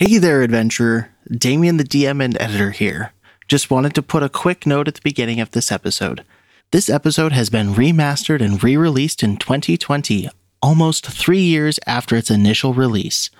Hey 0.00 0.18
there, 0.18 0.42
adventurer. 0.42 1.08
Damian, 1.28 1.76
the 1.76 1.82
DM 1.82 2.22
and 2.22 2.40
editor 2.40 2.70
here. 2.70 3.12
Just 3.48 3.68
wanted 3.68 3.96
to 3.96 4.00
put 4.00 4.22
a 4.22 4.28
quick 4.28 4.64
note 4.64 4.86
at 4.86 4.94
the 4.94 5.00
beginning 5.02 5.40
of 5.40 5.50
this 5.50 5.72
episode. 5.72 6.24
This 6.70 6.88
episode 6.88 7.32
has 7.32 7.50
been 7.50 7.74
remastered 7.74 8.40
and 8.40 8.62
re 8.62 8.76
released 8.76 9.24
in 9.24 9.38
2020, 9.38 10.28
almost 10.62 11.04
three 11.04 11.40
years 11.40 11.80
after 11.84 12.14
its 12.14 12.30
initial 12.30 12.74
release. 12.74 13.30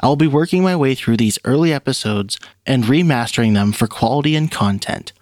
I'll 0.00 0.16
be 0.16 0.26
working 0.26 0.64
my 0.64 0.74
way 0.74 0.96
through 0.96 1.16
these 1.16 1.38
early 1.44 1.72
episodes 1.72 2.40
and 2.66 2.82
remastering 2.82 3.54
them 3.54 3.70
for 3.70 3.86
quality 3.86 4.34
and 4.34 4.50
content. 4.50 5.12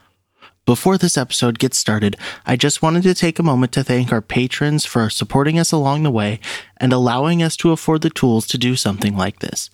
Before 0.64 0.96
this 0.96 1.18
episode 1.18 1.58
gets 1.58 1.76
started, 1.76 2.16
I 2.46 2.56
just 2.56 2.80
wanted 2.80 3.02
to 3.02 3.12
take 3.12 3.38
a 3.38 3.42
moment 3.42 3.72
to 3.72 3.84
thank 3.84 4.10
our 4.10 4.22
patrons 4.22 4.86
for 4.86 5.10
supporting 5.10 5.58
us 5.58 5.70
along 5.70 6.02
the 6.02 6.10
way 6.10 6.40
and 6.78 6.94
allowing 6.94 7.42
us 7.42 7.58
to 7.58 7.72
afford 7.72 8.00
the 8.00 8.08
tools 8.08 8.46
to 8.46 8.56
do 8.56 8.74
something 8.74 9.14
like 9.14 9.40
this. 9.40 9.68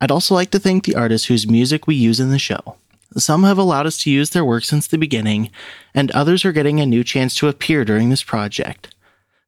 I'd 0.00 0.10
also 0.10 0.34
like 0.34 0.50
to 0.52 0.58
thank 0.58 0.84
the 0.84 0.94
artists 0.94 1.26
whose 1.26 1.46
music 1.46 1.86
we 1.86 1.94
use 1.94 2.20
in 2.20 2.30
the 2.30 2.38
show. 2.38 2.76
Some 3.16 3.42
have 3.42 3.58
allowed 3.58 3.86
us 3.86 3.98
to 3.98 4.10
use 4.10 4.30
their 4.30 4.44
work 4.44 4.64
since 4.64 4.86
the 4.86 4.98
beginning, 4.98 5.50
and 5.94 6.10
others 6.12 6.44
are 6.44 6.52
getting 6.52 6.80
a 6.80 6.86
new 6.86 7.02
chance 7.02 7.34
to 7.36 7.48
appear 7.48 7.84
during 7.84 8.08
this 8.08 8.22
project. 8.22 8.94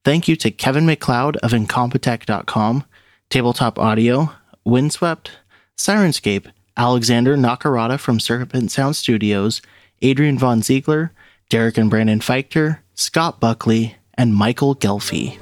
Thank 0.05 0.27
you 0.27 0.35
to 0.37 0.51
Kevin 0.51 0.85
MacLeod 0.85 1.37
of 1.39 1.53
Incompetech.com, 1.53 2.85
Tabletop 3.31 3.79
Audio, 3.79 4.33
Windswept, 4.65 5.31
Sirenscape, 5.77 6.51
Alexander 6.77 7.37
Nakarada 7.37 8.01
from 8.01 8.19
Serpent 8.19 8.73
Sound 8.73 8.97
Studios, 8.97 9.62
Adrian 10.01 10.39
Von 10.39 10.62
Ziegler, 10.62 11.12
Derek 11.48 11.79
and 11.79 11.89
Brandon 11.89 12.21
Fiechter, 12.21 12.79
Scott 12.95 13.39
Buckley, 13.39 13.97
and 14.15 14.34
Michael 14.34 14.75
Ghelfi. 14.75 15.39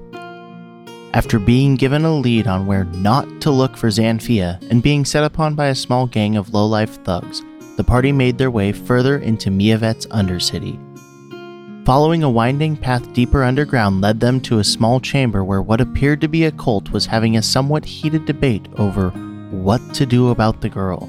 After 1.14 1.38
being 1.38 1.76
given 1.76 2.04
a 2.04 2.14
lead 2.14 2.46
on 2.46 2.66
where 2.66 2.84
not 2.84 3.40
to 3.40 3.50
look 3.50 3.76
for 3.76 3.88
Xanphia 3.88 4.60
and 4.70 4.82
being 4.82 5.06
set 5.06 5.24
upon 5.24 5.54
by 5.54 5.68
a 5.68 5.74
small 5.74 6.06
gang 6.06 6.36
of 6.36 6.52
low-life 6.52 7.02
thugs, 7.02 7.42
the 7.76 7.84
party 7.84 8.12
made 8.12 8.36
their 8.36 8.50
way 8.50 8.72
further 8.72 9.18
into 9.18 9.50
Mieveht's 9.50 10.06
Undercity. 10.06 10.78
Following 11.86 12.22
a 12.22 12.30
winding 12.30 12.76
path 12.76 13.10
deeper 13.14 13.42
underground 13.42 14.02
led 14.02 14.20
them 14.20 14.38
to 14.42 14.58
a 14.58 14.64
small 14.64 15.00
chamber 15.00 15.42
where 15.42 15.62
what 15.62 15.80
appeared 15.80 16.20
to 16.20 16.28
be 16.28 16.44
a 16.44 16.52
cult 16.52 16.90
was 16.90 17.06
having 17.06 17.38
a 17.38 17.42
somewhat 17.42 17.86
heated 17.86 18.26
debate 18.26 18.68
over 18.76 19.08
what 19.50 19.94
to 19.94 20.04
do 20.04 20.28
about 20.28 20.60
the 20.60 20.68
girl. 20.68 21.08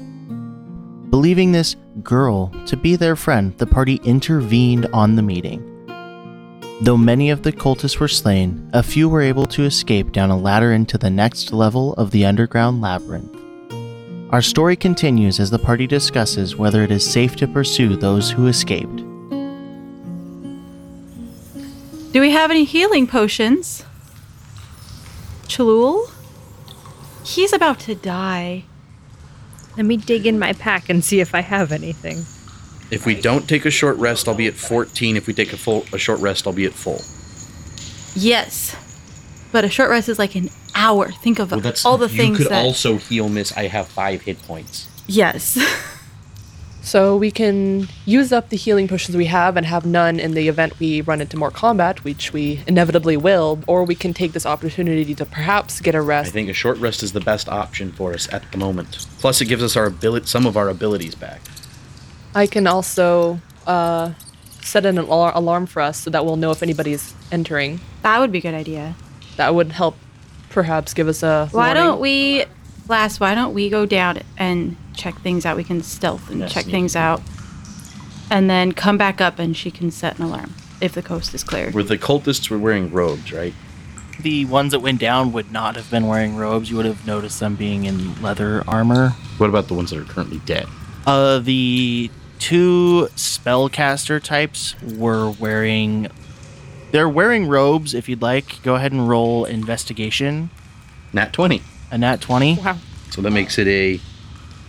Believing 1.10 1.52
this 1.52 1.76
girl 2.02 2.50
to 2.64 2.76
be 2.76 2.96
their 2.96 3.16
friend, 3.16 3.56
the 3.58 3.66
party 3.66 4.00
intervened 4.04 4.86
on 4.94 5.16
the 5.16 5.22
meeting. 5.22 5.69
Though 6.82 6.96
many 6.96 7.28
of 7.28 7.42
the 7.42 7.52
cultists 7.52 7.98
were 7.98 8.08
slain, 8.08 8.70
a 8.72 8.82
few 8.82 9.06
were 9.06 9.20
able 9.20 9.44
to 9.48 9.64
escape 9.64 10.12
down 10.12 10.30
a 10.30 10.38
ladder 10.38 10.72
into 10.72 10.96
the 10.96 11.10
next 11.10 11.52
level 11.52 11.92
of 11.94 12.10
the 12.10 12.24
underground 12.24 12.80
labyrinth. 12.80 13.36
Our 14.30 14.40
story 14.40 14.76
continues 14.76 15.40
as 15.40 15.50
the 15.50 15.58
party 15.58 15.86
discusses 15.86 16.56
whether 16.56 16.82
it 16.82 16.90
is 16.90 17.04
safe 17.04 17.36
to 17.36 17.46
pursue 17.46 17.96
those 17.96 18.30
who 18.30 18.46
escaped. 18.46 18.96
Do 22.12 22.20
we 22.20 22.30
have 22.30 22.50
any 22.50 22.64
healing 22.64 23.06
potions? 23.06 23.84
Chalul? 25.48 26.10
He's 27.24 27.52
about 27.52 27.78
to 27.80 27.94
die. 27.94 28.64
Let 29.76 29.84
me 29.84 29.98
dig 29.98 30.26
in 30.26 30.38
my 30.38 30.54
pack 30.54 30.88
and 30.88 31.04
see 31.04 31.20
if 31.20 31.34
I 31.34 31.40
have 31.40 31.72
anything. 31.72 32.24
If 32.90 33.06
we 33.06 33.14
don't 33.14 33.48
take 33.48 33.64
a 33.64 33.70
short 33.70 33.96
rest, 33.98 34.28
I'll 34.28 34.34
be 34.34 34.46
at 34.46 34.54
14. 34.54 35.16
If 35.16 35.26
we 35.26 35.34
take 35.34 35.52
a 35.52 35.56
full 35.56 35.84
a 35.92 35.98
short 35.98 36.20
rest, 36.20 36.46
I'll 36.46 36.52
be 36.52 36.66
at 36.66 36.72
full. 36.72 37.02
Yes. 38.14 38.76
But 39.52 39.64
a 39.64 39.70
short 39.70 39.90
rest 39.90 40.08
is 40.08 40.18
like 40.18 40.34
an 40.34 40.50
hour. 40.74 41.10
Think 41.10 41.38
of 41.38 41.52
all 41.84 41.98
the 41.98 42.08
things 42.08 42.38
you 42.38 42.44
could 42.44 42.52
that. 42.52 42.64
also 42.64 42.96
heal 42.96 43.28
miss. 43.28 43.56
I 43.56 43.68
have 43.68 43.88
five 43.88 44.22
hit 44.22 44.42
points. 44.42 44.88
yes. 45.06 45.58
So 46.82 47.16
we 47.16 47.30
can 47.30 47.88
use 48.06 48.32
up 48.32 48.48
the 48.48 48.56
healing 48.56 48.88
potions 48.88 49.16
we 49.16 49.26
have 49.26 49.56
and 49.56 49.66
have 49.66 49.84
none 49.84 50.18
in 50.18 50.32
the 50.32 50.48
event 50.48 50.80
we 50.80 51.02
run 51.02 51.20
into 51.20 51.36
more 51.36 51.50
combat, 51.50 52.04
which 52.04 52.32
we 52.32 52.64
inevitably 52.66 53.16
will, 53.16 53.60
or 53.66 53.84
we 53.84 53.94
can 53.94 54.14
take 54.14 54.32
this 54.32 54.46
opportunity 54.46 55.14
to 55.14 55.26
perhaps 55.26 55.80
get 55.80 55.94
a 55.94 56.00
rest. 56.00 56.30
I 56.30 56.32
think 56.32 56.48
a 56.48 56.54
short 56.54 56.78
rest 56.78 57.02
is 57.02 57.12
the 57.12 57.20
best 57.20 57.48
option 57.48 57.92
for 57.92 58.14
us 58.14 58.32
at 58.32 58.50
the 58.50 58.58
moment. 58.58 59.06
Plus, 59.18 59.40
it 59.40 59.44
gives 59.44 59.62
us 59.62 59.76
our 59.76 59.86
ability, 59.86 60.26
some 60.26 60.46
of 60.46 60.56
our 60.56 60.68
abilities 60.68 61.14
back. 61.14 61.42
I 62.34 62.46
can 62.46 62.66
also 62.66 63.40
uh, 63.66 64.12
set 64.62 64.86
an 64.86 64.96
alar- 64.96 65.34
alarm 65.34 65.66
for 65.66 65.82
us 65.82 65.98
so 65.98 66.10
that 66.10 66.24
we'll 66.24 66.36
know 66.36 66.50
if 66.50 66.62
anybody's 66.62 67.14
entering. 67.32 67.80
that 68.02 68.18
would 68.20 68.32
be 68.32 68.38
a 68.38 68.42
good 68.42 68.54
idea. 68.54 68.94
That 69.36 69.54
would 69.54 69.72
help 69.72 69.96
perhaps 70.50 70.94
give 70.94 71.08
us 71.08 71.22
a 71.22 71.48
Why 71.52 71.68
warning. 71.68 71.82
don't 71.82 72.00
we, 72.00 72.44
Lass, 72.88 73.18
why 73.20 73.34
don't 73.34 73.54
we 73.54 73.68
go 73.70 73.86
down 73.86 74.20
and 74.36 74.76
check 74.94 75.18
things 75.22 75.46
out? 75.46 75.56
We 75.56 75.64
can 75.64 75.82
stealth 75.82 76.28
and 76.30 76.40
Yes, 76.40 76.52
check 76.52 76.64
sneak. 76.64 76.72
things 76.74 76.96
out. 76.96 77.22
And 78.30 78.48
then 78.48 78.72
come 78.72 78.96
back 78.96 79.20
up 79.20 79.38
and 79.38 79.56
she 79.56 79.70
can 79.70 79.90
set 79.90 80.18
an 80.18 80.24
alarm 80.24 80.54
if 80.80 80.92
the 80.92 81.02
coast 81.02 81.34
is 81.34 81.42
clear. 81.42 81.70
Where 81.72 81.82
the 81.84 81.98
cultists 81.98 82.48
were 82.50 82.58
wearing 82.58 82.92
robes, 82.92 83.32
right? 83.32 83.54
The 84.20 84.44
ones 84.44 84.72
that 84.72 84.80
went 84.80 85.00
down 85.00 85.32
would 85.32 85.50
not 85.50 85.74
have 85.76 85.90
been 85.90 86.06
wearing 86.06 86.36
robes. 86.36 86.70
You 86.70 86.76
would 86.76 86.86
have 86.86 87.04
noticed 87.06 87.40
them 87.40 87.56
being 87.56 87.84
in 87.86 88.20
leather 88.22 88.62
armor. 88.68 89.10
What 89.38 89.48
about 89.50 89.68
the 89.68 89.74
ones 89.74 89.90
that 89.90 89.98
are 89.98 90.04
currently 90.04 90.38
dead? 90.44 90.66
Uh, 91.06 91.38
the 91.38 92.10
two 92.40 93.08
spellcaster 93.14 94.20
types 94.20 94.74
were 94.82 95.30
wearing. 95.30 96.08
They're 96.90 97.08
wearing 97.08 97.46
robes. 97.46 97.94
If 97.94 98.08
you'd 98.08 98.22
like, 98.22 98.60
go 98.64 98.74
ahead 98.74 98.90
and 98.90 99.08
roll 99.08 99.44
investigation. 99.44 100.50
Nat 101.12 101.32
20. 101.32 101.62
A 101.92 101.98
nat 101.98 102.20
20. 102.20 102.56
Wow. 102.56 102.78
So 103.10 103.22
that 103.22 103.30
makes 103.30 103.58
it 103.58 103.68
a 103.68 104.00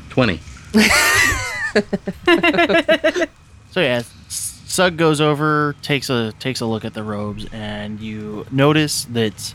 20. 0.09 0.39
So 3.71 3.79
yeah, 3.79 4.01
S- 4.27 4.61
Sug 4.67 4.97
goes 4.97 5.21
over, 5.21 5.77
takes 5.81 6.09
a 6.09 6.33
takes 6.33 6.59
a 6.59 6.65
look 6.65 6.83
at 6.83 6.93
the 6.93 7.03
robes, 7.03 7.47
and 7.53 8.01
you 8.01 8.45
notice 8.51 9.05
that 9.05 9.53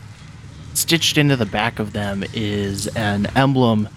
stitched 0.73 1.19
into 1.19 1.35
the 1.35 1.45
back 1.45 1.77
of 1.77 1.93
them 1.93 2.23
is 2.33 2.87
an 2.95 3.27
emblem 3.35 3.87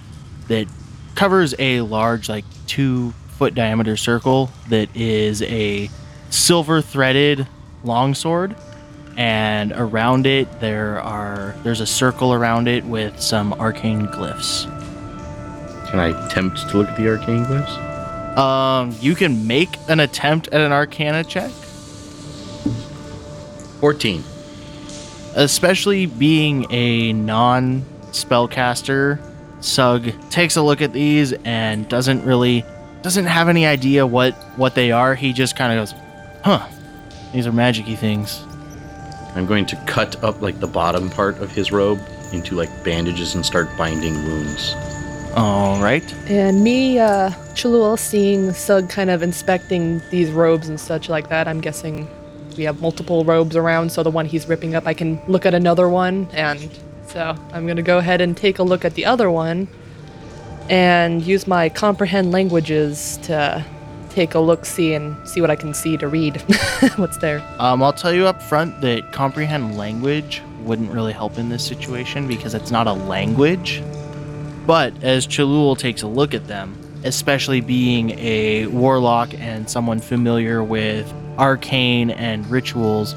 that 0.49 0.67
covers 1.15 1.55
a 1.59 1.81
large, 1.81 2.29
like 2.29 2.45
two 2.67 3.15
foot 3.41 3.55
diameter 3.55 3.97
circle 3.97 4.51
that 4.69 4.95
is 4.95 5.41
a 5.45 5.89
silver 6.29 6.83
threaded 6.83 7.49
longsword, 7.85 8.55
and 9.17 9.73
around 9.73 10.27
it 10.27 10.61
there 10.61 11.01
are 11.01 11.57
there's 11.63 11.81
a 11.81 11.87
circle 11.87 12.35
around 12.35 12.69
it 12.69 12.85
with 12.85 13.19
some 13.19 13.55
arcane 13.55 14.07
glyphs. 14.09 14.65
Can 15.89 16.01
I 16.01 16.27
attempt 16.27 16.69
to 16.69 16.77
look 16.77 16.89
at 16.91 16.99
the 16.99 17.09
arcane 17.09 17.47
glyphs? 17.47 18.37
Um, 18.37 18.95
you 19.01 19.15
can 19.15 19.47
make 19.47 19.71
an 19.89 20.01
attempt 20.01 20.49
at 20.49 20.61
an 20.61 20.71
Arcana 20.71 21.25
check. 21.25 21.51
14. 23.81 24.23
especially 25.37 26.05
being 26.05 26.67
a 26.71 27.15
non 27.15 27.87
spellcaster 28.11 29.19
sug 29.63 30.13
takes 30.29 30.57
a 30.57 30.63
look 30.63 30.83
at 30.83 30.93
these 30.93 31.33
and 31.45 31.89
doesn't 31.89 32.23
really 32.23 32.67
doesn't 33.03 33.27
have 33.27 33.49
any 33.49 33.67
idea 33.67 34.07
what 34.07 34.35
what 34.57 34.75
they 34.75 34.93
are 34.93 35.15
he 35.15 35.33
just 35.33 35.57
kind 35.57 35.73
of 35.73 35.89
goes 35.89 35.99
huh 36.45 36.69
these 37.33 37.47
are 37.47 37.53
magicy 37.53 37.97
things 37.97 38.45
I'm 39.35 39.47
going 39.47 39.67
to 39.67 39.77
cut 39.87 40.23
up 40.25 40.43
like 40.43 40.59
the 40.59 40.67
bottom 40.67 41.09
part 41.09 41.39
of 41.39 41.53
his 41.53 41.71
robe 41.71 42.01
into 42.33 42.57
like 42.57 42.69
bandages 42.85 43.35
and 43.35 43.47
start 43.47 43.69
binding 43.77 44.15
wounds. 44.25 44.75
All 45.37 45.81
right. 45.81 46.13
And 46.29 46.65
me, 46.65 46.99
uh, 46.99 47.31
Chalul, 47.55 47.99
seeing 47.99 48.53
Sug 48.53 48.89
kind 48.89 49.11
of 49.11 49.23
inspecting 49.23 50.03
these 50.11 50.31
robes 50.31 50.69
and 50.69 50.81
such 50.81 51.09
like 51.09 51.29
that, 51.29 51.47
I'm 51.47 51.61
guessing 51.61 52.09
we 52.57 52.65
have 52.65 52.81
multiple 52.81 53.25
robes 53.25 53.55
around, 53.55 53.93
so 53.93 54.03
the 54.03 54.11
one 54.11 54.27
he's 54.27 54.49
ripping 54.49 54.75
up, 54.75 54.87
I 54.87 54.95
can 54.95 55.23
look 55.29 55.47
at 55.47 55.55
another 55.55 55.89
one. 55.89 56.29
And 56.33 56.69
so 57.07 57.37
I'm 57.53 57.65
going 57.67 57.77
to 57.77 57.83
go 57.83 57.99
ahead 57.99 58.21
and 58.21 58.37
take 58.37 58.59
a 58.59 58.65
look 58.65 58.85
at 58.85 58.95
the 58.95 59.07
other 59.07 59.31
one 59.31 59.69
and 60.71 61.23
use 61.23 61.49
my 61.49 61.69
comprehend 61.69 62.31
languages 62.31 63.19
to 63.25 63.65
take 64.09 64.35
a 64.35 64.39
look, 64.39 64.65
see, 64.65 64.95
and 64.95 65.17
see 65.29 65.41
what 65.41 65.51
I 65.51 65.57
can 65.57 65.75
see 65.75 65.97
to 65.97 66.09
read 66.09 66.37
what's 66.97 67.19
there. 67.19 67.43
Um, 67.59 67.83
I'll 67.83 67.93
tell 67.93 68.13
you 68.13 68.27
up 68.27 68.41
front 68.41 68.81
that 68.81 69.13
comprehend 69.13 69.77
language 69.77 70.43
wouldn't 70.63 70.91
really 70.91 71.13
help 71.13 71.39
in 71.39 71.49
this 71.49 71.67
situation 71.67 72.29
because 72.29 72.55
it's 72.55 72.71
not 72.71 72.87
a 72.87 72.93
language. 72.93 73.83
But 74.67 74.93
as 75.03 75.27
Chalul 75.27 75.77
takes 75.77 76.03
a 76.03 76.07
look 76.07 76.35
at 76.35 76.47
them, 76.47 76.77
especially 77.03 77.61
being 77.61 78.11
a 78.19 78.67
warlock 78.67 79.33
and 79.35 79.69
someone 79.69 79.99
familiar 79.99 80.63
with 80.63 81.13
arcane 81.39 82.11
and 82.11 82.47
rituals, 82.49 83.17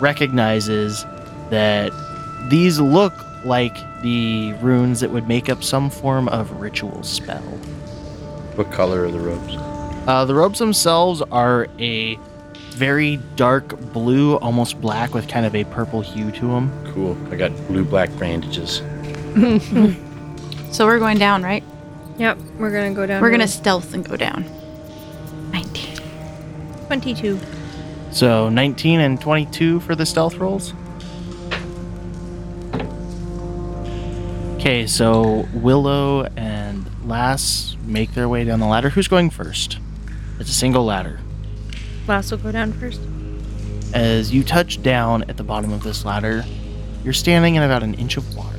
recognizes 0.00 1.04
that 1.50 1.92
these 2.48 2.80
look 2.80 3.12
like 3.46 3.76
the 4.02 4.52
runes 4.60 5.00
that 5.00 5.10
would 5.10 5.26
make 5.28 5.48
up 5.48 5.62
some 5.64 5.88
form 5.90 6.28
of 6.28 6.50
ritual 6.60 7.02
spell. 7.02 7.40
What 8.56 8.70
color 8.72 9.04
are 9.04 9.10
the 9.10 9.20
robes? 9.20 9.54
Uh, 10.06 10.24
the 10.24 10.34
robes 10.34 10.58
themselves 10.58 11.22
are 11.32 11.68
a 11.78 12.16
very 12.70 13.16
dark 13.36 13.78
blue, 13.92 14.36
almost 14.36 14.80
black, 14.80 15.14
with 15.14 15.28
kind 15.28 15.46
of 15.46 15.54
a 15.54 15.64
purple 15.64 16.00
hue 16.02 16.30
to 16.32 16.46
them. 16.46 16.92
Cool. 16.92 17.16
I 17.32 17.36
got 17.36 17.50
blue 17.68 17.84
black 17.84 18.10
bandages. 18.18 18.82
So 20.72 20.84
we're 20.84 20.98
going 20.98 21.18
down, 21.18 21.42
right? 21.42 21.64
Yep, 22.18 22.38
we're 22.58 22.70
gonna 22.70 22.92
go 22.92 23.06
down. 23.06 23.22
We're 23.22 23.30
gonna 23.30 23.48
stealth 23.48 23.94
and 23.94 24.06
go 24.06 24.16
down. 24.16 24.44
19. 25.52 25.96
22. 26.86 27.40
So 28.10 28.48
19 28.48 29.00
and 29.00 29.20
22 29.20 29.80
for 29.80 29.94
the 29.94 30.04
stealth 30.04 30.36
rolls. 30.36 30.74
Okay, 34.66 34.88
so 34.88 35.46
Willow 35.54 36.24
and 36.36 36.90
Lass 37.04 37.76
make 37.84 38.14
their 38.14 38.28
way 38.28 38.42
down 38.42 38.58
the 38.58 38.66
ladder. 38.66 38.88
Who's 38.88 39.06
going 39.06 39.30
first? 39.30 39.78
It's 40.40 40.50
a 40.50 40.52
single 40.52 40.84
ladder. 40.84 41.20
Lass 42.08 42.32
will 42.32 42.38
go 42.38 42.50
down 42.50 42.72
first. 42.72 43.00
As 43.94 44.34
you 44.34 44.42
touch 44.42 44.82
down 44.82 45.22
at 45.28 45.36
the 45.36 45.44
bottom 45.44 45.72
of 45.72 45.84
this 45.84 46.04
ladder, 46.04 46.44
you're 47.04 47.12
standing 47.12 47.54
in 47.54 47.62
about 47.62 47.84
an 47.84 47.94
inch 47.94 48.16
of 48.16 48.36
water. 48.36 48.58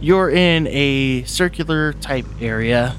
You're 0.00 0.30
in 0.30 0.68
a 0.68 1.24
circular 1.24 1.94
type 1.94 2.26
area. 2.40 2.94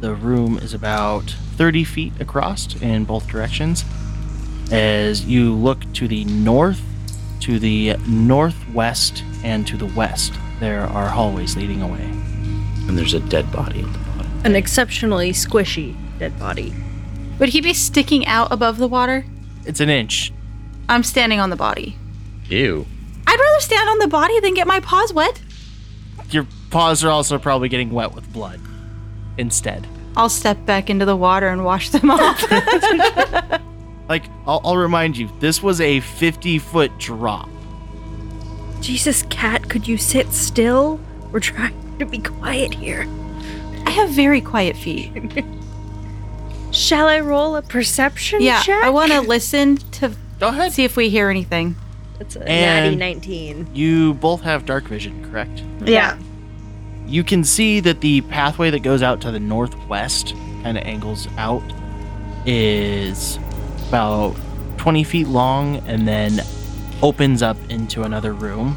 The 0.00 0.14
room 0.14 0.58
is 0.58 0.74
about 0.74 1.30
30 1.54 1.84
feet 1.84 2.12
across 2.20 2.78
in 2.82 3.06
both 3.06 3.26
directions. 3.28 3.82
As 4.70 5.24
you 5.24 5.54
look 5.54 5.90
to 5.94 6.06
the 6.06 6.26
north, 6.26 6.82
to 7.40 7.58
the 7.58 7.96
northwest, 8.06 9.24
and 9.42 9.66
to 9.68 9.78
the 9.78 9.86
west, 9.86 10.34
there 10.60 10.82
are 10.82 11.08
hallways 11.08 11.56
leading 11.56 11.82
away. 11.82 12.04
And 12.88 12.96
there's 12.96 13.14
a 13.14 13.20
dead 13.20 13.50
body 13.52 13.80
at 13.82 13.92
the 13.92 13.98
bottom. 13.98 14.40
An 14.44 14.54
exceptionally 14.56 15.32
squishy 15.32 15.96
dead 16.18 16.38
body. 16.38 16.74
Would 17.38 17.50
he 17.50 17.60
be 17.60 17.74
sticking 17.74 18.26
out 18.26 18.50
above 18.50 18.78
the 18.78 18.88
water? 18.88 19.24
It's 19.64 19.80
an 19.80 19.90
inch. 19.90 20.32
I'm 20.88 21.02
standing 21.02 21.40
on 21.40 21.50
the 21.50 21.56
body. 21.56 21.96
Ew. 22.48 22.86
I'd 23.26 23.38
rather 23.40 23.60
stand 23.60 23.88
on 23.88 23.98
the 23.98 24.08
body 24.08 24.38
than 24.40 24.54
get 24.54 24.66
my 24.66 24.80
paws 24.80 25.12
wet. 25.12 25.40
Your 26.30 26.46
paws 26.70 27.04
are 27.04 27.10
also 27.10 27.38
probably 27.38 27.68
getting 27.68 27.90
wet 27.90 28.14
with 28.14 28.32
blood 28.32 28.60
instead. 29.36 29.86
I'll 30.16 30.28
step 30.30 30.64
back 30.64 30.88
into 30.88 31.04
the 31.04 31.16
water 31.16 31.48
and 31.48 31.64
wash 31.64 31.90
them 31.90 32.10
off. 32.10 32.42
Like, 34.08 34.24
I'll, 34.46 34.60
I'll 34.64 34.76
remind 34.76 35.16
you, 35.16 35.28
this 35.40 35.60
was 35.62 35.80
a 35.80 35.98
50 35.98 36.60
foot 36.60 36.96
drop. 36.98 37.48
Jesus, 38.86 39.24
cat, 39.24 39.68
could 39.68 39.88
you 39.88 39.96
sit 39.98 40.32
still? 40.32 41.00
We're 41.32 41.40
trying 41.40 41.98
to 41.98 42.06
be 42.06 42.18
quiet 42.18 42.72
here. 42.72 43.04
I 43.84 43.90
have 43.90 44.10
very 44.10 44.40
quiet 44.40 44.76
feet. 44.76 45.10
Shall 46.70 47.08
I 47.08 47.18
roll 47.18 47.56
a 47.56 47.62
perception 47.62 48.42
Yeah, 48.42 48.62
check? 48.62 48.84
I 48.84 48.90
want 48.90 49.10
to 49.10 49.22
listen 49.22 49.74
to 49.98 50.12
Go 50.38 50.48
ahead. 50.50 50.72
see 50.72 50.84
if 50.84 50.96
we 50.96 51.08
hear 51.08 51.30
anything. 51.30 51.74
It's 52.20 52.36
a 52.36 52.48
And- 52.48 52.96
natty 53.00 53.20
19. 53.20 53.70
You 53.74 54.14
both 54.14 54.42
have 54.42 54.64
dark 54.66 54.84
vision, 54.84 55.28
correct? 55.32 55.64
Yeah. 55.84 56.16
You 57.08 57.24
can 57.24 57.42
see 57.42 57.80
that 57.80 58.02
the 58.02 58.20
pathway 58.20 58.70
that 58.70 58.84
goes 58.84 59.02
out 59.02 59.20
to 59.22 59.32
the 59.32 59.40
northwest, 59.40 60.32
kind 60.62 60.78
of 60.78 60.84
angles 60.84 61.26
out, 61.38 61.62
is 62.46 63.36
about 63.88 64.36
20 64.76 65.02
feet 65.02 65.26
long 65.26 65.78
and 65.88 66.06
then 66.06 66.40
opens 67.02 67.42
up 67.42 67.56
into 67.68 68.02
another 68.02 68.32
room. 68.32 68.76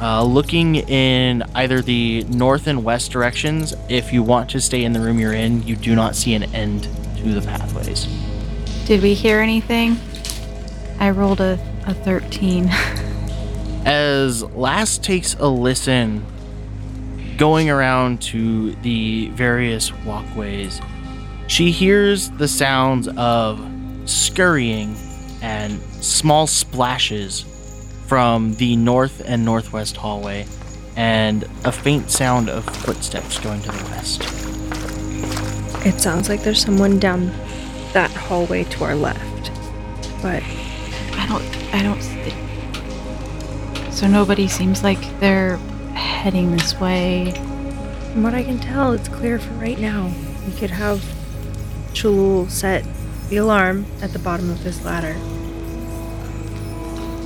Uh, 0.00 0.24
looking 0.24 0.76
in 0.76 1.42
either 1.54 1.80
the 1.80 2.24
north 2.24 2.66
and 2.66 2.82
west 2.82 3.12
directions, 3.12 3.74
if 3.88 4.12
you 4.12 4.22
want 4.22 4.50
to 4.50 4.60
stay 4.60 4.84
in 4.84 4.92
the 4.92 5.00
room 5.00 5.18
you're 5.18 5.32
in, 5.32 5.62
you 5.62 5.76
do 5.76 5.94
not 5.94 6.16
see 6.16 6.34
an 6.34 6.42
end 6.54 6.88
to 7.18 7.32
the 7.32 7.40
pathways. 7.40 8.06
Did 8.86 9.00
we 9.02 9.14
hear 9.14 9.38
anything? 9.38 9.96
I 10.98 11.10
rolled 11.10 11.40
a, 11.40 11.58
a 11.86 11.94
13. 11.94 12.68
as 13.84 14.42
Lass 14.42 14.98
takes 14.98 15.34
a 15.34 15.46
listen, 15.46 16.24
going 17.36 17.70
around 17.70 18.20
to 18.22 18.72
the 18.76 19.28
various 19.30 19.92
walkways, 20.04 20.80
she 21.46 21.70
hears 21.70 22.30
the 22.30 22.48
sounds 22.48 23.08
of 23.08 23.64
scurrying 24.04 24.96
and 25.42 25.82
small 26.02 26.46
splashes 26.46 27.44
from 28.06 28.54
the 28.54 28.76
north 28.76 29.22
and 29.24 29.44
northwest 29.44 29.96
hallway, 29.96 30.46
and 30.96 31.44
a 31.64 31.72
faint 31.72 32.10
sound 32.10 32.48
of 32.48 32.64
footsteps 32.64 33.38
going 33.40 33.60
to 33.62 33.72
the 33.72 33.84
west. 33.84 34.22
It 35.84 36.00
sounds 36.00 36.28
like 36.28 36.42
there's 36.42 36.62
someone 36.62 36.98
down 36.98 37.26
that 37.92 38.10
hallway 38.10 38.64
to 38.64 38.84
our 38.84 38.94
left. 38.94 39.50
But 40.22 40.42
I 41.14 41.26
don't. 41.28 41.74
I 41.74 41.82
don't. 41.82 42.00
See. 42.00 42.32
So 43.90 44.06
nobody 44.06 44.46
seems 44.46 44.82
like 44.82 45.00
they're 45.18 45.56
heading 45.94 46.52
this 46.52 46.78
way. 46.78 47.32
from 48.12 48.22
what 48.22 48.34
I 48.34 48.42
can 48.44 48.58
tell, 48.58 48.92
it's 48.92 49.08
clear 49.08 49.38
for 49.38 49.52
right 49.54 49.78
now. 49.78 50.12
We 50.46 50.52
could 50.52 50.70
have 50.70 50.98
Chalul 51.92 52.50
set 52.50 52.84
the 53.28 53.38
alarm 53.38 53.86
at 54.00 54.12
the 54.12 54.18
bottom 54.18 54.50
of 54.50 54.62
this 54.62 54.84
ladder. 54.84 55.16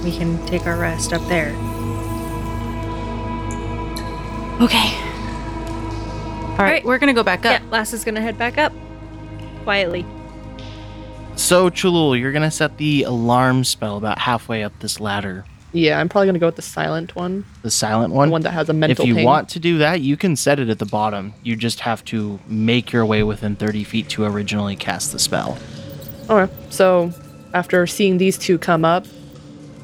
We 0.06 0.16
can 0.16 0.46
take 0.46 0.66
our 0.68 0.76
rest 0.76 1.12
up 1.12 1.20
there. 1.26 1.48
Okay. 4.62 4.94
All 6.52 6.58
right, 6.58 6.58
right. 6.58 6.84
we're 6.84 6.98
gonna 6.98 7.12
go 7.12 7.25
back 7.25 7.44
up. 7.44 7.60
Yeah, 7.60 7.68
Lass 7.72 7.92
is 7.92 8.04
gonna 8.04 8.20
head 8.20 8.38
back 8.38 8.56
up. 8.56 8.72
Quietly. 9.64 10.06
So, 11.34 11.70
Chalul, 11.70 12.18
you're 12.20 12.30
gonna 12.30 12.52
set 12.52 12.76
the 12.78 13.02
alarm 13.02 13.64
spell 13.64 13.96
about 13.96 14.20
halfway 14.20 14.62
up 14.62 14.78
this 14.78 15.00
ladder. 15.00 15.44
Yeah, 15.72 15.98
I'm 15.98 16.08
probably 16.08 16.28
gonna 16.28 16.38
go 16.38 16.46
with 16.46 16.54
the 16.54 16.62
silent 16.62 17.16
one, 17.16 17.44
The 17.62 17.70
silent 17.72 18.12
one. 18.14 18.28
the 18.28 18.30
one. 18.30 18.30
one 18.30 18.42
that 18.42 18.52
has 18.52 18.68
a 18.68 18.72
mental. 18.72 19.02
if 19.04 19.08
you 19.08 19.16
ping. 19.16 19.25
want 19.25 19.48
to 19.50 19.58
do 19.58 19.78
that, 19.78 20.02
you 20.02 20.16
can 20.16 20.36
set 20.36 20.60
it 20.60 20.68
at 20.68 20.78
the 20.78 20.86
bottom. 20.86 21.34
You 21.42 21.56
just 21.56 21.80
have 21.80 22.04
to 22.04 22.38
make 22.46 22.92
your 22.92 23.04
way 23.04 23.25
within 23.25 23.56
30 23.56 23.82
feet 23.82 24.08
to 24.10 24.25
originally 24.25 24.76
cast 24.76 25.10
the 25.10 25.18
spell. 25.18 25.58
Okay, 26.30 26.52
so 26.70 27.12
after 27.52 27.84
seeing 27.88 28.18
these 28.18 28.38
two 28.38 28.56
come 28.56 28.84
up, 28.84 29.04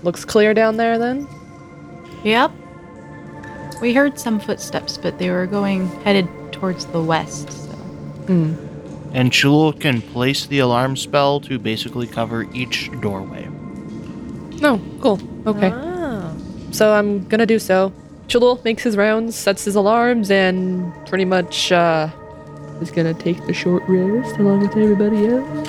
looks 0.02 0.24
clear 0.24 0.54
down 0.54 0.76
there. 0.76 0.98
Then 0.98 1.26
Yep. 2.24 2.50
We 3.80 3.94
heard 3.94 4.18
some 4.18 4.38
footsteps, 4.38 4.96
but 4.96 5.18
they 5.18 5.30
were 5.30 5.46
going 5.46 5.88
headed 6.04 6.28
towards 6.52 6.86
the 6.86 7.02
west. 7.02 7.50
So 7.50 7.74
And 8.28 9.30
Chalul 9.32 9.78
can 9.78 10.00
place 10.00 10.46
the 10.46 10.60
alarm 10.60 10.96
spell 10.96 11.40
to 11.40 11.58
basically 11.58 12.06
cover 12.06 12.46
each 12.54 12.90
doorway. 13.00 13.48
no, 14.60 14.80
cool. 15.00 15.18
Okay, 15.46 15.72
Oh. 15.74 16.30
so 16.70 16.92
I'm 16.92 17.26
gonna 17.26 17.46
do 17.46 17.58
so. 17.58 17.92
Chalul 18.28 18.62
makes 18.64 18.84
his 18.84 18.96
rounds, 18.96 19.34
sets 19.34 19.64
his 19.64 19.74
alarms, 19.74 20.30
and 20.30 20.92
pretty 21.06 21.24
much 21.24 21.72
uh, 21.72 22.08
is 22.80 22.92
gonna 22.92 23.12
take 23.14 23.44
the 23.46 23.52
short 23.52 23.82
rest 23.88 24.36
along 24.38 24.60
with 24.60 24.76
everybody 24.76 25.26
else. 25.26 25.68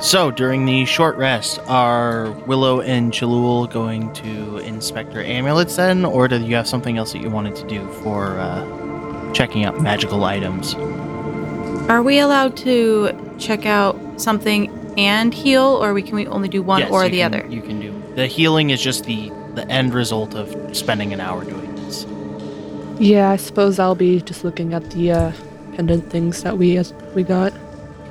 So, 0.00 0.30
during 0.30 0.64
the 0.64 0.84
short 0.84 1.16
rest, 1.16 1.58
are 1.66 2.30
Willow 2.46 2.80
and 2.80 3.12
Chalul 3.12 3.68
going 3.70 4.12
to 4.14 4.58
inspect 4.58 5.12
their 5.12 5.24
amulets 5.24 5.74
then, 5.74 6.04
or 6.04 6.28
do 6.28 6.40
you 6.40 6.54
have 6.54 6.68
something 6.68 6.96
else 6.96 7.12
that 7.12 7.18
you 7.20 7.28
wanted 7.30 7.56
to 7.56 7.66
do 7.66 7.86
for 8.02 8.38
uh, 8.38 9.32
checking 9.32 9.64
out 9.64 9.80
magical 9.80 10.24
items? 10.24 10.74
Are 11.90 12.02
we 12.02 12.20
allowed 12.20 12.56
to 12.58 13.10
check 13.38 13.66
out 13.66 13.98
something 14.20 14.70
and 14.96 15.34
heal, 15.34 15.64
or 15.82 15.92
we 15.92 16.02
can 16.02 16.14
we 16.14 16.28
only 16.28 16.48
do 16.48 16.62
one 16.62 16.80
Yes, 16.80 16.90
or 16.92 17.08
the 17.08 17.18
can- 17.18 17.34
other? 17.34 17.46
You 17.48 17.60
can 17.60 17.80
do. 17.80 17.92
The 18.14 18.26
healing 18.28 18.70
is 18.70 18.80
just 18.80 19.04
the 19.04 19.32
the 19.54 19.68
end 19.68 19.94
result 19.94 20.34
of 20.36 20.76
spending 20.76 21.12
an 21.12 21.20
hour 21.20 21.42
doing 21.44 21.74
this. 21.74 22.06
Yeah, 23.00 23.30
I 23.30 23.36
suppose 23.36 23.80
I'll 23.80 23.96
be 23.96 24.20
just 24.20 24.44
looking 24.44 24.74
at 24.74 24.88
the 24.92 25.10
uh, 25.10 25.32
pendant 25.74 26.08
things 26.08 26.42
that 26.44 26.56
we 26.56 26.76
as 26.76 26.92
we 27.16 27.24
got. 27.24 27.52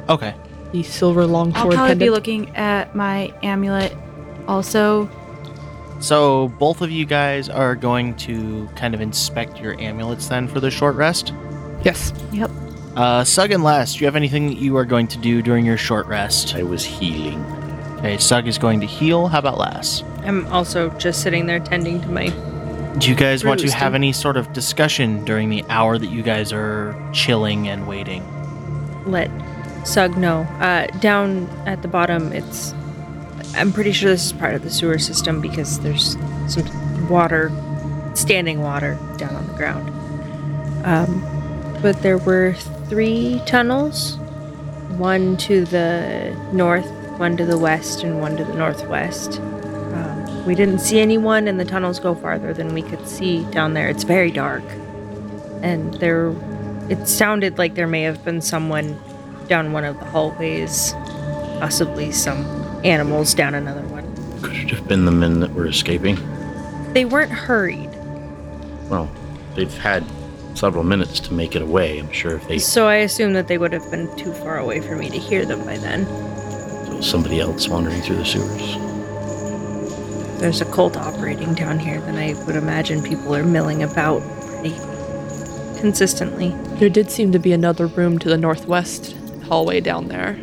Okay. 0.09 0.35
The 0.71 0.83
silver 0.83 1.21
I'll 1.21 1.51
probably 1.51 1.75
pendant. 1.75 1.99
be 1.99 2.09
looking 2.09 2.55
at 2.55 2.95
my 2.95 3.33
amulet 3.43 3.95
also. 4.47 5.09
So 5.99 6.49
both 6.59 6.81
of 6.81 6.91
you 6.91 7.05
guys 7.05 7.49
are 7.49 7.75
going 7.75 8.15
to 8.17 8.67
kind 8.75 8.93
of 8.93 9.01
inspect 9.01 9.59
your 9.59 9.79
amulets 9.79 10.27
then 10.27 10.47
for 10.47 10.59
the 10.59 10.69
short 10.69 10.95
rest. 10.95 11.33
yes. 11.83 12.13
Yep. 12.31 12.51
Uh, 12.95 13.23
Sug 13.23 13.51
and 13.51 13.63
Les, 13.63 13.93
do 13.93 13.99
you 13.99 14.05
have 14.05 14.15
anything 14.15 14.47
that 14.47 14.57
you 14.57 14.75
are 14.75 14.85
going 14.85 15.07
to 15.07 15.17
do 15.19 15.41
during 15.43 15.65
your 15.65 15.77
short 15.77 16.07
rest? 16.07 16.55
I 16.55 16.63
was 16.63 16.83
healing. 16.83 17.43
Okay, 17.97 18.17
Sug 18.17 18.47
is 18.47 18.57
going 18.57 18.79
to 18.79 18.87
heal. 18.87 19.27
How 19.27 19.39
about 19.39 19.57
Les? 19.59 20.03
I'm 20.23 20.47
also 20.47 20.89
just 20.97 21.21
sitting 21.21 21.45
there 21.45 21.59
tending 21.59 22.01
to 22.01 22.07
my. 22.09 22.29
Do 22.97 23.09
you 23.09 23.15
guys 23.15 23.45
want 23.45 23.59
to 23.59 23.71
have 23.71 23.93
any 23.93 24.11
sort 24.13 24.37
of 24.37 24.51
discussion 24.53 25.23
during 25.25 25.49
the 25.49 25.63
hour 25.69 25.99
that 25.99 26.07
you 26.07 26.23
guys 26.23 26.51
are 26.51 26.95
chilling 27.13 27.67
and 27.67 27.87
waiting? 27.87 28.23
Let 29.05 29.29
Sug 29.87 30.17
know. 30.17 30.41
Uh, 30.59 30.87
down 30.99 31.47
at 31.65 31.81
the 31.81 31.87
bottom, 31.87 32.33
it's. 32.33 32.73
I'm 33.55 33.71
pretty 33.71 33.93
sure 33.93 34.09
this 34.09 34.25
is 34.25 34.33
part 34.33 34.53
of 34.53 34.61
the 34.61 34.69
sewer 34.69 34.99
system 34.99 35.39
because 35.41 35.79
there's 35.79 36.17
some 36.47 37.07
water, 37.07 37.51
standing 38.13 38.61
water 38.61 38.99
down 39.17 39.35
on 39.35 39.47
the 39.47 39.53
ground. 39.53 39.89
Um, 40.85 41.79
but 41.81 42.01
there 42.01 42.17
were 42.17 42.53
three 42.89 43.41
tunnels 43.45 44.17
one 44.97 45.37
to 45.37 45.63
the 45.65 46.35
north, 46.51 46.89
one 47.17 47.37
to 47.37 47.45
the 47.45 47.57
west, 47.57 48.03
and 48.03 48.19
one 48.19 48.35
to 48.37 48.43
the 48.43 48.53
northwest. 48.53 49.39
Um, 49.39 50.45
we 50.45 50.53
didn't 50.53 50.79
see 50.79 50.99
anyone, 50.99 51.47
and 51.47 51.59
the 51.59 51.65
tunnels 51.65 51.99
go 51.99 52.13
farther 52.13 52.53
than 52.53 52.73
we 52.73 52.81
could 52.81 53.07
see 53.07 53.45
down 53.51 53.73
there. 53.73 53.89
It's 53.89 54.03
very 54.03 54.31
dark. 54.31 54.63
And 55.61 55.93
there, 55.95 56.35
it 56.89 57.07
sounded 57.07 57.57
like 57.57 57.75
there 57.75 57.87
may 57.87 58.01
have 58.03 58.23
been 58.25 58.41
someone 58.41 58.99
down 59.47 59.71
one 59.71 59.85
of 59.85 59.99
the 59.99 60.05
hallways, 60.05 60.93
possibly 61.59 62.11
some 62.11 62.45
animals 62.83 63.33
down 63.33 63.55
another 63.55 63.81
one. 63.87 64.05
Could 64.41 64.55
it 64.55 64.69
have 64.71 64.87
been 64.87 65.05
the 65.05 65.11
men 65.11 65.39
that 65.39 65.53
were 65.53 65.65
escaping? 65.67 66.17
They 66.93 67.05
weren't 67.05 67.31
hurried, 67.31 67.89
Well, 68.89 69.09
they've 69.55 69.75
had 69.77 70.03
several 70.55 70.83
minutes 70.83 71.19
to 71.21 71.33
make 71.33 71.55
it 71.55 71.61
away. 71.61 71.99
I'm 71.99 72.11
sure 72.11 72.35
if 72.35 72.47
they 72.47 72.57
so 72.57 72.87
I 72.87 72.95
assume 72.95 73.33
that 73.33 73.47
they 73.47 73.57
would 73.57 73.73
have 73.73 73.89
been 73.91 74.13
too 74.15 74.33
far 74.33 74.57
away 74.57 74.81
for 74.81 74.95
me 74.95 75.09
to 75.09 75.17
hear 75.17 75.45
them 75.45 75.63
by 75.65 75.77
then. 75.77 76.05
saw 76.05 77.01
somebody 77.01 77.39
else 77.39 77.67
wandering 77.67 78.01
through 78.01 78.15
the 78.17 78.25
sewers. 78.25 78.77
There's 80.39 80.61
a 80.61 80.65
cult 80.65 80.97
operating 80.97 81.53
down 81.53 81.79
here, 81.79 81.99
then 82.01 82.15
I 82.15 82.33
would 82.45 82.55
imagine 82.55 83.01
people 83.03 83.35
are 83.35 83.43
milling 83.43 83.83
about 83.83 84.21
pretty 84.41 84.75
consistently. 85.79 86.49
There 86.79 86.89
did 86.89 87.11
seem 87.11 87.31
to 87.31 87.39
be 87.39 87.53
another 87.53 87.87
room 87.87 88.17
to 88.19 88.29
the 88.29 88.37
northwest 88.37 89.15
hallway 89.47 89.79
down 89.79 90.07
there. 90.07 90.39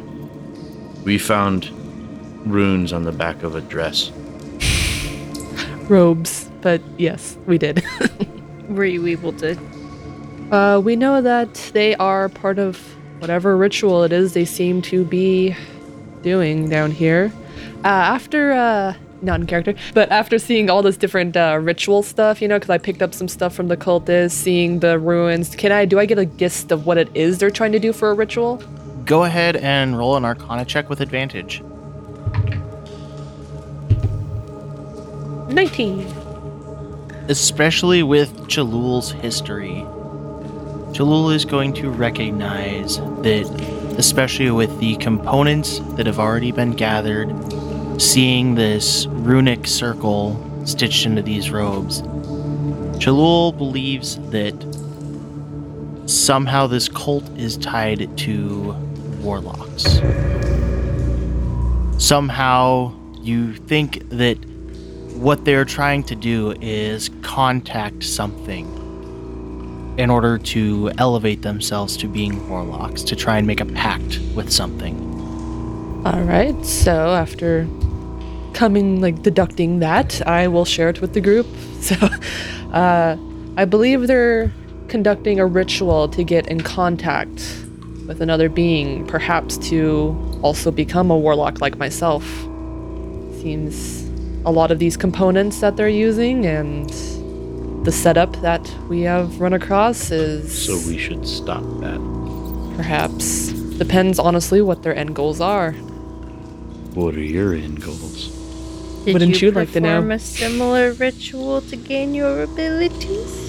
We 1.05 1.19
found 1.19 1.71
runes 2.47 2.93
on 2.93 3.05
the 3.05 3.13
back 3.13 3.43
of 3.43 3.55
a 3.55 3.61
dress. 3.61 4.11
Robes, 5.89 6.51
but 6.61 6.81
yes, 6.99 7.37
we 7.47 7.59
did. 7.59 7.85
Were 8.69 8.85
you 8.85 9.07
able 9.07 9.33
to? 9.35 9.59
Uh, 10.51 10.81
we 10.81 10.97
know 10.97 11.21
that 11.21 11.55
they 11.75 11.95
are 11.97 12.29
part 12.29 12.59
of 12.59 12.79
whatever 13.19 13.57
ritual 13.57 14.03
it 14.05 14.13
is 14.13 14.35
they 14.35 14.45
seem 14.45 14.83
to 14.83 15.05
be 15.05 15.55
doing 16.23 16.69
down 16.69 16.91
here. 16.91 17.33
Uh, 17.85 17.89
after, 17.89 18.53
uh, 18.53 18.95
not 19.23 19.41
in 19.41 19.47
character, 19.47 19.75
but 19.93 20.11
after 20.11 20.39
seeing 20.39 20.71
all 20.71 20.83
this 20.83 20.97
different 20.97 21.37
uh, 21.37 21.59
ritual 21.61 22.03
stuff, 22.03 22.41
you 22.41 22.49
know, 22.49 22.57
because 22.57 22.71
I 22.71 22.79
picked 22.79 23.03
up 23.03 23.15
some 23.15 23.29
stuff 23.29 23.55
from 23.55 23.69
the 23.69 23.77
cultists, 23.77 24.33
seeing 24.33 24.81
the 24.81 24.99
ruins. 24.99 25.55
Can 25.55 25.73
I? 25.73 25.85
Do 25.85 25.99
I 25.99 26.07
get 26.07 26.19
a 26.19 26.27
gist 26.27 26.73
of 26.73 26.87
what 26.87 26.99
it 26.99 27.09
is 27.15 27.39
they're 27.39 27.51
trying 27.51 27.73
to 27.73 27.79
do 27.79 27.93
for 27.93 28.11
a 28.11 28.15
ritual? 28.15 28.63
Go 29.05 29.25
ahead 29.25 29.57
and 29.57 29.99
roll 29.99 30.17
an 30.17 30.25
Arcana 30.25 30.65
check 30.65 30.89
with 30.89 31.01
advantage. 31.01 31.63
Nineteen. 35.49 36.07
especially 37.29 38.03
with 38.03 38.31
Chalul's 38.49 39.13
history. 39.13 39.85
Chalul 40.93 41.35
is 41.35 41.45
going 41.45 41.73
to 41.75 41.91
recognize 41.91 42.99
that, 42.99 43.47
especially 43.99 44.51
with 44.51 44.79
the 44.79 44.97
components 44.97 45.81
that 45.97 46.07
have 46.07 46.19
already 46.19 46.53
been 46.53 46.73
gathered, 46.73 47.33
seeing 48.01 48.55
this 48.55 49.07
runic 49.07 49.67
circle 49.67 50.39
stitched 50.67 51.07
into 51.07 51.23
these 51.23 51.51
robes, 51.51 52.03
Chalul 52.99 53.57
believes 53.57 54.19
that 54.31 54.55
somehow 56.07 56.67
this 56.67 56.89
cult 56.89 57.29
is 57.39 57.57
tied 57.57 58.17
to 58.19 58.77
warlocks. 59.25 60.00
Somehow 61.99 62.95
you 63.21 63.54
think 63.54 64.09
that 64.11 64.37
what 65.14 65.45
they're 65.45 65.64
trying 65.64 66.02
to 66.04 66.14
do 66.14 66.54
is 66.61 67.11
contact 67.23 68.04
something 68.04 68.66
in 69.97 70.11
order 70.11 70.38
to 70.38 70.90
elevate 70.99 71.43
themselves 71.43 71.97
to 71.97 72.09
being 72.09 72.49
warlocks, 72.49 73.02
to 73.04 73.16
try 73.16 73.38
and 73.38 73.47
make 73.47 73.61
a 73.61 73.64
pact 73.64 74.21
with 74.35 74.52
something. 74.52 74.97
All 76.04 76.21
right. 76.23 76.66
So 76.66 77.14
after 77.14 77.66
coming, 78.52 79.00
like 79.00 79.23
deducting 79.23 79.78
that, 79.78 80.21
I 80.26 80.49
will 80.49 80.64
share 80.64 80.88
it 80.88 81.00
with 81.00 81.14
the 81.14 81.21
group. 81.21 81.47
So, 81.85 81.97
uh, 82.73 83.19
I 83.59 83.66
believe 83.66 84.07
they're 84.07 84.50
conducting 84.88 85.38
a 85.38 85.45
ritual 85.45 86.09
to 86.09 86.25
get 86.25 86.47
in 86.47 86.62
contact 86.62 87.63
with 88.07 88.21
another 88.21 88.49
being, 88.49 89.07
perhaps 89.07 89.57
to 89.69 90.17
also 90.43 90.71
become 90.71 91.11
a 91.11 91.17
warlock 91.17 91.61
like 91.61 91.79
myself. 91.79 92.25
Seems 93.41 94.03
a 94.45 94.51
lot 94.53 94.71
of 94.71 94.79
these 94.79 94.97
components 94.97 95.61
that 95.61 95.77
they're 95.77 95.89
using 95.89 96.47
and 96.47 96.89
the 97.87 97.93
setup 97.93 98.41
that 98.43 98.71
we 98.89 99.03
have 99.03 99.41
run 99.41 99.53
across 99.53 100.11
is 100.11 100.67
So 100.67 100.79
we 100.89 100.97
should 100.99 101.27
stop 101.27 101.63
that. 101.81 102.01
perhaps 102.77 103.49
depends 103.79 104.19
honestly 104.19 104.61
what 104.63 104.83
their 104.83 104.95
end 104.97 105.15
goals 105.15 105.41
are. 105.41 105.73
What 106.95 107.15
are 107.15 107.21
your 107.23 107.55
end 107.55 107.83
goals? 107.83 108.29
Did 109.05 109.13
Wouldn't 109.15 109.43
you 109.43 109.49
you 109.49 109.53
like 109.53 109.73
to 109.73 109.81
know? 109.81 109.97
perform 109.97 110.13
a 110.13 110.19
similar 110.19 110.93
ritual 110.93 111.61
to 111.63 111.77
gain 111.77 112.15
your 112.15 112.43
abilities? 112.45 113.44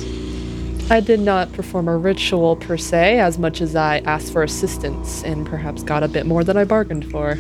I 0.87 0.99
did 0.99 1.19
not 1.19 1.51
perform 1.53 1.87
a 1.87 1.97
ritual 1.97 2.57
per 2.57 2.77
se, 2.77 3.19
as 3.19 3.39
much 3.39 3.59
as 3.59 3.75
I 3.75 3.99
asked 3.99 4.31
for 4.31 4.43
assistance 4.43 5.23
and 5.23 5.45
perhaps 5.45 5.81
got 5.81 6.03
a 6.03 6.07
bit 6.07 6.27
more 6.27 6.43
than 6.43 6.57
I 6.57 6.63
bargained 6.63 7.09
for. 7.09 7.35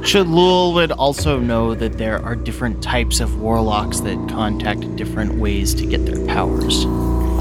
Chalul 0.00 0.72
would 0.72 0.90
also 0.90 1.38
know 1.38 1.74
that 1.74 1.98
there 1.98 2.24
are 2.24 2.34
different 2.34 2.82
types 2.82 3.20
of 3.20 3.40
warlocks 3.40 4.00
that 4.00 4.16
contact 4.30 4.96
different 4.96 5.34
ways 5.34 5.74
to 5.74 5.86
get 5.86 6.06
their 6.06 6.26
powers. 6.26 6.86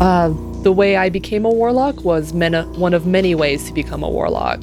Uh, 0.02 0.34
the 0.64 0.72
way 0.74 0.98
I 0.98 1.08
became 1.08 1.46
a 1.46 1.50
warlock 1.50 2.04
was 2.04 2.34
one 2.34 2.94
of 2.94 3.08
many 3.08 3.34
ways 3.34 3.66
to 3.68 3.74
become 3.74 4.04
a 4.04 4.10
warlock. 4.10 4.62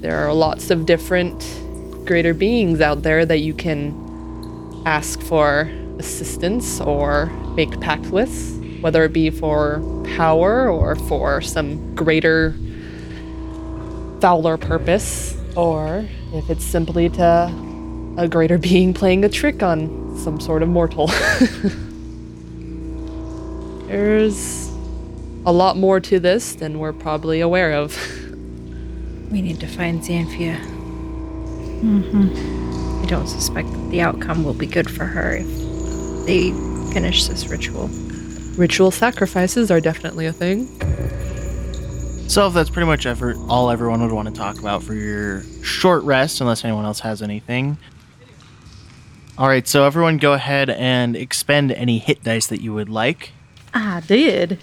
There 0.00 0.18
are 0.18 0.34
lots 0.34 0.70
of 0.70 0.84
different 0.84 1.40
greater 2.04 2.34
beings 2.34 2.80
out 2.80 3.02
there 3.02 3.24
that 3.24 3.38
you 3.38 3.54
can 3.54 3.94
ask 4.84 5.20
for 5.20 5.70
assistance 5.98 6.80
or 6.80 7.26
make 7.54 7.80
pact 7.80 8.06
with, 8.06 8.57
whether 8.80 9.04
it 9.04 9.12
be 9.12 9.30
for 9.30 9.82
power 10.16 10.68
or 10.70 10.96
for 10.96 11.40
some 11.40 11.94
greater 11.94 12.54
fouler 14.20 14.56
purpose, 14.56 15.36
or 15.56 16.06
if 16.32 16.50
it's 16.50 16.64
simply 16.64 17.08
to 17.10 17.52
a 18.16 18.28
greater 18.28 18.58
being 18.70 18.92
playing 18.94 19.24
a 19.24 19.28
trick 19.28 19.62
on 19.62 20.16
some 20.18 20.40
sort 20.40 20.62
of 20.62 20.68
mortal. 20.68 21.06
There's 23.86 24.68
a 25.46 25.52
lot 25.52 25.76
more 25.76 26.00
to 26.00 26.20
this 26.20 26.54
than 26.54 26.78
we're 26.78 26.92
probably 26.92 27.40
aware 27.40 27.72
of. 27.72 27.96
We 29.30 29.42
need 29.42 29.60
to 29.60 29.66
find 29.66 30.00
Xanphia. 30.00 30.56
Mm-hmm. 31.82 33.02
I 33.02 33.06
don't 33.06 33.26
suspect 33.26 33.70
that 33.70 33.90
the 33.90 34.00
outcome 34.00 34.42
will 34.42 34.54
be 34.54 34.66
good 34.66 34.90
for 34.90 35.04
her 35.04 35.36
if 35.36 35.46
they 36.24 36.50
finish 36.94 37.26
this 37.26 37.46
ritual. 37.48 37.90
Ritual 38.58 38.90
sacrifices 38.90 39.70
are 39.70 39.80
definitely 39.80 40.26
a 40.26 40.32
thing. 40.32 40.66
So 42.28 42.48
if 42.48 42.54
that's 42.54 42.68
pretty 42.68 42.86
much 42.86 43.06
ever, 43.06 43.34
all 43.48 43.70
everyone 43.70 44.02
would 44.02 44.12
want 44.12 44.28
to 44.28 44.34
talk 44.34 44.58
about 44.58 44.82
for 44.82 44.94
your 44.94 45.42
short 45.62 46.02
rest, 46.02 46.40
unless 46.40 46.64
anyone 46.64 46.84
else 46.84 47.00
has 47.00 47.22
anything. 47.22 47.78
All 49.38 49.46
right, 49.48 49.66
so 49.66 49.84
everyone 49.84 50.18
go 50.18 50.32
ahead 50.32 50.68
and 50.68 51.16
expend 51.16 51.70
any 51.72 51.98
hit 51.98 52.24
dice 52.24 52.48
that 52.48 52.60
you 52.60 52.74
would 52.74 52.88
like. 52.88 53.30
I 53.72 54.00
did. 54.00 54.58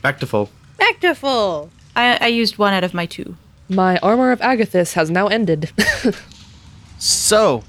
Back 0.00 0.18
to 0.20 0.26
full. 0.26 0.50
Back 0.78 1.00
to 1.00 1.14
full. 1.14 1.70
I, 1.94 2.16
I 2.20 2.26
used 2.28 2.56
one 2.56 2.72
out 2.72 2.82
of 2.82 2.94
my 2.94 3.04
two. 3.04 3.36
My 3.68 3.98
armor 3.98 4.32
of 4.32 4.40
Agathys 4.40 4.94
has 4.94 5.10
now 5.10 5.26
ended. 5.28 5.70
So, 7.00 7.62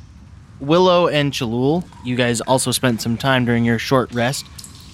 Willow 0.59 1.07
and 1.07 1.31
Chalul, 1.31 1.85
you 2.03 2.15
guys 2.15 2.41
also 2.41 2.71
spent 2.71 2.99
some 2.99 3.15
time 3.15 3.45
during 3.45 3.63
your 3.63 3.77
short 3.77 4.11
rest 4.11 4.43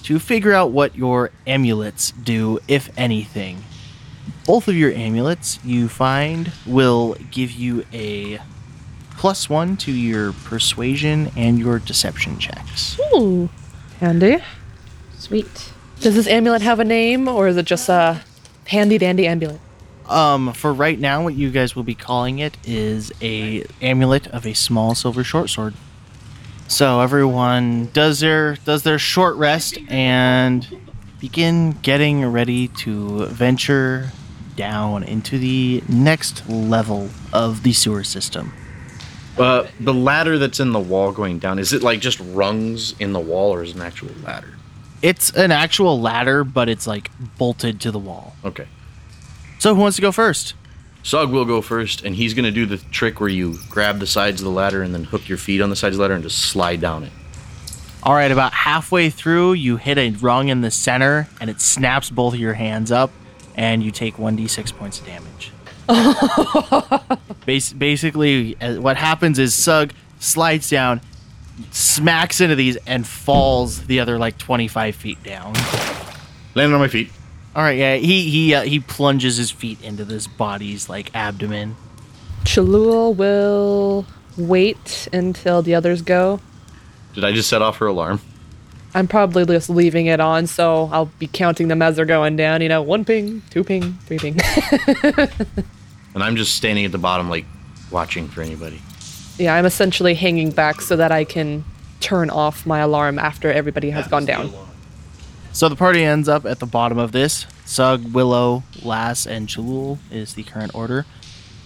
to 0.06 0.20
figure 0.20 0.52
out 0.52 0.70
what 0.70 0.94
your 0.94 1.32
amulets 1.48 2.12
do, 2.12 2.60
if 2.68 2.88
anything. 2.96 3.64
Both 4.46 4.68
of 4.68 4.76
your 4.76 4.92
amulets 4.92 5.58
you 5.64 5.88
find 5.88 6.52
will 6.64 7.16
give 7.32 7.50
you 7.50 7.84
a 7.92 8.38
plus 9.16 9.50
one 9.50 9.76
to 9.78 9.90
your 9.90 10.32
persuasion 10.32 11.32
and 11.36 11.58
your 11.58 11.80
deception 11.80 12.38
checks. 12.38 12.96
Ooh, 13.14 13.48
handy. 13.98 14.38
Sweet. 15.18 15.72
Does 15.98 16.14
this 16.14 16.28
amulet 16.28 16.62
have 16.62 16.78
a 16.78 16.84
name, 16.84 17.26
or 17.26 17.48
is 17.48 17.56
it 17.56 17.66
just 17.66 17.88
a 17.88 18.22
handy 18.66 18.98
dandy 18.98 19.26
amulet? 19.26 19.60
Um, 20.08 20.52
for 20.52 20.72
right 20.72 21.00
now, 21.00 21.24
what 21.24 21.34
you 21.34 21.50
guys 21.50 21.74
will 21.74 21.82
be 21.82 21.96
calling 21.96 22.38
it 22.38 22.56
is 22.64 23.10
a 23.20 23.64
amulet 23.82 24.28
of 24.28 24.46
a 24.46 24.54
small 24.54 24.94
silver 24.94 25.24
short 25.24 25.50
sword. 25.50 25.74
So 26.68 27.00
everyone 27.00 27.86
does 27.92 28.20
their 28.20 28.56
does 28.64 28.82
their 28.82 28.98
short 28.98 29.36
rest 29.36 29.78
and 29.88 30.66
begin 31.20 31.72
getting 31.82 32.24
ready 32.26 32.68
to 32.68 33.26
venture 33.26 34.10
down 34.56 35.02
into 35.04 35.38
the 35.38 35.82
next 35.88 36.48
level 36.48 37.10
of 37.32 37.62
the 37.62 37.72
sewer 37.72 38.04
system. 38.04 38.52
Uh, 39.38 39.66
the 39.80 39.92
ladder 39.94 40.38
that's 40.38 40.60
in 40.60 40.72
the 40.72 40.80
wall 40.80 41.12
going 41.12 41.38
down, 41.38 41.58
is 41.58 41.72
it 41.72 41.82
like 41.82 42.00
just 42.00 42.20
rungs 42.20 42.98
in 42.98 43.12
the 43.12 43.20
wall 43.20 43.52
or 43.52 43.62
is 43.62 43.70
it 43.70 43.76
an 43.76 43.82
actual 43.82 44.10
ladder? 44.24 44.54
It's 45.02 45.30
an 45.30 45.52
actual 45.52 46.00
ladder, 46.00 46.42
but 46.42 46.68
it's 46.68 46.86
like 46.86 47.10
bolted 47.36 47.80
to 47.82 47.90
the 47.90 47.98
wall. 47.98 48.34
Okay. 48.44 48.66
So 49.58 49.74
who 49.74 49.80
wants 49.82 49.96
to 49.96 50.02
go 50.02 50.10
first? 50.10 50.54
Sug 51.06 51.30
will 51.30 51.44
go 51.44 51.62
first, 51.62 52.02
and 52.02 52.16
he's 52.16 52.34
going 52.34 52.46
to 52.46 52.50
do 52.50 52.66
the 52.66 52.78
trick 52.90 53.20
where 53.20 53.28
you 53.28 53.60
grab 53.70 54.00
the 54.00 54.08
sides 54.08 54.40
of 54.40 54.44
the 54.44 54.50
ladder 54.50 54.82
and 54.82 54.92
then 54.92 55.04
hook 55.04 55.28
your 55.28 55.38
feet 55.38 55.60
on 55.60 55.70
the 55.70 55.76
sides 55.76 55.94
of 55.94 55.98
the 55.98 56.02
ladder 56.02 56.14
and 56.14 56.24
just 56.24 56.50
slide 56.50 56.80
down 56.80 57.04
it. 57.04 57.12
All 58.02 58.12
right, 58.12 58.32
about 58.32 58.52
halfway 58.52 59.08
through, 59.08 59.52
you 59.52 59.76
hit 59.76 59.98
a 59.98 60.10
rung 60.10 60.48
in 60.48 60.62
the 60.62 60.70
center, 60.72 61.28
and 61.40 61.48
it 61.48 61.60
snaps 61.60 62.10
both 62.10 62.34
of 62.34 62.40
your 62.40 62.54
hands 62.54 62.90
up, 62.90 63.12
and 63.54 63.84
you 63.84 63.92
take 63.92 64.16
1d6 64.16 64.76
points 64.76 65.00
of 65.00 65.06
damage. 65.06 65.52
Bas- 67.46 67.72
basically, 67.72 68.60
uh, 68.60 68.80
what 68.80 68.96
happens 68.96 69.38
is 69.38 69.54
Sug 69.54 69.92
slides 70.18 70.68
down, 70.68 71.00
smacks 71.70 72.40
into 72.40 72.56
these, 72.56 72.78
and 72.84 73.06
falls 73.06 73.86
the 73.86 74.00
other 74.00 74.18
like 74.18 74.38
25 74.38 74.96
feet 74.96 75.22
down. 75.22 75.54
Landing 76.56 76.74
on 76.74 76.80
my 76.80 76.88
feet. 76.88 77.12
All 77.56 77.62
right, 77.62 77.78
yeah, 77.78 77.96
he 77.96 78.28
he 78.30 78.54
uh, 78.54 78.62
he 78.62 78.78
plunges 78.80 79.38
his 79.38 79.50
feet 79.50 79.82
into 79.82 80.04
this 80.04 80.26
body's 80.26 80.88
like 80.88 81.10
abdomen. 81.16 81.74
Chalul 82.44 83.16
will 83.16 84.06
wait 84.36 85.08
until 85.12 85.62
the 85.62 85.74
others 85.74 86.02
go. 86.02 86.38
Did 87.14 87.24
I 87.24 87.32
just 87.32 87.48
set 87.48 87.62
off 87.62 87.78
her 87.78 87.86
alarm? 87.86 88.20
I'm 88.94 89.08
probably 89.08 89.44
just 89.46 89.70
leaving 89.70 90.06
it 90.06 90.20
on, 90.20 90.46
so 90.46 90.90
I'll 90.92 91.10
be 91.18 91.26
counting 91.26 91.68
them 91.68 91.80
as 91.82 91.96
they're 91.96 92.04
going 92.04 92.36
down. 92.36 92.60
You 92.60 92.68
know, 92.68 92.82
one 92.82 93.04
ping, 93.04 93.42
two 93.50 93.64
ping, 93.64 93.94
three 94.06 94.18
ping. 94.18 94.38
And 96.16 96.24
I'm 96.24 96.36
just 96.36 96.54
standing 96.54 96.86
at 96.86 96.92
the 96.92 96.98
bottom, 96.98 97.28
like, 97.28 97.44
watching 97.90 98.26
for 98.26 98.40
anybody. 98.40 98.80
yeah, 99.36 99.54
I'm 99.54 99.66
essentially 99.66 100.14
hanging 100.14 100.50
back 100.50 100.80
so 100.80 100.96
that 100.96 101.12
I 101.12 101.24
can 101.24 101.62
turn 102.00 102.30
off 102.30 102.64
my 102.64 102.78
alarm 102.78 103.18
after 103.18 103.52
everybody 103.52 103.90
has 103.90 104.08
gone 104.08 104.24
down. 104.24 104.50
So 105.56 105.70
the 105.70 105.74
party 105.76 106.04
ends 106.04 106.28
up 106.28 106.44
at 106.44 106.58
the 106.58 106.66
bottom 106.66 106.98
of 106.98 107.12
this. 107.12 107.46
Sug, 107.64 108.12
Willow, 108.12 108.62
Lass, 108.82 109.26
and 109.26 109.48
Chalul 109.48 109.96
is 110.10 110.34
the 110.34 110.42
current 110.42 110.74
order. 110.74 111.06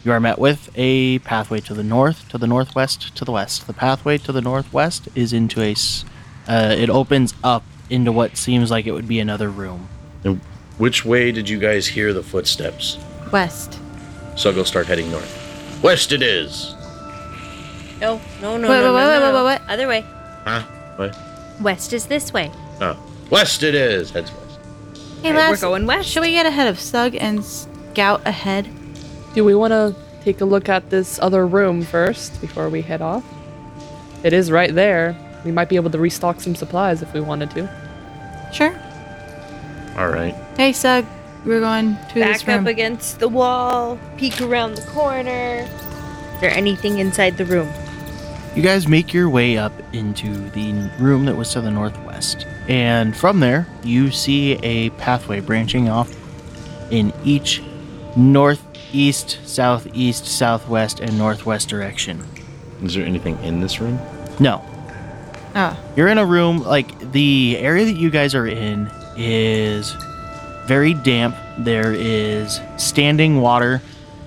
You 0.04 0.12
are 0.12 0.20
met 0.20 0.38
with 0.38 0.70
a 0.76 1.18
pathway 1.18 1.58
to 1.62 1.74
the 1.74 1.82
north, 1.82 2.28
to 2.28 2.38
the 2.38 2.46
northwest, 2.46 3.16
to 3.16 3.24
the 3.24 3.32
west. 3.32 3.66
The 3.66 3.72
pathway 3.72 4.16
to 4.18 4.30
the 4.30 4.40
northwest 4.40 5.08
is 5.16 5.32
into 5.32 5.60
a. 5.60 5.72
s- 5.72 6.04
Uh, 6.46 6.72
it 6.78 6.88
opens 6.88 7.34
up 7.42 7.64
into 7.90 8.12
what 8.12 8.36
seems 8.36 8.70
like 8.70 8.86
it 8.86 8.92
would 8.92 9.08
be 9.08 9.18
another 9.18 9.50
room. 9.50 9.88
And 10.22 10.40
which 10.78 11.04
way 11.04 11.32
did 11.32 11.48
you 11.48 11.58
guys 11.58 11.88
hear 11.88 12.12
the 12.12 12.22
footsteps? 12.22 12.96
West. 13.32 13.78
Sug 14.36 14.54
will 14.54 14.64
start 14.64 14.86
heading 14.86 15.10
north. 15.10 15.80
West 15.82 16.12
it 16.12 16.22
is! 16.22 16.74
No, 18.00 18.20
no, 18.40 18.56
no, 18.56 18.68
Wait, 18.68 18.80
no, 18.82 18.94
wait, 18.94 18.94
no, 18.94 18.94
wait, 18.94 19.18
no, 19.18 19.20
wait, 19.20 19.32
no. 19.32 19.44
wait, 19.44 19.60
wait. 19.60 19.60
Other 19.68 19.88
way. 19.88 20.04
Huh? 20.44 20.62
What? 20.94 21.16
West 21.60 21.92
is 21.92 22.06
this 22.06 22.32
way. 22.32 22.52
Oh. 22.80 22.96
West 23.30 23.62
it 23.62 23.74
is! 23.74 24.10
Heads 24.10 24.30
west. 24.32 24.58
Hey, 25.22 25.30
Right, 25.30 25.38
lads. 25.38 25.62
we're 25.62 25.68
going 25.68 25.86
west. 25.86 26.08
Should 26.08 26.22
we 26.22 26.32
get 26.32 26.46
ahead 26.46 26.66
of 26.66 26.78
Sug 26.80 27.14
and 27.14 27.44
scout 27.44 28.22
ahead? 28.26 28.68
Do 29.34 29.44
we 29.44 29.54
want 29.54 29.70
to 29.72 29.94
take 30.24 30.40
a 30.40 30.44
look 30.44 30.68
at 30.68 30.90
this 30.90 31.18
other 31.20 31.46
room 31.46 31.82
first 31.82 32.40
before 32.40 32.68
we 32.68 32.82
head 32.82 33.00
off? 33.02 33.24
It 34.24 34.32
is 34.32 34.50
right 34.50 34.74
there. 34.74 35.16
We 35.44 35.52
might 35.52 35.68
be 35.68 35.76
able 35.76 35.90
to 35.90 35.98
restock 35.98 36.40
some 36.40 36.54
supplies 36.54 37.02
if 37.02 37.12
we 37.14 37.20
wanted 37.20 37.50
to. 37.52 38.50
Sure. 38.52 38.74
Alright. 39.96 40.34
Hey, 40.56 40.72
Sug. 40.72 41.04
We're 41.46 41.60
going 41.60 41.96
to 42.08 42.14
this 42.14 42.42
Back 42.42 42.56
room. 42.56 42.66
up 42.66 42.70
against 42.70 43.18
the 43.20 43.28
wall. 43.28 43.98
Peek 44.18 44.40
around 44.42 44.74
the 44.74 44.82
corner. 44.90 45.66
Is 46.34 46.40
there 46.40 46.50
anything 46.50 46.98
inside 46.98 47.38
the 47.38 47.46
room? 47.46 47.68
You 48.54 48.62
guys 48.62 48.86
make 48.88 49.14
your 49.14 49.30
way 49.30 49.56
up 49.56 49.72
into 49.94 50.34
the 50.50 50.90
room 50.98 51.24
that 51.26 51.36
was 51.36 51.52
to 51.52 51.60
the 51.62 51.70
northwest. 51.70 52.46
And 52.70 53.16
from 53.16 53.40
there, 53.40 53.66
you 53.82 54.12
see 54.12 54.52
a 54.62 54.90
pathway 54.90 55.40
branching 55.40 55.88
off 55.88 56.14
in 56.92 57.12
each 57.24 57.60
northeast, 58.16 59.40
southeast, 59.44 60.24
southwest, 60.24 61.00
and 61.00 61.18
northwest 61.18 61.68
direction. 61.68 62.22
Is 62.80 62.94
there 62.94 63.04
anything 63.04 63.36
in 63.42 63.60
this 63.60 63.80
room? 63.80 63.98
No. 64.38 64.64
Oh. 65.56 65.76
You're 65.96 66.06
in 66.06 66.18
a 66.18 66.24
room, 66.24 66.62
like, 66.62 67.10
the 67.10 67.58
area 67.58 67.84
that 67.86 67.96
you 67.96 68.08
guys 68.08 68.36
are 68.36 68.46
in 68.46 68.88
is 69.16 69.92
very 70.66 70.94
damp. 70.94 71.36
There 71.58 71.92
is 71.92 72.60
standing 72.76 73.40
water. 73.40 73.82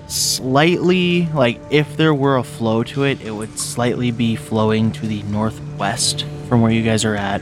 Slightly, 0.06 1.28
like, 1.32 1.58
if 1.70 1.96
there 1.96 2.12
were 2.12 2.36
a 2.36 2.44
flow 2.44 2.84
to 2.84 3.04
it, 3.04 3.22
it 3.22 3.30
would 3.30 3.58
slightly 3.58 4.10
be 4.10 4.36
flowing 4.36 4.92
to 4.92 5.06
the 5.06 5.22
northwest 5.22 6.26
from 6.46 6.60
where 6.60 6.70
you 6.70 6.82
guys 6.82 7.06
are 7.06 7.16
at. 7.16 7.40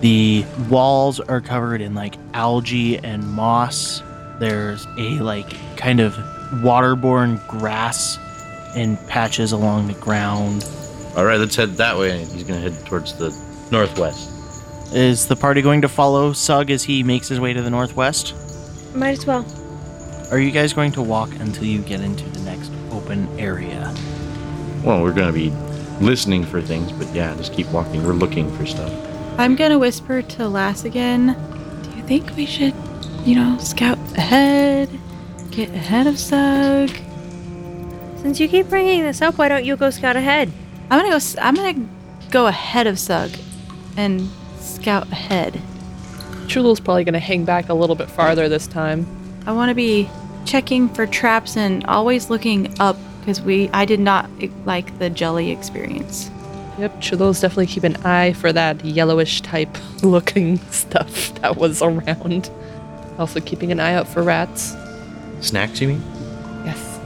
The 0.00 0.44
walls 0.68 1.18
are 1.20 1.40
covered 1.40 1.80
in, 1.80 1.94
like, 1.94 2.16
algae 2.34 2.98
and 2.98 3.26
moss. 3.26 4.02
There's 4.38 4.86
a, 4.96 5.18
like, 5.18 5.52
kind 5.76 6.00
of 6.00 6.14
waterborne 6.62 7.44
grass 7.48 8.18
in 8.76 8.96
patches 9.08 9.52
along 9.52 9.88
the 9.88 9.94
ground. 9.94 10.64
Alright, 11.16 11.40
let's 11.40 11.56
head 11.56 11.70
that 11.78 11.98
way. 11.98 12.18
He's 12.18 12.44
gonna 12.44 12.60
head 12.60 12.86
towards 12.86 13.14
the 13.14 13.36
northwest. 13.72 14.30
Is 14.94 15.26
the 15.26 15.36
party 15.36 15.62
going 15.62 15.82
to 15.82 15.88
follow 15.88 16.32
Sug 16.32 16.70
as 16.70 16.84
he 16.84 17.02
makes 17.02 17.28
his 17.28 17.40
way 17.40 17.52
to 17.52 17.60
the 17.60 17.70
northwest? 17.70 18.34
Might 18.94 19.18
as 19.18 19.26
well. 19.26 19.44
Are 20.30 20.38
you 20.38 20.50
guys 20.50 20.72
going 20.72 20.92
to 20.92 21.02
walk 21.02 21.30
until 21.40 21.64
you 21.64 21.80
get 21.80 22.00
into 22.00 22.24
the 22.30 22.40
next 22.40 22.70
open 22.92 23.28
area? 23.38 23.92
Well, 24.84 25.02
we're 25.02 25.12
gonna 25.12 25.32
be 25.32 25.50
listening 26.00 26.44
for 26.44 26.62
things, 26.62 26.92
but 26.92 27.12
yeah, 27.14 27.34
just 27.36 27.52
keep 27.52 27.66
walking. 27.72 28.06
We're 28.06 28.12
looking 28.12 28.50
for 28.56 28.64
stuff. 28.64 28.92
I'm 29.38 29.54
gonna 29.54 29.78
whisper 29.78 30.20
to 30.22 30.48
Lass 30.48 30.84
again. 30.84 31.36
Do 31.82 31.96
you 31.96 32.02
think 32.04 32.34
we 32.36 32.44
should, 32.46 32.74
you 33.24 33.36
know, 33.36 33.56
scout 33.58 33.98
ahead? 34.16 34.88
Get 35.50 35.70
ahead 35.70 36.06
of 36.06 36.18
Sug? 36.18 36.90
Since 38.20 38.40
you 38.40 38.48
keep 38.48 38.68
bringing 38.68 39.02
this 39.02 39.22
up, 39.22 39.38
why 39.38 39.48
don't 39.48 39.64
you 39.64 39.76
go 39.76 39.90
scout 39.90 40.16
ahead? 40.16 40.50
I'm 40.90 40.98
gonna 40.98 41.10
go. 41.10 41.16
s- 41.16 41.36
I'm 41.40 41.54
gonna 41.54 41.86
go 42.30 42.46
ahead 42.46 42.86
of 42.86 42.98
Sug, 42.98 43.30
and 43.96 44.28
scout 44.58 45.10
ahead. 45.12 45.60
Chalul's 46.48 46.80
probably 46.80 47.04
going 47.04 47.12
to 47.12 47.18
hang 47.20 47.44
back 47.44 47.68
a 47.68 47.74
little 47.74 47.94
bit 47.94 48.08
farther 48.10 48.48
this 48.48 48.66
time. 48.66 49.06
I 49.46 49.52
want 49.52 49.68
to 49.68 49.74
be 49.74 50.08
checking 50.46 50.88
for 50.88 51.06
traps 51.06 51.58
and 51.58 51.84
always 51.84 52.30
looking 52.30 52.74
up 52.80 52.96
because 53.20 53.40
we. 53.42 53.68
I 53.74 53.84
did 53.84 54.00
not 54.00 54.28
like 54.64 54.98
the 54.98 55.10
jelly 55.10 55.50
experience. 55.50 56.30
Yep, 56.78 57.00
Chalul's 57.00 57.40
definitely 57.40 57.66
keep 57.66 57.82
an 57.82 57.96
eye 58.04 58.32
for 58.34 58.52
that 58.52 58.84
yellowish 58.84 59.40
type 59.40 59.76
looking 60.02 60.58
stuff 60.70 61.34
that 61.40 61.56
was 61.56 61.82
around. 61.82 62.50
Also 63.18 63.40
keeping 63.40 63.72
an 63.72 63.80
eye 63.80 63.94
out 63.94 64.06
for 64.06 64.22
rats. 64.22 64.76
Snacks, 65.40 65.80
you 65.80 65.88
mean? 65.88 66.02
Yes. 66.64 67.00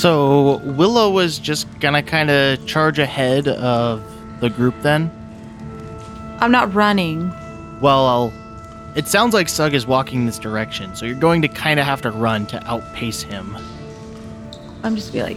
So 0.00 0.56
Willow 0.58 1.10
was 1.10 1.38
just 1.38 1.68
gonna 1.78 2.02
kind 2.02 2.30
of 2.30 2.66
charge 2.66 2.98
ahead 2.98 3.46
of 3.46 4.02
the 4.40 4.50
group 4.50 4.74
then. 4.82 5.10
I'm 6.40 6.50
not 6.50 6.72
running. 6.74 7.30
Well, 7.80 8.06
I'll, 8.06 8.32
it 8.96 9.06
sounds 9.06 9.34
like 9.34 9.48
Sug 9.48 9.74
is 9.74 9.86
walking 9.86 10.26
this 10.26 10.38
direction, 10.38 10.96
so 10.96 11.06
you're 11.06 11.14
going 11.14 11.42
to 11.42 11.48
kind 11.48 11.78
of 11.78 11.86
have 11.86 12.02
to 12.02 12.10
run 12.10 12.46
to 12.46 12.64
outpace 12.66 13.22
him. 13.22 13.56
I'm 14.82 14.96
just 14.96 15.12
be 15.12 15.22
like, 15.22 15.36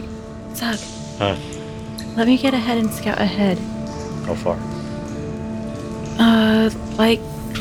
Sug, 0.54 0.78
Huh? 1.18 1.36
Let 2.16 2.26
me 2.26 2.38
get 2.38 2.54
ahead 2.54 2.78
and 2.78 2.92
scout 2.92 3.20
ahead. 3.20 3.58
How 4.26 4.34
far? 4.34 4.58
Uh, 6.18 6.70
like, 6.96 7.20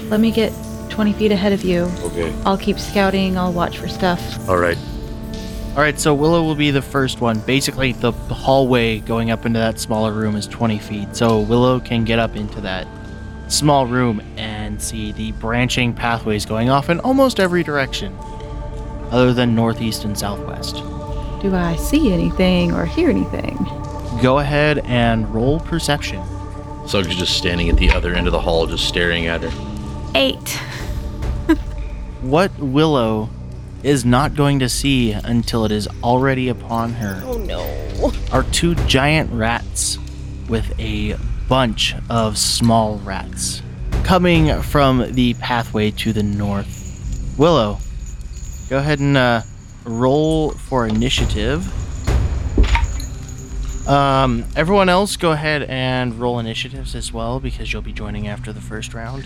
let 0.10 0.20
me 0.20 0.32
get 0.32 0.54
20 0.89 1.13
feet 1.13 1.32
ahead 1.32 1.54
of 1.54 1.63
you. 1.63 1.84
Okay. 2.04 2.34
I'll 2.46 2.58
keep 2.58 2.80
scouting. 2.80 3.38
I'll 3.38 3.54
watch 3.54 3.78
for 3.78 3.88
stuff. 3.88 4.48
Alright. 4.48 4.78
All 5.72 5.80
right, 5.80 6.00
so 6.00 6.13
Willow 6.13 6.44
will 6.44 6.56
be 6.56 6.70
the 6.70 6.84
first 6.84 7.20
one. 7.20 7.39
Basically, 7.39 7.94
the 7.94 8.12
hallway 8.12 9.00
going 9.00 9.32
up 9.32 9.46
into 9.46 9.58
that 9.58 9.80
smaller 9.80 10.13
room 10.13 10.36
is 10.36 10.46
20 10.46 10.78
feet, 10.78 11.16
so 11.16 11.39
Willow 11.39 11.80
can 11.80 12.04
get 12.04 12.20
up 12.20 12.36
into 12.36 12.62
that 12.62 12.88
small 13.48 13.88
room 13.88 14.22
and 14.38 14.54
and 14.74 14.82
see 14.82 15.12
the 15.12 15.32
branching 15.34 15.94
pathways 15.94 16.48
going 16.48 16.70
off 16.70 16.89
in 16.89 17.00
almost 17.02 17.39
every 17.39 17.62
direction, 17.62 18.18
other 19.12 19.32
than 19.32 19.54
northeast 19.54 20.04
and 20.04 20.18
southwest. 20.18 20.78
Do 21.44 21.54
I 21.54 21.76
see 21.76 22.12
anything 22.12 22.72
or 22.72 22.86
hear 22.86 23.10
anything? 23.10 23.58
Go 24.24 24.40
ahead 24.40 24.80
and 24.86 25.32
roll 25.36 25.60
perception. 25.60 26.24
Sug's 26.88 27.14
just 27.14 27.38
standing 27.38 27.68
at 27.68 27.76
the 27.76 27.90
other 27.92 28.14
end 28.16 28.26
of 28.26 28.32
the 28.32 28.40
hall, 28.40 28.66
just 28.66 28.88
staring 28.88 29.28
at 29.28 29.42
her. 29.42 29.52
Eight. 30.16 30.60
What 32.22 32.58
Willow 32.58 33.30
is 33.84 34.06
not 34.06 34.34
going 34.34 34.60
to 34.60 34.70
see 34.70 35.12
until 35.12 35.66
it 35.66 35.74
is 35.74 35.90
already 36.02 36.48
upon 36.48 36.94
her 36.94 37.22
Oh 37.26 37.38
no. 37.38 38.14
are 38.32 38.44
two 38.44 38.76
giant 38.88 39.30
rats 39.34 40.00
with 40.48 40.72
a 40.80 41.18
bunch 41.50 41.94
of 42.10 42.38
small 42.38 43.00
rats 43.00 43.62
coming 44.06 44.62
from 44.62 45.12
the 45.12 45.34
pathway 45.34 45.92
to 45.92 46.14
the 46.14 46.24
north. 46.24 47.36
Willow, 47.38 47.80
go 48.70 48.78
ahead 48.78 49.00
and 49.00 49.18
uh, 49.18 49.42
roll 49.84 50.52
for 50.52 50.88
initiative. 50.88 51.70
Um, 53.88 54.46
everyone 54.56 54.88
else, 54.89 55.17
go 55.17 55.32
ahead 55.32 55.63
and 55.63 56.19
roll 56.19 56.39
initiatives 56.39 56.96
as 56.96 57.12
well 57.12 57.39
because 57.39 57.74
you'll 57.74 57.82
be 57.82 57.91
joining 57.93 58.28
after 58.28 58.54
the 58.54 58.62
first 58.62 58.93
round. 58.93 59.26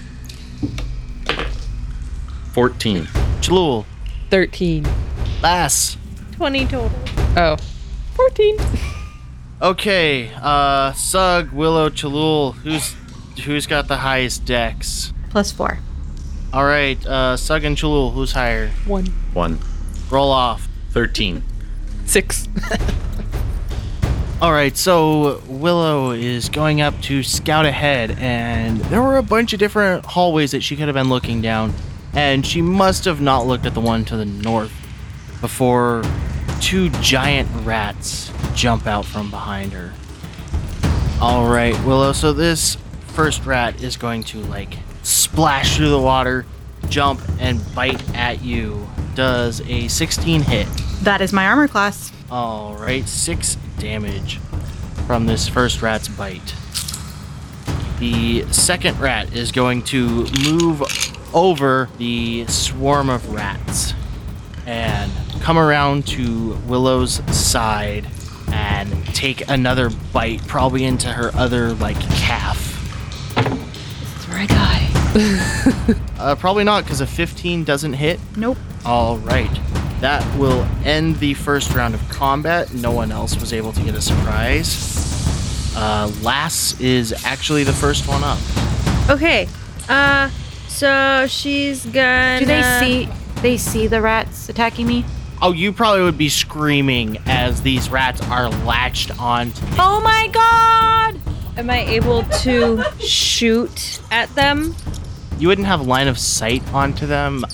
14. 2.53 3.03
Chalul, 3.41 3.85
13. 4.31 4.87
Lass. 5.43 5.97
20 6.31 6.65
total. 6.65 6.91
Oh. 7.35 7.57
14. 8.15 8.57
Okay, 9.61 10.31
uh, 10.41 10.93
Sug, 10.93 11.51
Willow, 11.51 11.89
Chalul, 11.89 12.53
who's 12.55 12.95
who's 13.43 13.65
got 13.65 13.87
the 13.87 13.97
highest 13.97 14.45
dex? 14.45 15.13
Plus 15.31 15.51
four. 15.51 15.79
All 16.53 16.63
right, 16.63 17.03
uh, 17.05 17.37
Sug 17.37 17.63
and 17.63 17.75
Chalul, 17.75 18.13
who's 18.13 18.31
higher? 18.31 18.69
1. 18.85 19.05
1. 19.05 19.59
Roll 20.09 20.31
off. 20.31 20.67
13. 20.91 21.43
6. 22.05 22.47
All 24.39 24.51
right, 24.51 24.77
so 24.77 25.41
Willow 25.47 26.11
is 26.11 26.47
going 26.49 26.79
up 26.79 27.01
to 27.01 27.23
scout 27.23 27.65
ahead, 27.65 28.11
and 28.19 28.79
there 28.81 29.01
were 29.01 29.17
a 29.17 29.23
bunch 29.23 29.51
of 29.53 29.57
different 29.57 30.05
hallways 30.05 30.51
that 30.51 30.61
she 30.61 30.75
could 30.75 30.87
have 30.87 30.93
been 30.93 31.09
looking 31.09 31.41
down, 31.41 31.73
and 32.13 32.45
she 32.45 32.61
must 32.61 33.05
have 33.05 33.19
not 33.19 33.47
looked 33.47 33.65
at 33.65 33.73
the 33.73 33.81
one 33.81 34.05
to 34.05 34.15
the 34.15 34.25
north 34.25 34.71
before 35.41 36.03
two 36.61 36.89
giant 37.01 37.49
rats 37.65 38.31
jump 38.53 38.85
out 38.85 39.05
from 39.05 39.31
behind 39.31 39.73
her. 39.73 39.91
All 41.19 41.49
right, 41.49 41.73
Willow, 41.83 42.13
so 42.13 42.31
this 42.31 42.77
first 43.07 43.43
rat 43.43 43.81
is 43.81 43.97
going 43.97 44.21
to 44.25 44.37
like 44.41 44.77
splash 45.01 45.77
through 45.77 45.89
the 45.89 45.99
water, 45.99 46.45
jump, 46.89 47.21
and 47.39 47.59
bite 47.73 48.07
at 48.15 48.43
you. 48.43 48.87
Does 49.15 49.61
a 49.61 49.87
16 49.87 50.43
hit? 50.43 50.67
That 51.01 51.21
is 51.21 51.33
my 51.33 51.47
armor 51.47 51.67
class. 51.67 52.11
All 52.29 52.75
right, 52.75 53.07
six 53.09 53.57
damage 53.79 54.39
from 55.05 55.25
this 55.25 55.47
first 55.47 55.81
rat's 55.81 56.07
bite. 56.07 56.53
The 57.99 58.45
second 58.51 58.99
rat 58.99 59.33
is 59.33 59.51
going 59.51 59.83
to 59.83 60.25
move 60.43 60.83
over 61.33 61.89
the 61.97 62.45
swarm 62.47 63.09
of 63.09 63.33
rats 63.33 63.93
and 64.65 65.11
come 65.41 65.57
around 65.57 66.05
to 66.07 66.57
Willow's 66.67 67.23
side 67.35 68.07
and 68.51 69.05
take 69.15 69.49
another 69.49 69.89
bite, 70.13 70.45
probably 70.47 70.83
into 70.83 71.07
her 71.09 71.31
other 71.35 71.73
like 71.73 71.99
calf. 72.11 72.73
That's 73.35 74.27
where 74.27 74.37
I 74.39 74.45
die. 74.45 75.93
Uh, 76.19 76.33
probably 76.35 76.63
not 76.63 76.83
because 76.83 76.99
a 76.99 77.05
15 77.05 77.63
doesn't 77.63 77.93
hit. 77.93 78.19
Nope. 78.35 78.57
All 78.83 79.17
right. 79.19 79.51
That 79.99 80.23
will 80.37 80.67
end 80.83 81.17
the 81.17 81.33
first 81.33 81.73
round 81.73 81.95
of 81.95 82.09
combat. 82.09 82.73
No 82.73 82.91
one 82.91 83.11
else 83.11 83.35
was 83.39 83.51
able 83.53 83.73
to 83.73 83.81
get 83.81 83.95
a 83.95 84.01
surprise. 84.01 85.73
Uh, 85.75 86.11
Lass 86.21 86.79
is 86.79 87.13
actually 87.25 87.63
the 87.63 87.73
first 87.73 88.07
one 88.07 88.23
up. 88.23 88.39
Okay. 89.09 89.47
Uh, 89.89 90.29
so 90.67 91.25
she's 91.27 91.85
gonna. 91.85 92.39
Do 92.39 92.45
they 92.45 92.79
see? 92.79 93.09
They 93.41 93.57
see 93.57 93.87
the 93.87 94.01
rats 94.01 94.49
attacking 94.49 94.87
me. 94.87 95.05
Oh, 95.41 95.51
you 95.51 95.71
probably 95.71 96.01
would 96.01 96.17
be 96.17 96.29
screaming 96.29 97.17
as 97.27 97.61
these 97.61 97.89
rats 97.89 98.21
are 98.23 98.49
latched 98.49 99.19
on. 99.19 99.51
Oh 99.77 99.99
my 100.03 100.27
god! 100.31 101.19
Am 101.57 101.69
I 101.69 101.81
able 101.81 102.23
to 102.23 102.83
shoot 102.99 104.01
at 104.11 104.33
them? 104.35 104.75
You 105.37 105.47
wouldn't 105.47 105.67
have 105.67 105.85
line 105.85 106.07
of 106.07 106.17
sight 106.17 106.63
onto 106.73 107.05
them. 107.05 107.45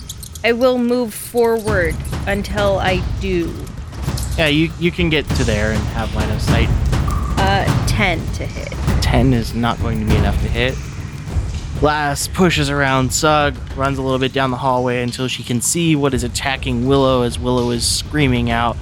I 0.46 0.52
will 0.52 0.78
move 0.78 1.14
forward 1.14 1.96
until 2.28 2.78
I 2.78 3.02
do. 3.22 3.54
Yeah, 4.38 4.48
you, 4.48 4.72
you 4.78 4.92
can 4.92 5.10
get 5.10 5.26
to 5.30 5.46
there 5.46 5.72
and 5.72 5.82
have 5.90 6.14
line 6.16 6.30
of 6.32 6.42
sight. 6.42 6.68
Uh, 7.40 7.88
10 7.88 8.20
to 8.34 8.46
hit. 8.46 8.74
10 9.02 9.34
is 9.34 9.54
not 9.54 9.80
going 9.80 10.02
to 10.02 10.06
be 10.06 10.16
enough 10.18 10.36
to 10.42 10.50
hit. 10.50 10.76
Lass 11.82 12.28
pushes 12.28 12.70
around 12.70 13.14
Sug, 13.14 13.56
runs 13.78 13.98
a 13.98 14.02
little 14.02 14.20
bit 14.20 14.34
down 14.34 14.52
the 14.52 14.58
hallway 14.58 15.02
until 15.02 15.30
she 15.30 15.44
can 15.44 15.62
see 15.62 15.96
what 15.96 16.14
is 16.14 16.24
attacking 16.24 16.88
Willow 16.88 17.22
as 17.22 17.40
Willow 17.40 17.72
is 17.72 17.88
screaming 17.88 18.50
out. 18.52 18.76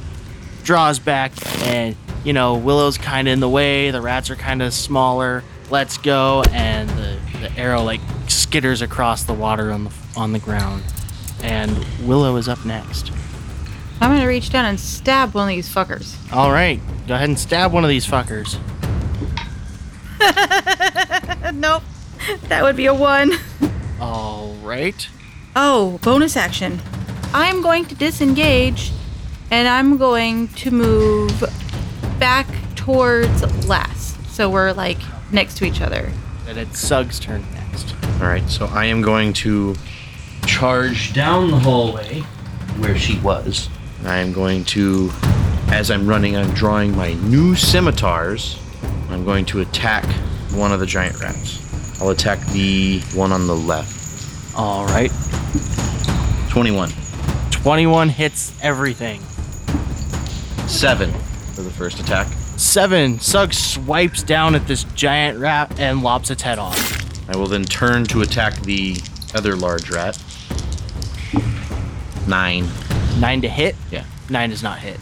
Draws 0.64 0.98
back, 0.98 1.32
and, 1.68 1.96
you 2.24 2.34
know, 2.34 2.56
Willow's 2.56 2.98
kind 2.98 3.28
of 3.28 3.34
in 3.34 3.40
the 3.40 3.50
way. 3.50 3.92
The 3.92 4.02
rats 4.02 4.32
are 4.32 4.36
kind 4.36 4.64
of 4.64 4.74
smaller. 4.74 5.44
Let's 5.70 5.98
go, 5.98 6.44
and 6.52 6.90
the, 6.90 7.20
the 7.40 7.52
arrow, 7.56 7.84
like, 7.84 8.02
skitters 8.26 8.82
across 8.82 9.24
the 9.24 9.34
water 9.34 9.72
on 9.72 9.84
the, 9.84 9.92
on 10.16 10.32
the 10.32 10.40
ground. 10.40 10.84
And 11.44 11.86
Willow 12.02 12.36
is 12.38 12.48
up 12.48 12.64
next. 12.66 13.12
I'm 14.00 14.12
gonna 14.12 14.28
reach 14.28 14.50
down 14.50 14.66
and 14.66 14.80
stab 14.80 15.34
one 15.34 15.50
of 15.50 15.56
these 15.56 15.74
fuckers. 15.74 16.16
All 16.34 16.52
right, 16.52 16.80
go 17.08 17.16
ahead 17.16 17.30
and 17.30 17.40
stab 17.40 17.72
one 17.72 17.84
of 17.84 17.90
these 17.90 18.06
fuckers. 18.06 18.58
nope. 21.54 21.84
That 22.44 22.64
would 22.64 22.76
be 22.76 22.86
a 22.86 22.94
one. 22.94 23.34
All 24.00 24.54
right. 24.64 25.08
Oh, 25.56 26.00
bonus 26.04 26.38
action. 26.38 26.80
I'm 27.34 27.62
going 27.62 27.86
to 27.86 27.96
disengage 27.96 28.92
and 29.50 29.68
I'm 29.68 29.98
going 29.98 30.48
to 30.50 30.72
move 30.72 31.44
back 32.20 32.48
towards 32.76 33.68
Lass. 33.68 34.18
So 34.30 34.50
we're 34.50 34.74
like 34.74 35.00
next 35.32 35.58
to 35.58 35.66
each 35.66 35.82
other. 35.82 36.12
And 36.48 36.58
it's 36.58 36.80
Sug's 36.80 37.20
turn 37.20 37.46
next. 37.54 37.94
All 38.22 38.28
right, 38.28 38.48
so 38.50 38.66
I 38.68 38.86
am 38.86 39.02
going 39.02 39.34
to 39.34 39.76
charge 40.52 41.14
down 41.14 41.50
the 41.50 41.58
hallway 41.58 42.20
where 42.78 42.98
she 42.98 43.18
was. 43.20 43.70
I 44.04 44.18
am 44.18 44.34
going 44.34 44.66
to, 44.66 45.10
as 45.70 45.90
I'm 45.90 46.06
running, 46.06 46.36
I'm 46.36 46.54
drawing 46.54 46.96
my 46.96 47.14
new 47.14 47.56
scimitars. 47.56 48.60
I'm 49.10 49.24
going 49.24 49.46
to 49.46 49.62
attack 49.62 50.04
one 50.52 50.74
of 50.74 50.82
the 50.82 50.86
giant 50.86 51.20
rats. 51.22 52.02
I'll 52.02 52.10
attack 52.10 52.46
the 52.48 53.00
one 53.16 53.32
on 53.32 53.48
the 53.48 53.56
left. 53.56 54.54
All 54.58 54.86
right. 54.88 55.12
21. 56.50 56.90
21 57.52 58.10
hits 58.10 58.54
everything. 58.62 59.22
7 60.68 61.12
for 61.56 61.62
the 61.62 61.72
first 61.72 62.00
attack. 62.00 62.28
Seven. 62.28 63.20
Sug 63.20 63.54
swipes 63.54 64.22
down 64.22 64.54
at 64.54 64.68
this 64.68 64.84
giant 64.96 65.40
rat 65.40 65.80
and 65.80 66.04
lops 66.04 66.30
its 66.30 66.44
head 66.44 66.60
off. 66.60 67.30
I 67.30 67.38
will 67.38 67.48
then 67.48 67.64
turn 67.64 68.04
to 68.06 68.22
attack 68.22 68.62
the 68.62 68.98
other 69.34 69.56
large 69.56 69.90
rat. 69.90 70.22
9. 72.32 72.68
Nine 73.20 73.42
to 73.42 73.50
hit. 73.50 73.76
Yeah. 73.92 74.06
Nine 74.30 74.50
does 74.50 74.64
not 74.64 74.80
hit. 74.80 75.00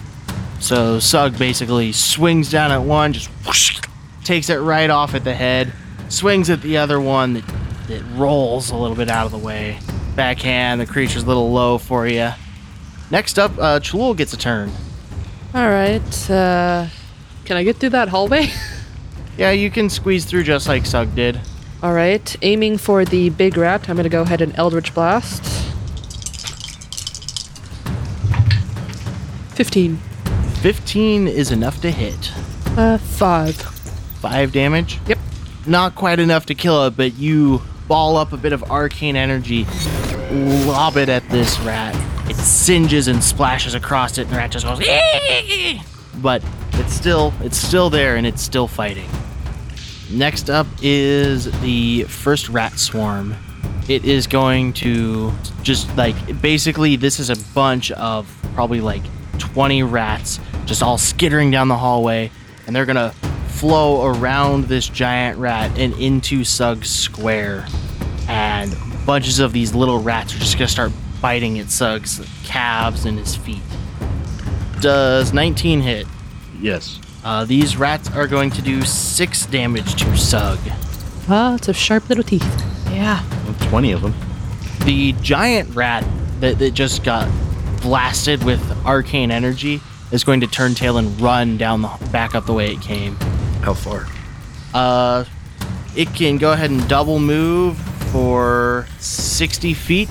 So 0.59 0.99
Sug 0.99 1.37
basically 1.39 1.93
swings 1.93 2.51
down 2.51 2.71
at 2.71 2.81
one, 2.81 3.13
just 3.13 3.29
whoosh, 3.45 3.79
takes 4.25 4.49
it 4.49 4.57
right 4.57 4.89
off 4.89 5.15
at 5.15 5.23
the 5.23 5.33
head, 5.33 5.71
swings 6.09 6.49
at 6.49 6.61
the 6.61 6.75
other 6.77 6.99
one 6.99 7.35
that, 7.35 7.47
that 7.87 8.03
rolls 8.15 8.71
a 8.71 8.75
little 8.75 8.97
bit 8.97 9.09
out 9.09 9.25
of 9.25 9.31
the 9.31 9.37
way. 9.37 9.79
Backhand, 10.15 10.81
the 10.81 10.85
creature's 10.85 11.23
a 11.23 11.27
little 11.27 11.51
low 11.51 11.77
for 11.77 12.05
you. 12.07 12.31
Next 13.11 13.39
up, 13.39 13.51
uh, 13.57 13.79
Chalul 13.79 14.17
gets 14.17 14.33
a 14.33 14.37
turn. 14.37 14.71
All 15.53 15.69
right. 15.69 16.29
Uh, 16.29 16.87
can 17.45 17.55
I 17.55 17.63
get 17.63 17.77
through 17.77 17.91
that 17.91 18.09
hallway? 18.09 18.49
Yeah, 19.37 19.51
you 19.51 19.71
can 19.71 19.89
squeeze 19.89 20.25
through 20.25 20.43
just 20.43 20.67
like 20.67 20.85
Sug 20.85 21.15
did. 21.15 21.39
All 21.81 21.93
right. 21.93 22.35
Aiming 22.41 22.77
for 22.77 23.05
the 23.05 23.29
big 23.29 23.55
rat, 23.55 23.87
I'm 23.87 23.95
going 23.95 24.03
to 24.03 24.09
go 24.09 24.23
ahead 24.23 24.41
and 24.41 24.53
Eldritch 24.57 24.93
Blast. 24.93 25.58
15. 29.59 29.97
15 30.61 31.27
is 31.27 31.51
enough 31.51 31.81
to 31.81 31.91
hit. 31.91 32.31
Uh, 32.77 32.97
5. 32.97 33.57
Five 33.57 34.53
damage? 34.53 35.01
Yep. 35.05 35.19
Not 35.67 35.95
quite 35.95 36.17
enough 36.17 36.45
to 36.45 36.55
kill 36.55 36.85
it, 36.85 36.95
but 36.95 37.15
you 37.15 37.61
ball 37.89 38.15
up 38.15 38.31
a 38.31 38.37
bit 38.37 38.53
of 38.53 38.71
arcane 38.71 39.17
energy, 39.17 39.67
lob 40.31 40.95
it 40.95 41.09
at 41.09 41.27
this 41.27 41.59
rat. 41.59 41.93
It 42.29 42.37
singes 42.37 43.09
and 43.09 43.21
splashes 43.21 43.73
across 43.73 44.17
it, 44.17 44.21
and 44.21 44.29
the 44.31 44.37
rat 44.37 44.51
just 44.51 44.65
goes. 44.65 44.79
But 46.21 46.41
it's 46.75 46.93
still 46.93 47.33
it's 47.41 47.57
still 47.57 47.89
there, 47.89 48.15
and 48.15 48.25
it's 48.25 48.41
still 48.41 48.69
fighting. 48.69 49.09
Next 50.09 50.49
up 50.49 50.67
is 50.81 51.51
the 51.59 52.03
first 52.03 52.47
rat 52.47 52.79
swarm. 52.79 53.35
it 53.89 54.05
is 54.05 54.25
going 54.25 54.71
to 54.71 55.33
just 55.63 55.93
like 55.97 56.41
basically 56.41 56.95
this 56.95 57.19
is 57.19 57.29
a 57.29 57.35
bunch 57.53 57.91
of 57.91 58.33
probably 58.53 58.79
like 58.79 59.03
20 59.39 59.83
rats 59.83 60.39
just 60.65 60.83
all 60.83 60.97
skittering 60.97 61.51
down 61.51 61.67
the 61.67 61.77
hallway 61.77 62.29
and 62.67 62.75
they're 62.75 62.85
gonna 62.85 63.11
flow 63.47 64.05
around 64.05 64.65
this 64.65 64.87
giant 64.87 65.37
rat 65.39 65.77
and 65.77 65.93
into 65.95 66.43
Sug's 66.43 66.89
square 66.89 67.65
and 68.27 68.75
bunches 69.05 69.39
of 69.39 69.51
these 69.53 69.73
little 69.73 69.99
rats 69.99 70.35
are 70.35 70.39
just 70.39 70.57
gonna 70.57 70.67
start 70.67 70.91
biting 71.21 71.59
at 71.59 71.69
Sug's 71.69 72.21
calves 72.43 73.05
and 73.05 73.17
his 73.17 73.35
feet. 73.35 73.61
Does 74.79 75.33
19 75.33 75.81
hit? 75.81 76.07
Yes. 76.59 76.99
Uh, 77.23 77.43
these 77.43 77.75
rats 77.75 78.09
are 78.11 78.27
going 78.27 78.49
to 78.51 78.61
do 78.61 78.83
six 78.83 79.45
damage 79.45 79.95
to 80.01 80.15
Sug. 80.15 80.59
Lots 81.27 81.67
of 81.67 81.75
sharp 81.75 82.07
little 82.07 82.23
teeth. 82.23 82.65
Yeah. 82.91 83.23
20 83.69 83.91
of 83.91 84.01
them. 84.01 84.13
The 84.85 85.13
giant 85.21 85.75
rat 85.75 86.05
that, 86.39 86.59
that 86.59 86.73
just 86.73 87.03
got 87.03 87.27
blasted 87.81 88.43
with 88.43 88.61
arcane 88.85 89.31
energy 89.31 89.81
is 90.11 90.23
going 90.23 90.41
to 90.41 90.47
turn 90.47 90.75
tail 90.75 90.97
and 90.97 91.19
run 91.21 91.57
down 91.57 91.81
the 91.81 91.89
back 92.11 92.35
up 92.35 92.45
the 92.45 92.53
way 92.53 92.71
it 92.71 92.81
came. 92.81 93.15
How 93.61 93.73
far? 93.73 94.07
Uh, 94.73 95.25
it 95.95 96.13
can 96.13 96.37
go 96.37 96.51
ahead 96.51 96.71
and 96.71 96.87
double 96.87 97.19
move 97.19 97.77
for 98.11 98.87
60 98.99 99.73
feet. 99.73 100.09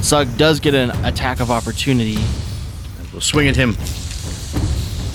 Sug 0.00 0.36
does 0.36 0.60
get 0.60 0.74
an 0.74 0.90
attack 1.04 1.40
of 1.40 1.50
opportunity. 1.50 2.16
I 2.16 3.12
will 3.12 3.20
swing 3.20 3.48
at 3.48 3.56
him. 3.56 3.76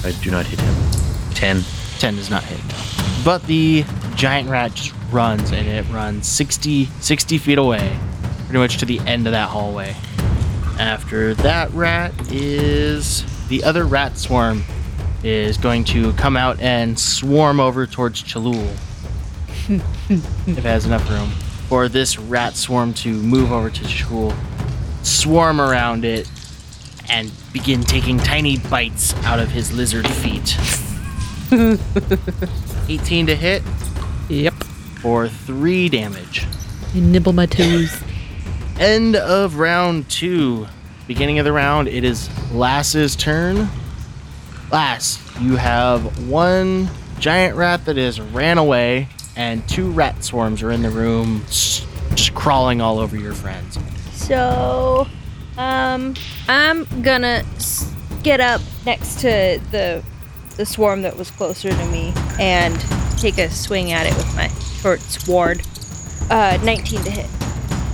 I 0.03 0.11
do 0.21 0.31
not 0.31 0.45
hit 0.45 0.59
him. 0.59 0.75
10. 1.35 1.63
10 1.99 2.15
does 2.15 2.29
not 2.29 2.43
hit. 2.43 2.59
But 3.23 3.43
the 3.43 3.85
giant 4.15 4.49
rat 4.49 4.73
just 4.73 4.93
runs 5.11 5.51
and 5.51 5.67
it 5.67 5.87
runs 5.89 6.27
60, 6.27 6.85
60 6.85 7.37
feet 7.37 7.57
away, 7.57 7.97
pretty 8.45 8.59
much 8.59 8.77
to 8.77 8.85
the 8.85 8.99
end 9.01 9.27
of 9.27 9.33
that 9.33 9.49
hallway. 9.49 9.95
After 10.79 11.33
that 11.35 11.71
rat 11.73 12.13
is 12.31 13.23
the 13.49 13.63
other 13.63 13.83
rat 13.85 14.17
swarm 14.17 14.63
is 15.23 15.57
going 15.57 15.83
to 15.83 16.13
come 16.13 16.37
out 16.37 16.59
and 16.61 16.97
swarm 16.97 17.59
over 17.59 17.85
towards 17.85 18.23
Chalul. 18.23 18.65
if 19.69 20.57
it 20.57 20.63
has 20.63 20.85
enough 20.85 21.07
room. 21.09 21.29
For 21.67 21.89
this 21.89 22.17
rat 22.17 22.55
swarm 22.55 22.93
to 22.95 23.09
move 23.13 23.51
over 23.51 23.69
to 23.69 23.81
Chalul, 23.83 24.33
swarm 25.05 25.59
around 25.61 26.05
it, 26.05 26.29
and 27.09 27.31
begin 27.51 27.83
taking 27.83 28.17
tiny 28.17 28.57
bites 28.57 29.13
out 29.25 29.39
of 29.39 29.49
his 29.51 29.71
lizard 29.73 30.07
feet. 30.07 30.57
18 32.89 33.25
to 33.27 33.35
hit 33.35 33.63
Yep. 34.29 34.53
for 35.01 35.27
3 35.27 35.89
damage. 35.89 36.45
You 36.93 37.01
nibble 37.01 37.33
my 37.33 37.45
toes. 37.45 38.01
End 38.79 39.17
of 39.17 39.57
round 39.57 40.09
2. 40.09 40.65
Beginning 41.05 41.37
of 41.37 41.43
the 41.43 41.51
round, 41.51 41.89
it 41.89 42.05
is 42.05 42.29
Lass's 42.53 43.13
turn. 43.13 43.67
Lass, 44.71 45.19
you 45.41 45.57
have 45.57 46.29
one 46.29 46.87
giant 47.19 47.57
rat 47.57 47.83
that 47.83 47.97
has 47.97 48.21
ran 48.21 48.57
away, 48.57 49.09
and 49.35 49.67
two 49.67 49.91
rat 49.91 50.23
swarms 50.23 50.63
are 50.63 50.71
in 50.71 50.81
the 50.81 50.89
room, 50.89 51.43
just 51.47 52.33
crawling 52.33 52.79
all 52.79 52.99
over 52.99 53.17
your 53.17 53.33
friends. 53.33 53.77
So, 54.13 55.07
um, 55.57 56.13
I'm 56.47 56.85
gonna 57.01 57.43
get 58.23 58.39
up 58.39 58.61
next 58.85 59.19
to 59.19 59.59
the 59.71 60.01
the 60.55 60.65
swarm 60.65 61.01
that 61.01 61.17
was 61.17 61.31
closer 61.31 61.69
to 61.69 61.85
me 61.87 62.13
and 62.39 62.79
take 63.17 63.37
a 63.39 63.49
swing 63.49 63.91
at 63.91 64.05
it 64.05 64.15
with 64.15 64.35
my 64.37 64.47
short 64.81 65.01
sword. 65.01 65.61
Uh, 66.29 66.57
19 66.63 67.03
to 67.03 67.11
hit. 67.11 67.38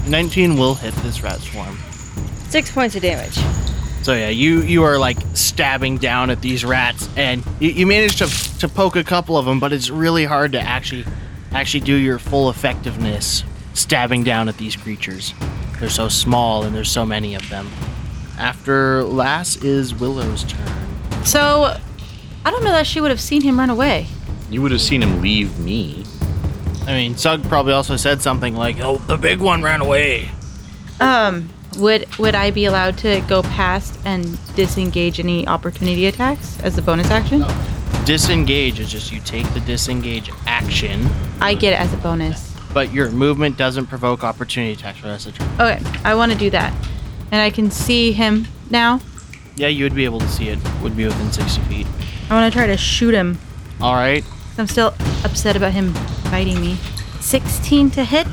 19 0.07 0.57
will 0.57 0.75
hit 0.75 0.93
this 0.95 1.21
rat 1.21 1.39
swarm. 1.39 1.77
Six 2.49 2.71
points 2.71 2.95
of 2.95 3.01
damage. 3.01 3.35
So 4.03 4.13
yeah, 4.13 4.29
you 4.29 4.61
you 4.61 4.83
are 4.83 4.99
like 4.99 5.17
stabbing 5.33 5.97
down 5.97 6.29
at 6.29 6.41
these 6.41 6.63
rats, 6.63 7.09
and 7.17 7.43
you, 7.59 7.71
you 7.71 7.87
manage 7.87 8.17
to 8.17 8.59
to 8.59 8.69
poke 8.69 8.95
a 8.95 9.03
couple 9.03 9.35
of 9.35 9.45
them, 9.45 9.59
but 9.59 9.73
it's 9.73 9.89
really 9.89 10.25
hard 10.25 10.51
to 10.51 10.61
actually 10.61 11.05
actually 11.51 11.79
do 11.79 11.95
your 11.95 12.19
full 12.19 12.49
effectiveness 12.49 13.43
stabbing 13.73 14.23
down 14.23 14.47
at 14.47 14.57
these 14.57 14.75
creatures. 14.75 15.33
They're 15.79 15.89
so 15.89 16.07
small, 16.07 16.63
and 16.63 16.75
there's 16.75 16.91
so 16.91 17.05
many 17.05 17.35
of 17.35 17.49
them. 17.49 17.69
After 18.37 19.03
Lass 19.03 19.57
is 19.57 19.95
Willow's 19.95 20.43
turn. 20.43 21.25
So, 21.25 21.77
I 22.45 22.51
don't 22.51 22.63
know 22.63 22.71
that 22.71 22.85
she 22.87 23.01
would 23.01 23.11
have 23.11 23.19
seen 23.19 23.41
him 23.41 23.57
run 23.57 23.69
away. 23.69 24.07
You 24.49 24.61
would 24.61 24.71
have 24.71 24.81
seen 24.81 25.01
him 25.01 25.21
leave 25.21 25.57
me. 25.59 26.04
I 26.87 26.93
mean, 26.93 27.17
Sug 27.17 27.43
probably 27.49 27.73
also 27.73 27.95
said 27.95 28.21
something 28.21 28.55
like, 28.55 28.79
"Oh, 28.79 28.97
the 29.07 29.17
big 29.17 29.39
one 29.39 29.63
ran 29.63 29.81
away." 29.81 30.29
Um, 30.99 31.49
would 31.77 32.05
would 32.19 32.35
I 32.35 32.51
be 32.51 32.65
allowed 32.65 32.97
to 32.99 33.21
go 33.27 33.41
past 33.43 33.99
and 34.05 34.37
disengage 34.55 35.19
any 35.19 35.47
opportunity 35.47 36.05
attacks 36.05 36.59
as 36.61 36.77
a 36.77 36.81
bonus 36.81 37.09
action? 37.09 37.43
Disengage 38.05 38.79
is 38.79 38.91
just 38.91 39.11
you 39.11 39.19
take 39.21 39.51
the 39.53 39.59
disengage 39.61 40.29
action, 40.45 41.07
I 41.41 41.55
get 41.55 41.73
it 41.73 41.79
as 41.79 41.91
a 41.93 41.97
bonus. 41.97 42.53
but 42.73 42.93
your 42.93 43.09
movement 43.09 43.57
doesn't 43.57 43.87
provoke 43.87 44.23
opportunity 44.23 44.73
attacks 44.73 44.99
for 44.99 45.07
the 45.07 45.31
turn. 45.31 45.49
Okay, 45.59 45.81
I 46.03 46.13
want 46.13 46.31
to 46.31 46.37
do 46.37 46.49
that, 46.51 46.71
and 47.31 47.41
I 47.41 47.49
can 47.49 47.71
see 47.71 48.11
him 48.11 48.47
now. 48.69 48.99
Yeah, 49.55 49.69
you 49.69 49.85
would 49.85 49.95
be 49.95 50.05
able 50.05 50.19
to 50.19 50.27
see 50.27 50.49
it. 50.49 50.59
Would 50.83 50.95
be 50.95 51.05
within 51.05 51.31
60 51.31 51.61
feet. 51.61 51.87
I 52.29 52.35
want 52.35 52.53
to 52.53 52.55
try 52.57 52.67
to 52.67 52.77
shoot 52.77 53.13
him. 53.13 53.39
All 53.81 53.95
right. 53.95 54.23
I'm 54.57 54.67
still 54.67 54.93
upset 55.23 55.55
about 55.55 55.73
him 55.73 55.93
biting 56.31 56.59
me. 56.61 56.77
16 57.19 57.89
to 57.91 58.03
hit, 58.05 58.27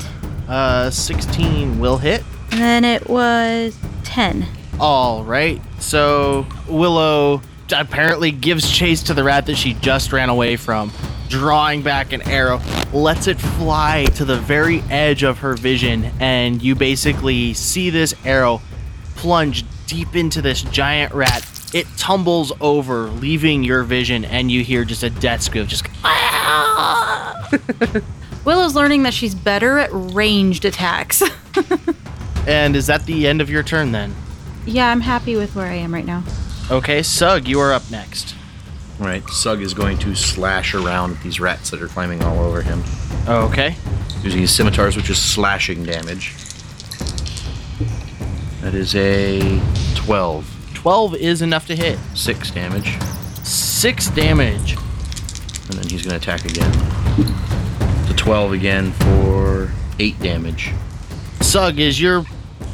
Uh, 0.47 0.89
16 0.89 1.79
will 1.79 1.97
hit. 1.97 2.23
and 2.51 2.61
then 2.61 2.85
it 2.85 3.09
was 3.09 3.75
10. 4.03 4.45
All 4.79 5.23
right. 5.23 5.61
So 5.79 6.45
Willow 6.67 7.41
apparently 7.75 8.31
gives 8.31 8.69
chase 8.69 9.01
to 9.03 9.13
the 9.13 9.23
rat 9.23 9.45
that 9.47 9.55
she 9.57 9.73
just 9.75 10.11
ran 10.13 10.29
away 10.29 10.55
from, 10.55 10.91
drawing 11.29 11.81
back 11.81 12.13
an 12.13 12.21
arrow, 12.23 12.61
lets 12.91 13.27
it 13.27 13.39
fly 13.39 14.05
to 14.15 14.25
the 14.25 14.37
very 14.37 14.83
edge 14.91 15.23
of 15.23 15.39
her 15.39 15.55
vision, 15.55 16.11
and 16.19 16.61
you 16.61 16.75
basically 16.75 17.53
see 17.53 17.89
this 17.89 18.13
arrow 18.25 18.61
plunge 19.15 19.63
deep 19.87 20.15
into 20.15 20.41
this 20.41 20.61
giant 20.63 21.13
rat. 21.13 21.43
It 21.73 21.87
tumbles 21.97 22.51
over, 22.61 23.09
leaving 23.09 23.63
your 23.63 23.83
vision, 23.83 24.25
and 24.25 24.51
you 24.51 24.63
hear 24.63 24.85
just 24.85 25.03
a 25.03 25.09
death 25.09 25.41
squeal, 25.41 25.65
just 25.65 25.85
Willow's 28.45 28.75
learning 28.75 29.03
that 29.03 29.13
she's 29.13 29.33
better 29.33 29.79
at 29.79 29.89
ranged 29.91 30.65
attacks. 30.65 31.23
and 32.47 32.75
is 32.75 32.87
that 32.87 33.05
the 33.05 33.27
end 33.27 33.41
of 33.41 33.49
your 33.49 33.63
turn 33.63 33.91
then? 33.91 34.13
yeah, 34.65 34.89
I'm 34.91 35.01
happy 35.01 35.35
with 35.35 35.55
where 35.55 35.67
I 35.67 35.75
am 35.75 35.93
right 35.93 36.05
now. 36.05 36.23
Okay, 36.71 37.03
Sug, 37.03 37.47
you 37.47 37.59
are 37.59 37.73
up 37.73 37.89
next. 37.91 38.35
All 38.99 39.07
right. 39.07 39.27
Sug 39.29 39.61
is 39.61 39.73
going 39.73 39.97
to 39.99 40.15
slash 40.15 40.73
around 40.73 41.17
at 41.17 41.23
these 41.23 41.39
rats 41.39 41.69
that 41.71 41.81
are 41.81 41.87
climbing 41.87 42.23
all 42.23 42.39
over 42.39 42.61
him, 42.61 42.83
Okay. 43.27 43.75
using 44.21 44.39
his 44.41 44.55
scimitars, 44.55 44.95
which 44.95 45.09
is 45.09 45.19
slashing 45.19 45.83
damage. 45.83 46.33
That 48.61 48.73
is 48.73 48.95
a 48.95 49.59
12. 49.95 50.49
12 50.83 51.15
is 51.15 51.41
enough 51.41 51.65
to 51.65 51.77
hit. 51.77 51.97
6 52.13 52.51
damage. 52.51 52.97
Six 53.45 54.09
damage. 54.09 54.73
And 54.73 55.79
then 55.79 55.87
he's 55.87 56.05
going 56.05 56.09
to 56.09 56.15
attack 56.17 56.43
again. 56.43 56.69
The 58.09 58.13
12 58.17 58.51
again 58.51 58.91
for 58.91 59.71
8 59.97 60.19
damage. 60.19 60.73
Sug, 61.39 61.79
as 61.79 62.01
you're 62.01 62.25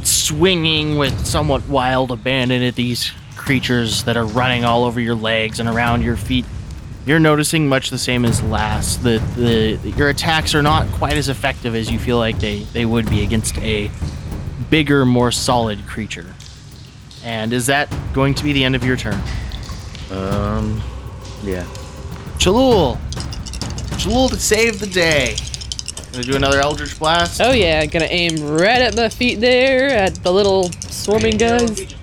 swinging 0.01 0.97
with 0.97 1.23
somewhat 1.23 1.67
wild 1.67 2.09
abandon 2.09 2.63
at 2.63 2.73
these 2.73 3.11
creatures 3.37 4.03
that 4.05 4.17
are 4.17 4.25
running 4.25 4.65
all 4.65 4.85
over 4.85 4.99
your 4.99 5.13
legs 5.13 5.59
and 5.59 5.69
around 5.69 6.01
your 6.01 6.17
feet, 6.17 6.45
you're 7.05 7.19
noticing 7.19 7.69
much 7.69 7.91
the 7.91 7.99
same 7.99 8.25
as 8.25 8.41
last. 8.41 9.03
The, 9.03 9.19
the 9.35 9.89
your 9.91 10.09
attacks 10.09 10.55
are 10.55 10.63
not 10.63 10.87
quite 10.93 11.13
as 11.13 11.29
effective 11.29 11.75
as 11.75 11.91
you 11.91 11.99
feel 11.99 12.17
like 12.17 12.39
they, 12.39 12.61
they 12.73 12.87
would 12.87 13.07
be 13.07 13.21
against 13.21 13.55
a 13.59 13.91
bigger, 14.71 15.05
more 15.05 15.29
solid 15.31 15.85
creature. 15.85 16.33
And 17.23 17.53
is 17.53 17.65
that 17.67 17.93
going 18.13 18.33
to 18.35 18.43
be 18.43 18.53
the 18.53 18.63
end 18.63 18.75
of 18.75 18.83
your 18.83 18.97
turn? 18.97 19.21
Um, 20.11 20.81
yeah. 21.43 21.63
Chalul! 22.37 22.97
Chalul 23.99 24.29
to 24.29 24.37
save 24.37 24.79
the 24.79 24.87
day. 24.87 25.35
Gonna 26.11 26.23
do 26.23 26.35
another 26.35 26.59
Eldritch 26.59 26.97
Blast. 26.97 27.39
Oh 27.41 27.51
yeah, 27.51 27.85
gonna 27.85 28.05
aim 28.05 28.41
right 28.41 28.81
at 28.81 28.95
the 28.95 29.09
feet 29.09 29.39
there, 29.39 29.89
at 29.89 30.15
the 30.23 30.31
little 30.31 30.71
swarming 30.89 31.37
guys. 31.37 31.93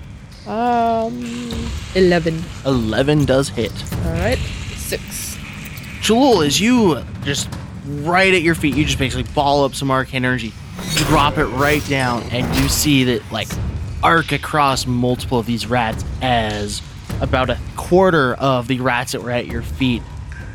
Um, 0.45 1.69
11. 1.95 2.41
11 2.65 3.25
does 3.25 3.49
hit. 3.49 3.73
Alright, 4.05 4.37
6. 4.37 5.37
Chalul, 5.99 6.45
as 6.45 6.61
you 6.61 7.03
just 7.23 7.49
right 7.85 8.33
at 8.33 8.43
your 8.43 8.55
feet, 8.55 8.75
you 8.75 8.85
just 8.85 8.97
basically 8.97 9.29
ball 9.33 9.65
up 9.65 9.75
some 9.75 9.91
arcane 9.91 10.23
energy, 10.23 10.53
drop 10.95 11.37
it 11.37 11.47
right 11.47 11.85
down, 11.87 12.23
and 12.31 12.55
you 12.61 12.69
see 12.69 13.03
that 13.03 13.29
like 13.31 13.49
arc 14.03 14.31
across 14.31 14.85
multiple 14.85 15.39
of 15.39 15.45
these 15.45 15.65
rats 15.67 16.03
as 16.21 16.81
about 17.21 17.49
a 17.49 17.57
quarter 17.75 18.35
of 18.35 18.67
the 18.67 18.79
rats 18.79 19.13
that 19.13 19.23
were 19.23 19.31
at 19.31 19.47
your 19.47 19.61
feet 19.61 20.01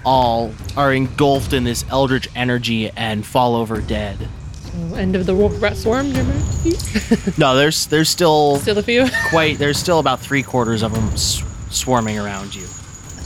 all 0.05 0.53
are 0.77 0.93
engulfed 0.93 1.53
in 1.53 1.65
this 1.65 1.85
eldritch 1.91 2.29
energy 2.35 2.91
and 2.91 3.25
fall 3.25 3.55
over 3.55 3.81
dead. 3.81 4.29
Oh, 4.75 4.95
end 4.95 5.15
of 5.17 5.27
the 5.27 5.35
rat 5.35 5.77
swarm. 5.77 6.13
No, 7.39 7.57
there's 7.57 7.87
there's 7.87 8.09
still 8.09 8.57
Still 8.57 8.79
a 8.79 8.83
few. 8.83 9.07
quite 9.29 9.59
there's 9.59 9.79
still 9.79 9.99
about 9.99 10.21
three 10.21 10.43
quarters 10.43 10.83
of 10.83 10.93
them 10.95 11.05
s- 11.11 11.43
swarming 11.71 12.19
around 12.19 12.55
you 12.55 12.67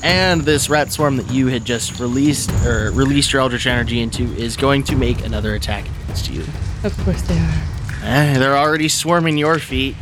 and 0.02 0.42
this 0.42 0.68
rat 0.68 0.92
swarm 0.92 1.16
that 1.16 1.30
you 1.30 1.46
had 1.48 1.64
just 1.64 1.98
released 1.98 2.50
or 2.66 2.90
released 2.92 3.32
your 3.32 3.40
eldritch 3.42 3.66
energy 3.66 4.00
into 4.00 4.24
is 4.34 4.56
going 4.56 4.82
to 4.84 4.94
make 4.96 5.24
another 5.24 5.54
attack 5.54 5.86
against 6.04 6.30
you 6.30 6.44
of 6.84 6.96
course 7.04 7.22
they 7.22 7.38
are. 7.38 7.62
Eh, 8.08 8.38
they're 8.38 8.56
already 8.56 8.88
swarming 8.88 9.36
your 9.36 9.58
feet 9.58 9.96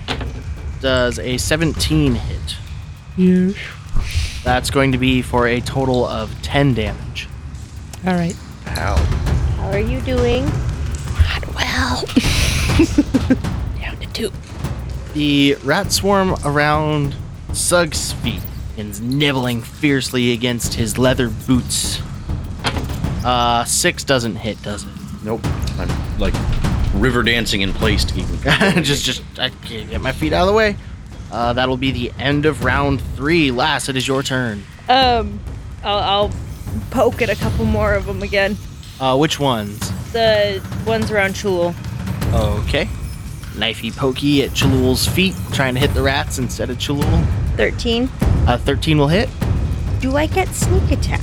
does 0.80 1.18
a 1.18 1.38
17 1.38 2.14
hit 2.16 2.56
Yes. 3.16 3.56
that's 4.44 4.70
going 4.70 4.92
to 4.92 4.98
be 4.98 5.22
for 5.22 5.46
a 5.48 5.60
total 5.62 6.04
of 6.04 6.30
10 6.42 6.74
damage 6.74 7.28
All 8.06 8.12
right. 8.14 8.36
How? 8.66 8.96
How 8.96 9.70
are 9.70 9.78
you 9.78 10.00
doing? 10.02 10.44
Not 10.44 11.54
well. 11.54 12.04
Down 13.80 13.96
to 14.00 14.06
two. 14.12 14.32
the 15.14 15.56
rat 15.64 15.90
swarm 15.90 16.34
around 16.44 17.14
sug's 17.54 18.12
feet 18.12 18.42
is 18.76 19.00
nibbling 19.00 19.62
fiercely 19.62 20.32
against 20.32 20.74
his 20.74 20.98
leather 20.98 21.30
boots 21.30 22.02
uh 23.24 23.64
six 23.64 24.04
doesn't 24.04 24.36
hit 24.36 24.60
does 24.62 24.82
it 24.84 24.90
Nope. 25.22 25.40
I'm 25.78 25.88
like 26.18 26.34
river 26.94 27.22
dancing 27.22 27.60
in 27.60 27.72
place 27.72 28.04
to 28.04 28.14
keep 28.14 28.26
him. 28.26 28.38
just, 28.82 29.04
just, 29.04 29.22
I 29.38 29.50
can't 29.50 29.90
get 29.90 30.00
my 30.00 30.12
feet 30.12 30.32
out 30.32 30.42
of 30.42 30.48
the 30.48 30.52
way. 30.52 30.76
Uh, 31.30 31.52
that'll 31.52 31.76
be 31.76 31.90
the 31.90 32.12
end 32.18 32.46
of 32.46 32.64
round 32.64 33.00
three. 33.16 33.50
Lass, 33.50 33.88
it 33.88 33.96
is 33.96 34.06
your 34.06 34.22
turn. 34.22 34.62
Um, 34.88 35.40
I'll, 35.82 35.98
I'll 35.98 36.30
poke 36.90 37.22
at 37.22 37.30
a 37.30 37.36
couple 37.36 37.64
more 37.64 37.94
of 37.94 38.06
them 38.06 38.22
again. 38.22 38.56
Uh, 39.00 39.16
which 39.16 39.40
ones? 39.40 39.78
The 40.12 40.62
ones 40.86 41.10
around 41.10 41.34
Chalul. 41.34 41.74
Okay. 42.32 42.88
Knifey 43.54 43.94
pokey 43.94 44.42
at 44.42 44.50
Chalul's 44.50 45.06
feet, 45.06 45.34
trying 45.52 45.74
to 45.74 45.80
hit 45.80 45.94
the 45.94 46.02
rats 46.02 46.38
instead 46.38 46.70
of 46.70 46.78
Chalul. 46.78 47.26
13. 47.56 48.08
Uh, 48.46 48.58
13 48.58 48.98
will 48.98 49.08
hit. 49.08 49.28
Do 50.00 50.16
I 50.16 50.26
get 50.26 50.48
sneak 50.48 50.90
attack? 50.90 51.20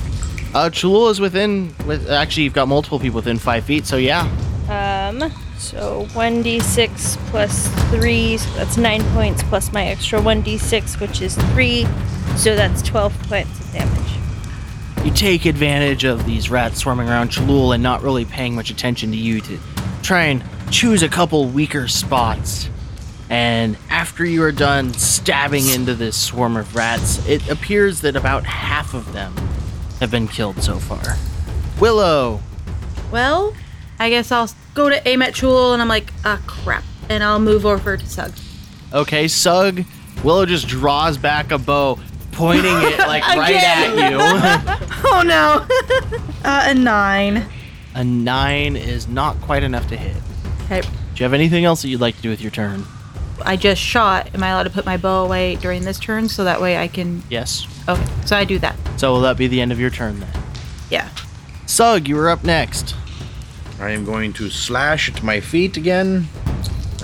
Uh, 0.54 0.68
Chalul 0.68 1.10
is 1.10 1.20
within, 1.20 1.74
with, 1.86 2.10
actually, 2.10 2.42
you've 2.44 2.52
got 2.52 2.68
multiple 2.68 2.98
people 2.98 3.16
within 3.16 3.38
five 3.38 3.64
feet, 3.64 3.86
so 3.86 3.96
yeah. 3.96 4.22
Um, 4.68 5.32
so 5.62 6.06
1d6 6.10 7.16
plus 7.28 7.68
3, 7.90 8.36
so 8.36 8.50
that's 8.56 8.76
9 8.76 9.02
points, 9.12 9.42
plus 9.44 9.72
my 9.72 9.86
extra 9.86 10.20
1d6, 10.20 11.00
which 11.00 11.22
is 11.22 11.36
3, 11.36 11.86
so 12.36 12.56
that's 12.56 12.82
12 12.82 13.16
points 13.28 13.60
of 13.60 13.72
damage. 13.72 14.12
You 15.04 15.12
take 15.12 15.46
advantage 15.46 16.04
of 16.04 16.26
these 16.26 16.50
rats 16.50 16.80
swarming 16.80 17.08
around 17.08 17.30
Chalul 17.30 17.74
and 17.74 17.82
not 17.82 18.02
really 18.02 18.24
paying 18.24 18.56
much 18.56 18.70
attention 18.70 19.12
to 19.12 19.16
you 19.16 19.40
to 19.40 19.58
try 20.02 20.24
and 20.24 20.44
choose 20.70 21.02
a 21.02 21.08
couple 21.08 21.46
weaker 21.46 21.86
spots. 21.86 22.68
And 23.30 23.78
after 23.88 24.24
you 24.24 24.42
are 24.42 24.52
done 24.52 24.92
stabbing 24.94 25.68
into 25.68 25.94
this 25.94 26.16
swarm 26.16 26.56
of 26.56 26.74
rats, 26.74 27.24
it 27.26 27.48
appears 27.48 28.00
that 28.02 28.16
about 28.16 28.44
half 28.44 28.94
of 28.94 29.12
them 29.12 29.34
have 30.00 30.10
been 30.10 30.28
killed 30.28 30.62
so 30.62 30.78
far. 30.78 31.16
Willow, 31.80 32.40
Well, 33.10 33.54
I 33.98 34.10
guess 34.10 34.32
I'll 34.32 34.48
go 34.74 34.88
to 34.88 35.06
aim 35.08 35.22
at 35.22 35.34
Chul, 35.34 35.72
and 35.72 35.82
I'm 35.82 35.88
like, 35.88 36.12
ah, 36.24 36.40
crap. 36.46 36.84
And 37.08 37.22
I'll 37.22 37.40
move 37.40 37.66
over 37.66 37.96
to 37.96 38.06
Sug. 38.06 38.32
okay, 38.92 39.28
Sug. 39.28 39.84
Willow 40.24 40.46
just 40.46 40.68
draws 40.68 41.18
back 41.18 41.50
a 41.50 41.58
bow, 41.58 41.98
pointing 42.32 42.64
it 42.76 42.98
like 43.08 43.26
right 43.26 43.56
at 43.56 44.10
you. 44.10 44.88
Oh 45.04 45.22
no! 45.22 45.66
uh, 46.44 46.62
a 46.68 46.74
nine. 46.74 47.44
a 47.94 48.04
nine 48.04 48.76
is 48.76 49.08
not 49.08 49.38
quite 49.40 49.62
enough 49.64 49.88
to 49.88 49.96
hit. 49.96 50.16
Okay. 50.64 50.80
Do 50.80 50.88
you 51.16 51.24
have 51.24 51.34
anything 51.34 51.64
else 51.64 51.82
that 51.82 51.88
you'd 51.88 52.00
like 52.00 52.16
to 52.16 52.22
do 52.22 52.30
with 52.30 52.40
your 52.40 52.52
turn? 52.52 52.84
I 53.44 53.56
just 53.56 53.82
shot. 53.82 54.32
Am 54.34 54.42
I 54.42 54.50
allowed 54.50 54.62
to 54.62 54.70
put 54.70 54.86
my 54.86 54.96
bow 54.96 55.24
away 55.24 55.56
during 55.56 55.82
this 55.84 55.98
turn 55.98 56.28
so 56.28 56.44
that 56.44 56.60
way 56.60 56.78
I 56.78 56.86
can? 56.88 57.22
Yes. 57.28 57.66
Okay, 57.88 58.04
so 58.24 58.36
I 58.36 58.44
do 58.44 58.58
that. 58.60 58.76
So 58.96 59.12
will 59.12 59.20
that 59.22 59.36
be 59.36 59.48
the 59.48 59.60
end 59.60 59.72
of 59.72 59.80
your 59.80 59.90
turn 59.90 60.20
then? 60.20 60.30
Yeah. 60.88 61.08
Sug, 61.66 62.06
you 62.08 62.16
are 62.18 62.30
up 62.30 62.44
next. 62.44 62.94
I 63.82 63.90
am 63.90 64.04
going 64.04 64.32
to 64.34 64.48
slash 64.48 65.12
at 65.12 65.24
my 65.24 65.40
feet 65.40 65.76
again 65.76 66.28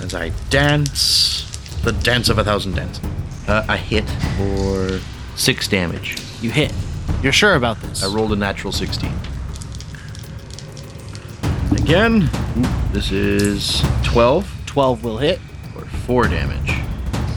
as 0.01 0.15
I 0.15 0.29
dance. 0.49 1.45
The 1.83 1.91
dance 1.91 2.29
of 2.29 2.37
a 2.37 2.43
thousand 2.45 2.75
dances. 2.75 3.03
Uh, 3.49 3.65
a 3.67 3.75
hit 3.75 4.09
for 4.37 5.01
six 5.35 5.67
damage. 5.67 6.15
You 6.41 6.51
hit. 6.51 6.71
You're 7.21 7.33
sure 7.33 7.55
about 7.55 7.81
this? 7.81 8.01
I 8.01 8.07
rolled 8.07 8.31
a 8.31 8.37
natural 8.37 8.71
16. 8.71 9.11
Again, 11.71 12.29
this 12.93 13.11
is 13.11 13.83
12 14.03 14.49
12 14.65 15.03
will 15.03 15.17
hit. 15.17 15.39
for 15.73 15.83
4 15.85 16.27
damage. 16.29 16.71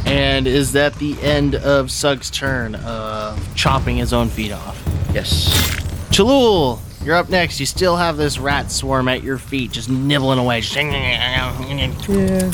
And 0.07 0.47
is 0.47 0.71
that 0.73 0.95
the 0.95 1.21
end 1.21 1.57
of 1.57 1.91
Sug's 1.91 2.31
turn 2.31 2.77
of 2.77 3.57
chopping 3.57 3.97
his 3.97 4.13
own 4.13 4.29
feet 4.29 4.53
off? 4.53 4.81
Yes. 5.13 5.49
Chalul, 6.11 6.79
you're 7.05 7.17
up 7.17 7.29
next. 7.29 7.61
You 7.61 7.67
still 7.67 7.97
have 7.97 8.17
this 8.17 8.39
rat 8.39 8.71
swarm 8.71 9.09
at 9.09 9.23
your 9.23 9.39
feet, 9.39 9.73
just 9.73 9.89
nibbling 9.91 10.39
away. 10.39 10.63
Yeah. 12.09 12.53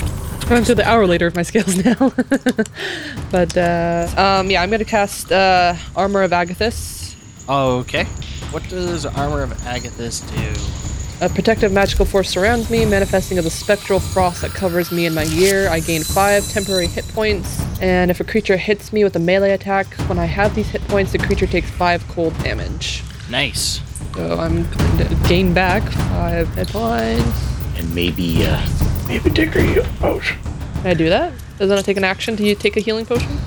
I'm 0.50 0.64
to 0.64 0.74
the 0.74 0.88
hour 0.88 1.06
later 1.06 1.26
of 1.26 1.34
my 1.34 1.42
skills 1.42 1.76
now. 1.84 1.94
but 3.30 3.54
uh, 3.56 4.08
um, 4.16 4.50
yeah, 4.50 4.62
I'm 4.62 4.70
gonna 4.70 4.84
cast 4.84 5.30
uh, 5.30 5.74
Armor 5.94 6.22
of 6.22 6.30
Agathys. 6.30 7.14
Okay. 7.48 8.04
What 8.50 8.66
does 8.70 9.04
Armor 9.04 9.42
of 9.42 9.50
Agathys 9.50 10.22
do? 10.34 11.24
A 11.24 11.28
protective 11.28 11.72
magical 11.72 12.06
force 12.06 12.30
surrounds 12.30 12.70
me, 12.70 12.86
manifesting 12.86 13.36
as 13.36 13.44
a 13.44 13.50
spectral 13.50 14.00
frost 14.00 14.40
that 14.40 14.52
covers 14.52 14.90
me 14.90 15.04
and 15.04 15.14
my 15.14 15.24
gear. 15.26 15.68
I 15.68 15.80
gain 15.80 16.02
five 16.02 16.48
temporary 16.48 16.86
hit 16.86 17.06
points, 17.08 17.60
and 17.82 18.10
if 18.10 18.20
a 18.20 18.24
creature 18.24 18.56
hits 18.56 18.92
me 18.92 19.04
with 19.04 19.16
a 19.16 19.18
melee 19.18 19.50
attack, 19.50 19.92
when 20.08 20.18
I 20.18 20.26
have 20.26 20.54
these 20.54 20.68
hit 20.68 20.82
points, 20.88 21.12
the 21.12 21.18
creature 21.18 21.46
takes 21.46 21.68
five 21.70 22.06
cold 22.08 22.38
damage. 22.38 23.02
Nice. 23.28 23.80
So 24.14 24.38
I'm 24.38 24.64
going 24.70 24.98
to 25.08 25.28
gain 25.28 25.54
back 25.54 25.82
five 25.82 26.52
hit 26.54 26.68
points. 26.68 27.76
And 27.76 27.94
maybe, 27.94 28.44
uh, 28.46 28.60
maybe 29.06 29.30
take 29.30 29.54
a 29.56 29.62
heal 29.62 29.84
potion. 30.00 30.38
Can 30.82 30.86
I 30.86 30.94
do 30.94 31.08
that? 31.08 31.32
Doesn't 31.58 31.78
it 31.78 31.84
take 31.84 31.96
an 31.96 32.04
action 32.04 32.36
to 32.36 32.44
you 32.44 32.54
take 32.54 32.76
a 32.76 32.80
healing 32.80 33.06
potion? 33.06 33.38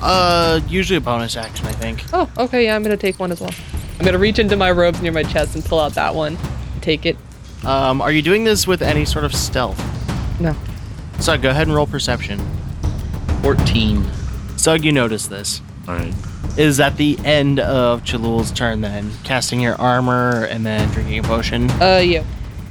Uh, 0.00 0.60
usually 0.68 0.96
a 0.96 1.00
bonus 1.00 1.36
action, 1.36 1.66
I 1.66 1.72
think. 1.72 2.04
Oh, 2.12 2.30
okay, 2.38 2.64
yeah, 2.64 2.76
I'm 2.76 2.82
gonna 2.82 2.96
take 2.96 3.18
one 3.18 3.32
as 3.32 3.40
well. 3.40 3.50
I'm 3.98 4.04
gonna 4.04 4.18
reach 4.18 4.38
into 4.38 4.56
my 4.56 4.70
robes 4.70 5.00
near 5.00 5.12
my 5.12 5.22
chest 5.22 5.54
and 5.54 5.64
pull 5.64 5.80
out 5.80 5.94
that 5.94 6.14
one. 6.14 6.36
Take 6.80 7.06
it. 7.06 7.16
Um, 7.64 8.00
are 8.00 8.12
you 8.12 8.22
doing 8.22 8.44
this 8.44 8.66
with 8.66 8.82
any 8.82 9.04
sort 9.04 9.24
of 9.24 9.34
stealth? 9.34 9.80
No. 10.40 10.54
Sug, 11.18 11.42
go 11.42 11.50
ahead 11.50 11.66
and 11.66 11.74
roll 11.74 11.86
perception. 11.86 12.38
14. 13.42 14.04
Sug, 14.56 14.84
you 14.84 14.92
notice 14.92 15.26
this. 15.26 15.62
Alright. 15.88 16.14
Is 16.56 16.80
at 16.80 16.96
the 16.96 17.18
end 17.24 17.60
of 17.60 18.02
Chalul's 18.04 18.50
turn 18.50 18.80
then, 18.80 19.10
casting 19.24 19.60
your 19.60 19.74
armor 19.74 20.44
and 20.44 20.64
then 20.64 20.88
drinking 20.90 21.18
a 21.18 21.22
potion. 21.22 21.70
Uh, 21.72 22.02
yeah. 22.04 22.24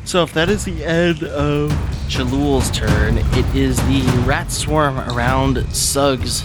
So 0.06 0.24
if 0.24 0.34
that 0.34 0.50
is 0.50 0.66
the 0.66 0.84
end 0.84 1.24
of 1.24 1.72
Chalul's 2.10 2.72
turn, 2.72 3.18
it 3.20 3.56
is 3.56 3.78
the 3.88 4.24
rat 4.26 4.52
swarm 4.52 5.00
around 5.00 5.58
Sug's. 5.76 6.44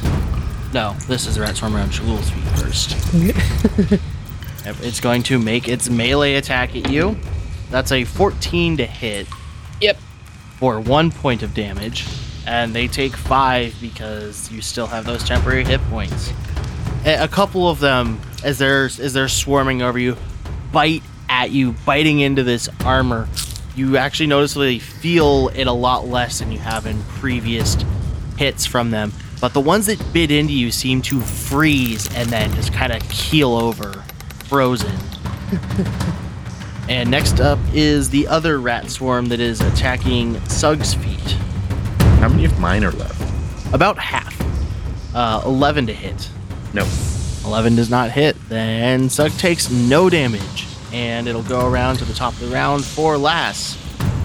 No, 0.74 0.94
this 1.08 1.26
is 1.26 1.34
the 1.36 1.40
rat 1.40 1.56
swarm 1.56 1.76
around 1.76 1.90
Chalul's 1.90 2.30
feet 2.30 2.44
first. 2.58 4.00
It's 4.82 5.00
going 5.00 5.22
to 5.24 5.38
make 5.38 5.68
its 5.68 5.88
melee 5.88 6.34
attack 6.34 6.76
at 6.76 6.90
you. 6.90 7.16
That's 7.70 7.92
a 7.92 8.04
14 8.04 8.76
to 8.76 8.86
hit 8.86 9.26
Yep. 9.80 9.98
for 10.58 10.78
one 10.80 11.10
point 11.10 11.42
of 11.42 11.54
damage, 11.54 12.06
and 12.46 12.74
they 12.74 12.86
take 12.86 13.16
five 13.16 13.74
because 13.80 14.52
you 14.52 14.60
still 14.60 14.86
have 14.86 15.06
those 15.06 15.24
temporary 15.24 15.64
hit 15.64 15.80
points. 15.88 16.32
A 17.04 17.28
couple 17.28 17.68
of 17.68 17.80
them, 17.80 18.20
as 18.44 18.58
they're 18.58 18.84
as 18.84 19.12
they're 19.12 19.28
swarming 19.28 19.82
over 19.82 19.98
you, 19.98 20.16
bite 20.72 21.02
at 21.28 21.50
you, 21.50 21.72
biting 21.86 22.20
into 22.20 22.42
this 22.42 22.68
armor. 22.84 23.28
You 23.74 23.96
actually 23.96 24.26
noticeably 24.26 24.78
feel 24.78 25.48
it 25.54 25.66
a 25.66 25.72
lot 25.72 26.06
less 26.06 26.40
than 26.40 26.52
you 26.52 26.58
have 26.58 26.86
in 26.86 27.02
previous 27.04 27.76
hits 28.36 28.66
from 28.66 28.90
them. 28.90 29.12
But 29.40 29.54
the 29.54 29.60
ones 29.60 29.86
that 29.86 30.12
bit 30.12 30.30
into 30.30 30.52
you 30.52 30.70
seem 30.70 31.00
to 31.02 31.20
freeze 31.20 32.14
and 32.14 32.28
then 32.28 32.52
just 32.54 32.72
kind 32.72 32.92
of 32.92 33.00
keel 33.08 33.54
over, 33.54 33.92
frozen. 34.48 34.96
And 36.90 37.08
next 37.08 37.38
up 37.38 37.60
is 37.72 38.10
the 38.10 38.26
other 38.26 38.58
rat 38.58 38.90
swarm 38.90 39.26
that 39.26 39.38
is 39.38 39.60
attacking 39.60 40.44
Sug's 40.46 40.92
feet. 40.92 41.36
How 42.18 42.28
many 42.28 42.44
of 42.44 42.58
mine 42.58 42.82
are 42.82 42.90
left? 42.90 43.72
About 43.72 43.96
half. 43.96 44.36
Uh, 45.14 45.40
11 45.46 45.86
to 45.86 45.92
hit. 45.92 46.28
No. 46.72 46.86
11 47.44 47.76
does 47.76 47.90
not 47.90 48.10
hit. 48.10 48.36
Then 48.48 49.08
Sug 49.08 49.32
takes 49.32 49.70
no 49.70 50.10
damage. 50.10 50.66
And 50.92 51.28
it'll 51.28 51.42
go 51.42 51.66
around 51.68 51.96
to 51.96 52.04
the 52.04 52.14
top 52.14 52.32
of 52.34 52.40
the 52.40 52.48
round 52.48 52.84
for 52.84 53.16
Lass. 53.16 53.76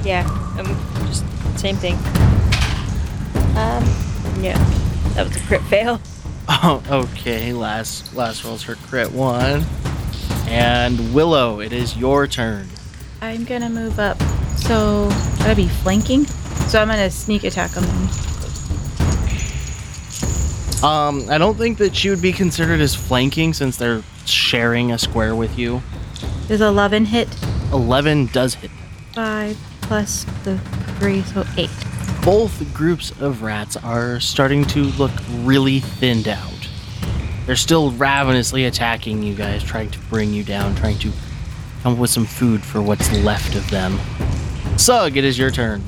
Yeah, 0.03 0.25
um, 0.59 0.67
just 1.07 1.23
same 1.59 1.75
thing. 1.75 1.95
Um, 3.55 3.83
yeah, 4.43 4.57
that 5.13 5.27
was 5.27 5.35
a 5.35 5.39
crit 5.41 5.61
fail. 5.63 6.01
Oh, 6.49 6.83
okay. 6.89 7.53
Lass, 7.53 8.13
Lass 8.13 8.43
rolls 8.43 8.63
her 8.63 8.75
crit 8.75 9.11
one. 9.11 9.63
And 10.47 11.13
Willow, 11.13 11.59
it 11.59 11.73
is 11.73 11.97
your 11.97 12.27
turn. 12.27 12.67
I'm 13.21 13.45
gonna 13.45 13.69
move 13.69 13.97
up 13.97 14.19
So 14.57 15.07
that'd 15.39 15.57
be 15.57 15.67
flanking. 15.67 16.25
So 16.67 16.81
I'm 16.81 16.87
gonna 16.87 17.09
sneak 17.09 17.43
attack 17.43 17.71
them. 17.71 17.85
Um, 20.85 21.27
I 21.31 21.39
don't 21.39 21.57
think 21.57 21.79
that 21.79 21.95
she 21.95 22.11
would 22.11 22.21
be 22.21 22.31
considered 22.31 22.79
as 22.79 22.93
flanking 22.93 23.53
since 23.53 23.75
they're 23.75 24.03
sharing 24.27 24.91
a 24.91 24.99
square 24.99 25.35
with 25.35 25.57
you. 25.57 25.81
Does 26.47 26.61
11 26.61 27.05
hit? 27.05 27.27
11 27.73 28.27
does 28.27 28.53
hit. 28.53 28.69
Five 29.13 29.57
plus 29.81 30.25
the 30.43 30.59
three, 30.99 31.23
so 31.23 31.43
eight. 31.57 31.71
Both 32.23 32.71
groups 32.71 33.09
of 33.19 33.41
rats 33.41 33.75
are 33.77 34.19
starting 34.19 34.63
to 34.65 34.83
look 34.83 35.11
really 35.39 35.79
thinned 35.79 36.27
out. 36.27 36.69
They're 37.47 37.55
still 37.55 37.89
ravenously 37.89 38.65
attacking 38.65 39.23
you 39.23 39.33
guys, 39.33 39.63
trying 39.63 39.89
to 39.89 39.99
bring 40.01 40.33
you 40.33 40.43
down, 40.43 40.75
trying 40.75 40.99
to 40.99 41.11
come 41.81 41.93
up 41.93 41.99
with 41.99 42.11
some 42.11 42.25
food 42.25 42.63
for 42.63 42.79
what's 42.79 43.11
left 43.23 43.55
of 43.55 43.67
them. 43.71 43.97
Sug, 44.77 45.17
it 45.17 45.23
is 45.23 45.35
your 45.35 45.49
turn. 45.49 45.81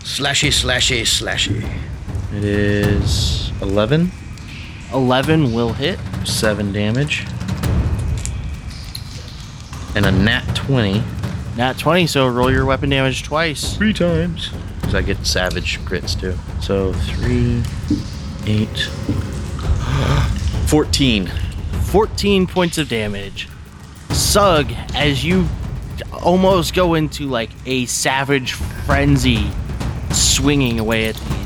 Slashy, 0.00 0.50
slashy, 0.50 1.00
slashy. 1.00 1.66
It 2.34 2.44
is 2.44 3.50
11, 3.62 4.12
11 4.92 5.52
will 5.54 5.72
hit. 5.72 5.98
7 6.24 6.72
damage. 6.72 7.26
And 9.94 10.04
a 10.04 10.12
nat 10.12 10.44
20. 10.54 11.02
Nat 11.56 11.78
20, 11.78 12.06
so 12.06 12.28
roll 12.28 12.52
your 12.52 12.66
weapon 12.66 12.90
damage 12.90 13.22
twice. 13.22 13.76
Three 13.76 13.94
times. 13.94 14.50
Because 14.76 14.94
I 14.94 15.02
get 15.02 15.26
savage 15.26 15.80
crits 15.80 16.18
too. 16.18 16.34
So 16.60 16.92
3, 16.92 17.62
8, 18.46 18.68
14. 20.66 21.26
14 21.26 22.46
points 22.46 22.76
of 22.76 22.88
damage. 22.90 23.48
Sug, 24.10 24.70
as 24.94 25.24
you 25.24 25.46
almost 26.22 26.74
go 26.74 26.92
into 26.94 27.26
like 27.26 27.50
a 27.64 27.86
savage 27.86 28.52
frenzy, 28.52 29.50
swinging 30.10 30.78
away 30.78 31.06
at 31.08 31.16
these, 31.16 31.37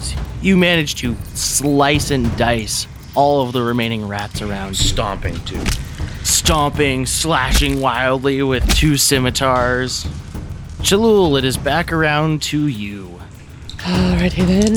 you 0.42 0.56
manage 0.56 0.96
to 0.96 1.14
slice 1.34 2.10
and 2.10 2.34
dice 2.36 2.86
all 3.14 3.42
of 3.46 3.52
the 3.52 3.62
remaining 3.62 4.06
rats 4.06 4.42
around 4.42 4.70
you. 4.70 4.74
Stomping 4.86 5.36
too. 5.44 5.62
Stomping, 6.24 7.06
slashing 7.06 7.80
wildly 7.80 8.42
with 8.42 8.68
two 8.74 8.96
scimitars. 8.96 10.04
Chalul, 10.80 11.38
it 11.38 11.44
is 11.44 11.56
back 11.56 11.92
around 11.92 12.42
to 12.42 12.66
you. 12.66 13.20
Alrighty 13.78 14.46
then. 14.46 14.72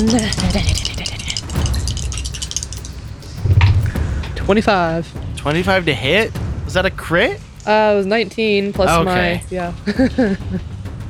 25. 4.36 5.36
25 5.38 5.86
to 5.86 5.94
hit? 5.94 6.32
Was 6.66 6.74
that 6.76 6.86
a 6.86 6.92
crit? 6.92 7.40
Uh, 7.66 7.92
it 7.94 7.98
was 7.98 8.06
19 8.06 8.74
plus 8.74 8.90
Okay. 8.90 9.04
my. 9.06 9.44
Yeah. 9.50 9.74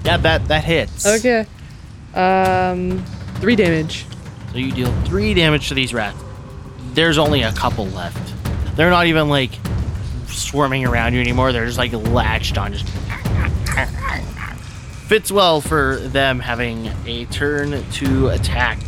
Yeah, 0.05 0.17
that 0.17 0.47
that 0.49 0.63
hits. 0.63 1.03
okay. 1.07 1.47
Um, 2.13 3.03
three 3.41 3.55
damage. 3.55 4.05
So 4.55 4.59
you 4.59 4.71
deal 4.71 5.01
three 5.01 5.33
damage 5.33 5.67
to 5.67 5.73
these 5.73 5.93
rats. 5.93 6.17
There's 6.93 7.17
only 7.17 7.41
a 7.41 7.51
couple 7.51 7.87
left. 7.87 8.33
They're 8.77 8.89
not 8.89 9.07
even 9.07 9.27
like 9.27 9.51
swarming 10.27 10.85
around 10.85 11.13
you 11.13 11.19
anymore. 11.19 11.51
They're 11.51 11.65
just 11.65 11.77
like 11.77 11.91
latched 11.91 12.57
on. 12.57 12.71
Just 12.71 12.87
fits 15.09 15.29
well 15.29 15.59
for 15.59 15.97
them 15.97 16.39
having 16.39 16.89
a 17.05 17.25
turn 17.25 17.83
to 17.83 18.29
attack. 18.29 18.79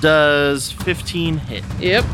Does 0.00 0.72
15 0.72 1.36
hit? 1.36 1.62
Yep. 1.78 2.04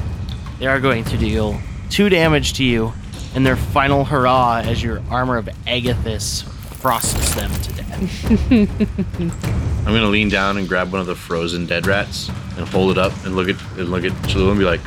They 0.58 0.66
are 0.66 0.78
going 0.78 1.04
to 1.04 1.16
deal 1.16 1.58
two 1.88 2.10
damage 2.10 2.52
to 2.58 2.64
you 2.64 2.92
in 3.34 3.42
their 3.42 3.56
final 3.56 4.04
hurrah 4.04 4.60
as 4.62 4.82
your 4.82 5.00
armor 5.10 5.38
of 5.38 5.46
Agathys 5.66 6.44
frosts 6.74 7.34
them 7.34 7.50
to 7.50 7.72
death. 7.72 9.62
I'm 9.86 9.92
gonna 9.94 10.08
lean 10.08 10.28
down 10.28 10.56
and 10.56 10.68
grab 10.68 10.90
one 10.90 11.00
of 11.00 11.06
the 11.06 11.14
frozen 11.14 11.64
dead 11.64 11.86
rats 11.86 12.28
and 12.56 12.66
hold 12.68 12.90
it 12.90 12.98
up 12.98 13.12
and 13.24 13.36
look 13.36 13.48
at 13.48 13.54
and 13.78 13.88
look 13.88 14.04
at 14.04 14.10
Chalula 14.28 14.50
and 14.50 14.58
be 14.58 14.64
like, 14.64 14.80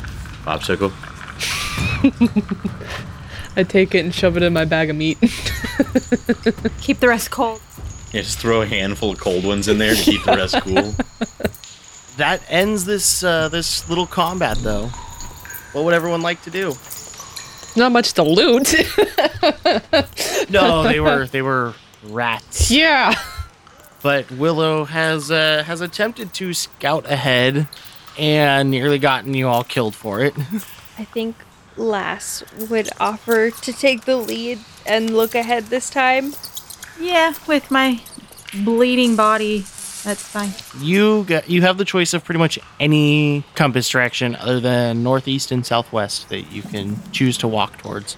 popsicle. 0.44 0.92
I 3.56 3.62
take 3.64 3.94
it 3.94 4.04
and 4.04 4.14
shove 4.14 4.36
it 4.36 4.42
in 4.42 4.52
my 4.52 4.66
bag 4.66 4.90
of 4.90 4.96
meat. 4.96 5.18
Keep 6.82 7.00
the 7.00 7.08
rest 7.08 7.30
cold. 7.30 7.62
Yeah, 8.12 8.20
just 8.20 8.38
throw 8.38 8.60
a 8.60 8.66
handful 8.66 9.12
of 9.12 9.18
cold 9.20 9.44
ones 9.44 9.68
in 9.68 9.78
there 9.78 9.94
to 9.94 10.02
keep 10.02 10.22
the 10.24 10.32
rest 10.36 10.60
cool. 10.62 10.94
That 12.16 12.42
ends 12.50 12.84
this 12.84 13.22
uh, 13.24 13.48
this 13.48 13.88
little 13.88 14.04
combat, 14.06 14.58
though. 14.58 14.88
What 15.72 15.84
would 15.84 15.94
everyone 15.94 16.20
like 16.20 16.42
to 16.42 16.50
do? 16.50 16.74
Not 17.76 17.92
much 17.92 18.12
to 18.14 18.22
loot. 18.22 18.74
No, 20.50 20.82
they 20.82 21.00
were 21.00 21.26
they 21.28 21.40
were 21.40 21.72
rats. 22.04 22.70
yeah. 22.70 23.14
But 24.02 24.30
Willow 24.30 24.84
has 24.84 25.30
uh, 25.30 25.64
has 25.66 25.80
attempted 25.80 26.32
to 26.34 26.54
scout 26.54 27.10
ahead 27.10 27.68
and 28.18 28.70
nearly 28.70 28.98
gotten 28.98 29.34
you 29.34 29.48
all 29.48 29.64
killed 29.64 29.94
for 29.94 30.20
it. 30.20 30.34
I 30.98 31.04
think 31.04 31.36
Lass 31.76 32.42
would 32.68 32.88
offer 32.98 33.50
to 33.50 33.72
take 33.72 34.04
the 34.04 34.16
lead 34.16 34.58
and 34.86 35.16
look 35.16 35.34
ahead 35.34 35.66
this 35.66 35.90
time. 35.90 36.34
Yeah, 36.98 37.34
with 37.46 37.70
my 37.70 38.00
bleeding 38.64 39.16
body, 39.16 39.60
that's 40.04 40.22
fine. 40.22 40.52
You 40.78 41.24
get 41.24 41.48
you 41.48 41.62
have 41.62 41.78
the 41.78 41.84
choice 41.84 42.14
of 42.14 42.24
pretty 42.24 42.38
much 42.38 42.58
any 42.78 43.44
compass 43.54 43.88
direction 43.88 44.36
other 44.36 44.60
than 44.60 45.02
northeast 45.02 45.52
and 45.52 45.64
southwest 45.64 46.28
that 46.28 46.52
you 46.52 46.62
can 46.62 46.98
choose 47.12 47.36
to 47.38 47.48
walk 47.48 47.78
towards. 47.78 48.16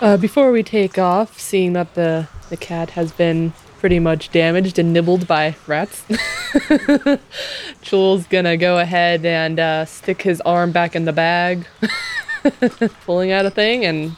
Uh, 0.00 0.16
before 0.16 0.50
we 0.50 0.62
take 0.62 0.98
off, 0.98 1.38
seeing 1.38 1.74
that 1.74 1.94
the 1.94 2.28
the 2.52 2.56
cat 2.58 2.90
has 2.90 3.12
been 3.12 3.54
pretty 3.80 3.98
much 3.98 4.30
damaged 4.30 4.78
and 4.78 4.92
nibbled 4.92 5.26
by 5.26 5.56
rats, 5.66 6.04
Chul's 7.82 8.26
gonna 8.26 8.58
go 8.58 8.78
ahead 8.78 9.24
and 9.24 9.58
uh, 9.58 9.86
stick 9.86 10.20
his 10.20 10.42
arm 10.42 10.70
back 10.70 10.94
in 10.94 11.06
the 11.06 11.14
bag, 11.14 11.66
pulling 13.06 13.32
out 13.32 13.46
a 13.46 13.50
thing, 13.50 13.86
and 13.86 14.16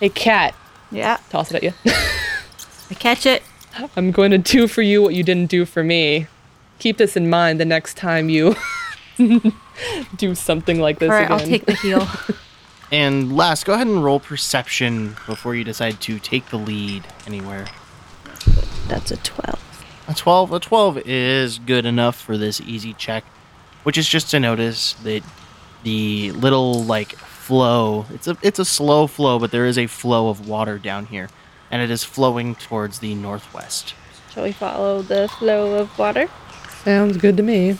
hey, 0.00 0.08
cat, 0.08 0.56
Yeah, 0.90 1.18
toss 1.30 1.52
it 1.52 1.58
at 1.58 1.62
you. 1.62 1.72
I 2.90 2.94
catch 2.94 3.26
it. 3.26 3.44
I'm 3.94 4.10
going 4.10 4.32
to 4.32 4.38
do 4.38 4.66
for 4.66 4.82
you 4.82 5.00
what 5.02 5.14
you 5.14 5.22
didn't 5.22 5.48
do 5.48 5.66
for 5.66 5.84
me. 5.84 6.26
Keep 6.80 6.96
this 6.96 7.16
in 7.16 7.30
mind 7.30 7.60
the 7.60 7.64
next 7.64 7.96
time 7.96 8.28
you 8.28 8.56
do 10.16 10.34
something 10.34 10.80
like 10.80 10.98
this 10.98 11.10
All 11.10 11.16
right, 11.16 11.26
again. 11.26 11.38
I'll 11.38 11.46
take 11.46 11.66
the 11.66 11.74
heel. 11.74 12.08
And 12.92 13.36
Lass, 13.36 13.64
go 13.64 13.74
ahead 13.74 13.86
and 13.86 14.04
roll 14.04 14.20
perception 14.20 15.16
before 15.26 15.54
you 15.54 15.64
decide 15.64 16.00
to 16.02 16.18
take 16.18 16.50
the 16.50 16.56
lead 16.56 17.04
anywhere. 17.26 17.66
That's 18.86 19.10
a 19.10 19.16
12. 19.16 19.62
A 20.08 20.14
12, 20.14 20.52
a 20.52 20.60
12 20.60 20.98
is 21.04 21.58
good 21.58 21.84
enough 21.84 22.20
for 22.20 22.38
this 22.38 22.60
easy 22.60 22.92
check, 22.94 23.24
which 23.82 23.98
is 23.98 24.08
just 24.08 24.30
to 24.30 24.38
notice 24.38 24.92
that 25.02 25.22
the 25.82 26.30
little 26.32 26.84
like 26.84 27.16
flow, 27.16 28.06
it's 28.10 28.28
a 28.28 28.36
it's 28.42 28.58
a 28.58 28.64
slow 28.64 29.06
flow, 29.06 29.38
but 29.38 29.50
there 29.50 29.66
is 29.66 29.78
a 29.78 29.86
flow 29.86 30.28
of 30.28 30.48
water 30.48 30.78
down 30.78 31.06
here 31.06 31.28
and 31.70 31.82
it 31.82 31.90
is 31.90 32.04
flowing 32.04 32.54
towards 32.54 33.00
the 33.00 33.14
northwest. 33.14 33.94
Shall 34.32 34.44
we 34.44 34.52
follow 34.52 35.02
the 35.02 35.28
flow 35.28 35.74
of 35.74 35.98
water? 35.98 36.28
Sounds 36.84 37.16
good 37.16 37.36
to 37.36 37.42
me. 37.42 37.78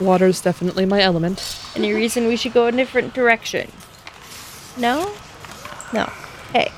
Water's 0.00 0.40
definitely 0.40 0.86
my 0.86 1.02
element. 1.02 1.58
Any 1.74 1.92
reason 1.92 2.26
we 2.26 2.36
should 2.36 2.52
go 2.52 2.66
a 2.66 2.72
different 2.72 3.14
direction? 3.14 3.70
No? 4.78 5.12
No. 5.92 6.10
Hey. 6.52 6.70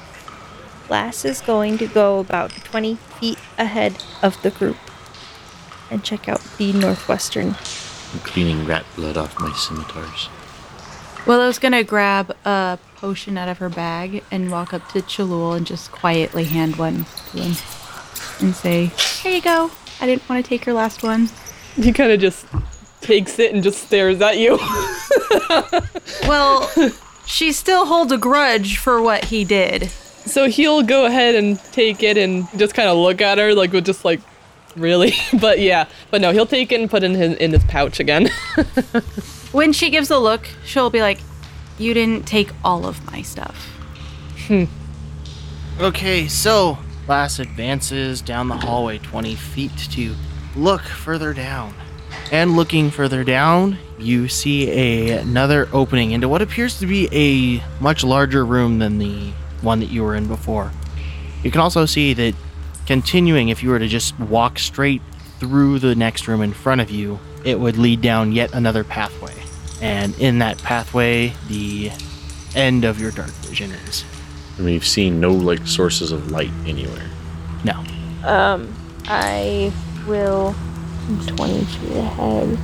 Lass 0.88 1.24
is 1.24 1.40
going 1.40 1.78
to 1.78 1.86
go 1.86 2.18
about 2.18 2.50
20 2.50 2.96
feet 2.96 3.38
ahead 3.58 4.02
of 4.22 4.40
the 4.42 4.50
group 4.50 4.76
and 5.90 6.02
check 6.02 6.28
out 6.28 6.40
the 6.58 6.72
northwestern. 6.72 7.48
I'm 8.12 8.20
cleaning 8.20 8.66
rat 8.66 8.84
blood 8.96 9.16
off 9.16 9.38
my 9.38 9.52
scimitars. 9.52 10.28
Willow's 11.26 11.58
gonna 11.58 11.84
grab 11.84 12.34
a 12.44 12.78
potion 12.96 13.36
out 13.36 13.48
of 13.48 13.58
her 13.58 13.68
bag 13.68 14.24
and 14.30 14.50
walk 14.50 14.72
up 14.72 14.88
to 14.88 15.02
Chalul 15.02 15.56
and 15.56 15.66
just 15.66 15.92
quietly 15.92 16.44
hand 16.44 16.76
one 16.76 17.04
to 17.32 17.38
him 17.38 17.56
and 18.40 18.54
say, 18.54 18.86
Here 19.22 19.32
you 19.34 19.42
go. 19.42 19.70
I 20.00 20.06
didn't 20.06 20.28
want 20.28 20.44
to 20.44 20.48
take 20.48 20.64
your 20.64 20.74
last 20.74 21.02
one. 21.02 21.28
He 21.76 21.92
kind 21.92 22.10
of 22.10 22.20
just 22.20 22.46
takes 23.00 23.38
it 23.38 23.52
and 23.52 23.62
just 23.62 23.82
stares 23.84 24.20
at 24.20 24.38
you. 24.38 24.58
Well, 26.26 26.70
she 27.30 27.52
still 27.52 27.86
holds 27.86 28.12
a 28.12 28.18
grudge 28.18 28.76
for 28.78 29.00
what 29.00 29.26
he 29.26 29.44
did. 29.44 29.90
So 30.26 30.48
he'll 30.48 30.82
go 30.82 31.06
ahead 31.06 31.34
and 31.34 31.58
take 31.72 32.02
it 32.02 32.18
and 32.18 32.46
just 32.58 32.74
kind 32.74 32.88
of 32.88 32.98
look 32.98 33.20
at 33.20 33.38
her, 33.38 33.54
like 33.54 33.72
with 33.72 33.86
just 33.86 34.04
like, 34.04 34.20
really? 34.76 35.14
but 35.40 35.60
yeah, 35.60 35.86
but 36.10 36.20
no, 36.20 36.32
he'll 36.32 36.46
take 36.46 36.72
it 36.72 36.80
and 36.80 36.90
put 36.90 37.02
it 37.02 37.06
in 37.06 37.14
his 37.14 37.36
in 37.36 37.52
his 37.52 37.64
pouch 37.64 38.00
again. 38.00 38.28
When 39.52 39.72
she 39.72 39.90
gives 39.90 40.10
a 40.10 40.18
look, 40.18 40.48
she'll 40.64 40.90
be 40.90 41.00
like, 41.00 41.18
You 41.76 41.92
didn't 41.92 42.24
take 42.24 42.50
all 42.62 42.86
of 42.86 43.04
my 43.10 43.22
stuff. 43.22 43.56
Hmm. 44.46 44.64
Okay, 45.80 46.28
so 46.28 46.78
Lass 47.08 47.40
advances 47.40 48.22
down 48.22 48.46
the 48.46 48.56
hallway 48.56 48.98
20 48.98 49.34
feet 49.34 49.76
to 49.90 50.14
look 50.54 50.82
further 50.82 51.32
down. 51.34 51.74
And 52.30 52.56
looking 52.56 52.90
further 52.90 53.24
down, 53.24 53.76
you 53.98 54.28
see 54.28 54.70
a, 54.70 55.18
another 55.18 55.68
opening 55.72 56.12
into 56.12 56.28
what 56.28 56.42
appears 56.42 56.78
to 56.78 56.86
be 56.86 57.08
a 57.12 57.62
much 57.82 58.04
larger 58.04 58.44
room 58.44 58.78
than 58.78 58.98
the 58.98 59.30
one 59.62 59.80
that 59.80 59.86
you 59.86 60.04
were 60.04 60.14
in 60.14 60.28
before. 60.28 60.70
You 61.42 61.50
can 61.50 61.60
also 61.60 61.86
see 61.86 62.14
that 62.14 62.34
continuing, 62.86 63.48
if 63.48 63.62
you 63.62 63.70
were 63.70 63.78
to 63.78 63.88
just 63.88 64.18
walk 64.18 64.58
straight 64.58 65.02
through 65.38 65.80
the 65.80 65.94
next 65.94 66.28
room 66.28 66.42
in 66.42 66.52
front 66.52 66.80
of 66.80 66.90
you, 66.90 67.18
it 67.44 67.58
would 67.58 67.76
lead 67.76 68.00
down 68.00 68.32
yet 68.32 68.52
another 68.54 68.84
pathway. 68.84 69.34
And 69.82 70.16
in 70.18 70.38
that 70.38 70.58
pathway, 70.58 71.32
the 71.48 71.90
end 72.54 72.84
of 72.84 73.00
your 73.00 73.10
dark 73.10 73.30
vision 73.30 73.72
is. 73.72 74.04
And 74.56 74.66
we've 74.66 74.86
seen 74.86 75.20
no 75.20 75.32
like 75.32 75.66
sources 75.66 76.12
of 76.12 76.30
light 76.30 76.50
anywhere. 76.66 77.08
No. 77.64 77.82
Um, 78.24 78.72
I 79.06 79.72
will. 80.06 80.54
I'm 81.10 81.26
20 81.26 81.64
feet 81.64 81.96
ahead. 81.96 82.58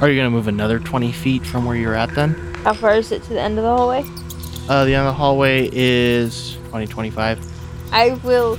Are 0.00 0.08
you 0.08 0.16
going 0.18 0.26
to 0.26 0.30
move 0.30 0.48
another 0.48 0.78
20 0.78 1.12
feet 1.12 1.44
from 1.44 1.66
where 1.66 1.76
you're 1.76 1.94
at 1.94 2.14
then? 2.14 2.30
How 2.64 2.72
far 2.72 2.94
is 2.94 3.12
it 3.12 3.22
to 3.24 3.34
the 3.34 3.40
end 3.40 3.58
of 3.58 3.64
the 3.64 3.76
hallway? 3.76 4.04
Uh, 4.70 4.86
the 4.86 4.94
end 4.94 5.06
of 5.06 5.12
the 5.12 5.18
hallway 5.18 5.68
is 5.70 6.56
20, 6.70 6.86
25. 6.86 7.92
I 7.92 8.12
will 8.24 8.58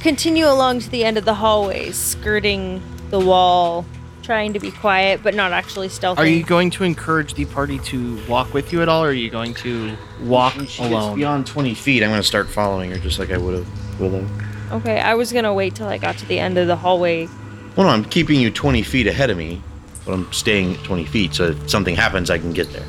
continue 0.00 0.46
along 0.46 0.80
to 0.80 0.90
the 0.90 1.04
end 1.04 1.16
of 1.16 1.24
the 1.24 1.32
hallway, 1.32 1.90
skirting 1.92 2.82
the 3.08 3.18
wall, 3.18 3.86
trying 4.22 4.52
to 4.52 4.60
be 4.60 4.70
quiet, 4.70 5.22
but 5.22 5.34
not 5.34 5.52
actually 5.52 5.88
stealthy. 5.88 6.20
Are 6.20 6.26
you 6.26 6.42
going 6.42 6.68
to 6.72 6.84
encourage 6.84 7.32
the 7.32 7.46
party 7.46 7.78
to 7.78 8.22
walk 8.26 8.52
with 8.52 8.74
you 8.74 8.82
at 8.82 8.90
all, 8.90 9.02
or 9.02 9.08
are 9.08 9.12
you 9.12 9.30
going 9.30 9.54
to 9.54 9.96
walk 10.20 10.54
When 10.56 10.66
she 10.66 10.82
gets 10.82 10.92
alone? 10.92 11.16
beyond 11.16 11.46
20 11.46 11.72
feet, 11.74 12.02
I'm 12.02 12.10
going 12.10 12.20
to 12.20 12.26
start 12.26 12.46
following 12.46 12.90
her 12.90 12.98
just 12.98 13.18
like 13.18 13.30
I 13.30 13.38
would 13.38 13.54
have 13.54 14.00
Willow. 14.00 14.26
Okay, 14.72 15.00
I 15.00 15.14
was 15.14 15.32
gonna 15.32 15.52
wait 15.52 15.74
till 15.74 15.86
I 15.86 15.98
got 15.98 16.16
to 16.18 16.26
the 16.26 16.38
end 16.38 16.56
of 16.56 16.66
the 16.66 16.76
hallway. 16.76 17.28
Well, 17.76 17.86
no, 17.86 17.92
I'm 17.92 18.04
keeping 18.04 18.38
you 18.38 18.50
20 18.50 18.82
feet 18.82 19.06
ahead 19.06 19.30
of 19.30 19.38
me, 19.38 19.62
but 20.04 20.12
I'm 20.12 20.30
staying 20.30 20.74
at 20.74 20.84
20 20.84 21.06
feet, 21.06 21.34
so 21.34 21.48
if 21.48 21.70
something 21.70 21.96
happens, 21.96 22.28
I 22.28 22.36
can 22.36 22.52
get 22.52 22.70
there. 22.72 22.86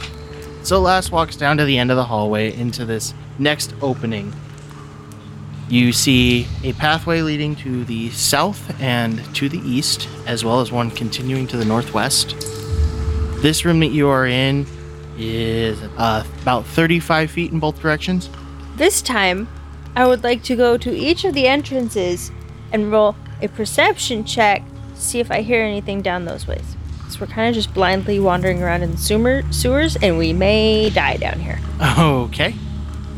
So 0.64 0.82
Lass 0.82 1.10
walks 1.10 1.38
down 1.38 1.58
to 1.58 1.66
the 1.66 1.78
end 1.78 1.90
of 1.90 1.96
the 1.96 2.04
hallway 2.04 2.54
into 2.54 2.84
this 2.84 3.14
next 3.40 3.74
opening. 3.82 4.34
You 5.70 5.94
see 5.94 6.48
a 6.64 6.74
pathway 6.74 7.22
leading 7.22 7.56
to 7.58 7.86
the 7.86 8.10
south 8.12 8.80
and 8.82 9.24
to 9.36 9.48
the 9.48 9.60
east, 9.60 10.10
as 10.28 10.44
well 10.44 10.60
as 10.60 10.72
one 10.72 10.92
continuing 10.92 11.48
to 11.48 11.58
the 11.58 11.66
northwest. 11.66 12.36
This 13.42 13.64
room 13.64 13.80
that 13.80 13.92
you 13.92 14.10
are 14.10 14.28
in 14.28 14.66
is 15.18 15.82
uh, 15.98 16.26
about 16.42 16.66
35 16.66 17.32
feet 17.32 17.52
in 17.54 17.60
both 17.60 17.82
directions. 17.82 18.30
This 18.76 19.02
time, 19.02 19.48
I 19.96 20.08
would 20.08 20.24
like 20.24 20.44
to 20.44 20.56
go 20.58 20.78
to 20.78 20.92
each 20.94 21.24
of 21.24 21.34
the 21.34 21.48
entrances 21.48 22.32
and 22.74 22.92
roll 22.92 23.16
a 23.42 23.48
perception 23.48 24.26
check 24.26 24.64
to 24.66 24.73
see 25.04 25.20
if 25.20 25.30
I 25.32 25.42
hear 25.42 25.62
anything 25.64 26.02
down 26.02 26.26
those 26.26 26.48
ways. 26.48 26.76
So 27.10 27.20
we're 27.22 27.28
kind 27.28 27.50
of 27.50 27.54
just 27.56 27.74
blindly 27.74 28.20
wandering 28.20 28.64
around 28.64 28.82
in 28.84 28.98
sewer- 28.98 29.44
sewers, 29.52 29.96
and 29.98 30.18
we 30.18 30.34
may 30.34 30.90
die 30.90 31.18
down 31.18 31.40
here. 31.40 31.60
Okay. 32.00 32.56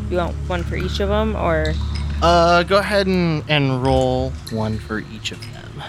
You 0.09 0.17
want 0.17 0.35
one 0.47 0.63
for 0.63 0.75
each 0.75 0.99
of 0.99 1.09
them, 1.09 1.35
or 1.35 1.73
Uh, 2.21 2.63
go 2.63 2.77
ahead 2.77 3.07
and, 3.07 3.43
and 3.47 3.83
roll 3.85 4.31
one 4.51 4.77
for 4.79 4.99
each 4.99 5.31
of 5.31 5.39
them. 5.53 5.83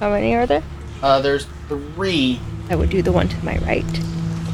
how 0.00 0.10
many 0.10 0.34
are 0.34 0.46
there? 0.46 0.62
Uh, 1.02 1.20
there's 1.20 1.46
three. 1.68 2.38
I 2.68 2.76
would 2.76 2.90
do 2.90 3.00
the 3.02 3.12
one 3.12 3.28
to 3.28 3.44
my 3.44 3.56
right, 3.58 3.84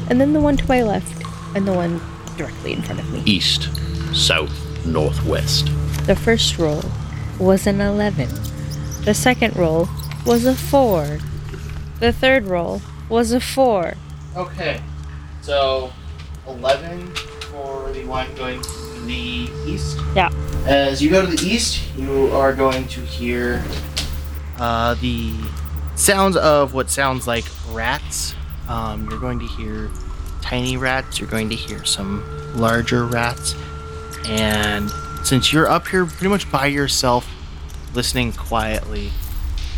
and 0.09 0.19
then 0.21 0.33
the 0.33 0.39
one 0.39 0.55
to 0.57 0.67
my 0.67 0.81
left, 0.81 1.23
and 1.55 1.67
the 1.67 1.73
one 1.73 1.99
directly 2.37 2.71
in 2.73 2.81
front 2.81 2.99
of 2.99 3.11
me. 3.11 3.21
East, 3.25 3.69
south, 4.15 4.51
northwest. 4.85 5.69
The 6.07 6.15
first 6.15 6.57
roll 6.57 6.83
was 7.39 7.67
an 7.67 7.81
11. 7.81 8.29
The 9.03 9.13
second 9.13 9.55
roll 9.57 9.87
was 10.27 10.45
a 10.45 10.53
4. 10.53 11.19
The 12.01 12.11
third 12.11 12.45
roll 12.45 12.81
was 13.07 13.31
a 13.31 13.39
4. 13.39 13.93
Okay. 14.35 14.81
So, 15.41 15.93
11 16.45 17.15
for 17.15 17.89
the 17.93 18.03
one 18.03 18.27
going 18.35 18.61
to 18.61 18.99
the 19.05 19.49
east. 19.65 19.97
Yeah. 20.13 20.29
As 20.65 21.01
you 21.01 21.09
go 21.09 21.21
to 21.25 21.33
the 21.33 21.47
east, 21.47 21.81
you 21.95 22.27
are 22.33 22.53
going 22.53 22.89
to 22.89 22.99
hear 22.99 23.63
uh, 24.59 24.95
the 24.95 25.33
sounds 25.95 26.35
of 26.35 26.73
what 26.73 26.89
sounds 26.89 27.25
like 27.25 27.45
rats. 27.71 28.35
Um, 28.67 29.09
you're 29.09 29.19
going 29.21 29.39
to 29.39 29.47
hear 29.47 29.89
tiny 30.41 30.75
rats. 30.75 31.21
You're 31.21 31.29
going 31.29 31.49
to 31.51 31.55
hear 31.55 31.85
some 31.85 32.21
larger 32.53 33.05
rats. 33.05 33.55
And 34.25 34.91
since 35.23 35.53
you're 35.53 35.69
up 35.69 35.87
here 35.87 36.05
pretty 36.05 36.27
much 36.27 36.51
by 36.51 36.65
yourself, 36.65 37.25
listening 37.93 38.33
quietly, 38.33 39.11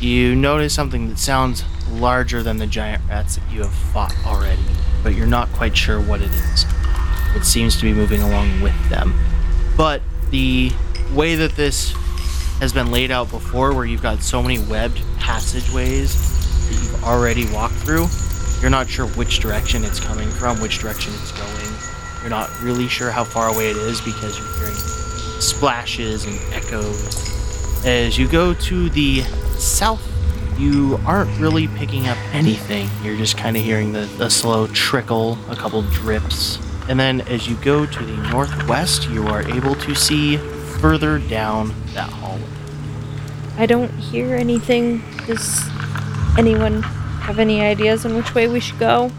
you 0.02 0.36
notice 0.36 0.74
something 0.74 1.10
that 1.10 1.20
sounds 1.20 1.64
larger 1.90 2.42
than 2.44 2.58
the 2.58 2.68
giant 2.68 3.02
rats 3.10 3.36
that 3.36 3.52
you 3.52 3.62
have 3.62 3.74
fought 3.74 4.16
already, 4.26 4.62
but 5.04 5.14
you're 5.14 5.28
not 5.28 5.52
quite 5.54 5.76
sure 5.76 6.00
what 6.00 6.22
it 6.22 6.32
is. 6.32 6.66
It 7.36 7.44
seems 7.44 7.76
to 7.78 7.84
be 7.84 7.94
moving 7.94 8.22
along 8.22 8.62
with 8.62 8.90
them. 8.90 9.14
But 9.76 10.02
the 10.32 10.72
way 11.14 11.36
that 11.36 11.56
this 11.56 11.94
has 12.60 12.74
been 12.74 12.92
laid 12.92 13.12
out 13.12 13.30
before, 13.30 13.74
where 13.74 13.86
you've 13.86 14.02
got 14.02 14.22
so 14.22 14.42
many 14.42 14.60
webbed 14.60 15.02
passageways 15.20 16.70
that 16.70 16.76
you've 16.76 17.04
already 17.04 17.52
walked 17.52 17.76
through, 17.76 18.08
you're 18.62 18.70
not 18.70 18.90
sure 18.90 19.08
which 19.08 19.40
direction 19.40 19.84
it's 19.84 20.00
coming 20.00 20.30
from, 20.30 20.60
which 20.62 20.80
direction 20.80 21.14
it's 21.16 21.32
going. 21.32 21.74
You're 22.22 22.30
not 22.30 22.50
really 22.62 22.88
sure 22.88 23.12
how 23.12 23.24
far 23.24 23.54
away 23.54 23.70
it 23.70 23.78
is 23.78 24.02
because 24.02 24.38
you're 24.38 24.58
hearing 24.58 24.76
splashes 25.40 26.26
and 26.26 26.38
echoes. 26.54 27.39
As 27.86 28.18
you 28.18 28.28
go 28.28 28.54
to 28.54 28.90
the 28.90 29.22
south, 29.58 30.06
you 30.60 31.00
aren't 31.06 31.40
really 31.40 31.70
picking 31.70 32.08
up 32.08 32.18
anything. 32.34 32.90
You're 33.04 33.16
just 33.16 33.38
kind 33.38 33.56
of 33.56 33.64
hearing 33.64 33.94
the, 33.94 34.02
the 34.18 34.30
slow 34.30 34.68
trickle, 34.68 35.38
a 35.50 35.56
couple 35.56 35.82
drips. 35.84 36.60
And 36.90 37.00
then 37.00 37.22
as 37.22 37.48
you 37.48 37.56
go 37.58 37.86
to 37.86 38.06
the 38.06 38.18
northwest, 38.30 39.10
you 39.10 39.28
are 39.28 39.48
able 39.50 39.76
to 39.76 39.96
see 39.96 40.38
further 40.80 41.20
down 41.20 41.74
that 41.94 42.10
hallway. 42.10 42.44
I 43.58 43.66
don't 43.66 43.92
hear 43.92 44.36
anything. 44.36 45.02
Does 45.26 45.66
anyone 46.38 46.82
have 46.84 47.40
any 47.40 47.62
ideas 47.62 48.06
on 48.06 48.16
which 48.16 48.36
way 48.36 48.50
we 48.50 48.60
should 48.60 48.80
go? 48.80 49.10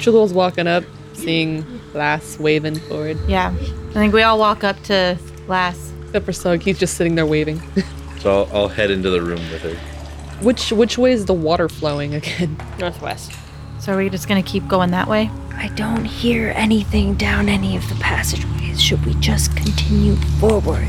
Chalul's 0.00 0.32
walking 0.32 0.66
up, 0.66 0.82
seeing 1.12 1.64
Lass 1.94 2.38
waving 2.38 2.80
forward. 2.80 3.18
Yeah. 3.28 3.54
I 3.90 3.92
think 3.92 4.12
we 4.12 4.22
all 4.22 4.38
walk 4.38 4.64
up 4.64 4.80
to 4.84 5.16
Lass. 5.46 5.92
Except 6.06 6.24
for 6.24 6.32
Sug, 6.32 6.62
he's 6.62 6.78
just 6.78 6.96
sitting 6.96 7.14
there 7.14 7.26
waving. 7.26 7.62
So 8.20 8.44
I'll, 8.44 8.56
I'll 8.56 8.68
head 8.68 8.90
into 8.90 9.10
the 9.10 9.22
room 9.22 9.40
with 9.50 9.62
her. 9.62 9.74
which 10.42 10.72
which 10.72 10.98
way 10.98 11.12
is 11.12 11.26
the 11.26 11.34
water 11.34 11.68
flowing 11.68 12.14
again? 12.14 12.56
Northwest. 12.78 13.32
So 13.80 13.92
are 13.94 13.96
we 13.96 14.10
just 14.10 14.28
gonna 14.28 14.42
keep 14.42 14.66
going 14.66 14.90
that 14.90 15.08
way? 15.08 15.30
I 15.54 15.68
don't 15.74 16.04
hear 16.04 16.52
anything 16.56 17.14
down 17.14 17.48
any 17.48 17.76
of 17.76 17.88
the 17.88 17.94
passageways. 17.96 18.80
Should 18.80 19.04
we 19.04 19.14
just 19.14 19.56
continue 19.56 20.16
forward? 20.40 20.88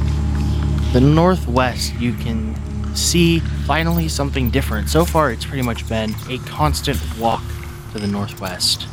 The 0.93 1.01
northwest, 1.01 1.93
you 1.95 2.13
can 2.13 2.55
see 2.95 3.39
finally 3.39 4.07
something 4.07 4.49
different. 4.49 4.89
So 4.89 5.05
far, 5.05 5.32
it's 5.32 5.45
pretty 5.45 5.61
much 5.63 5.88
been 5.88 6.15
a 6.30 6.38
constant 6.39 6.99
walk 7.19 7.43
to 7.93 7.99
the 7.99 8.07
northwest. 8.07 8.88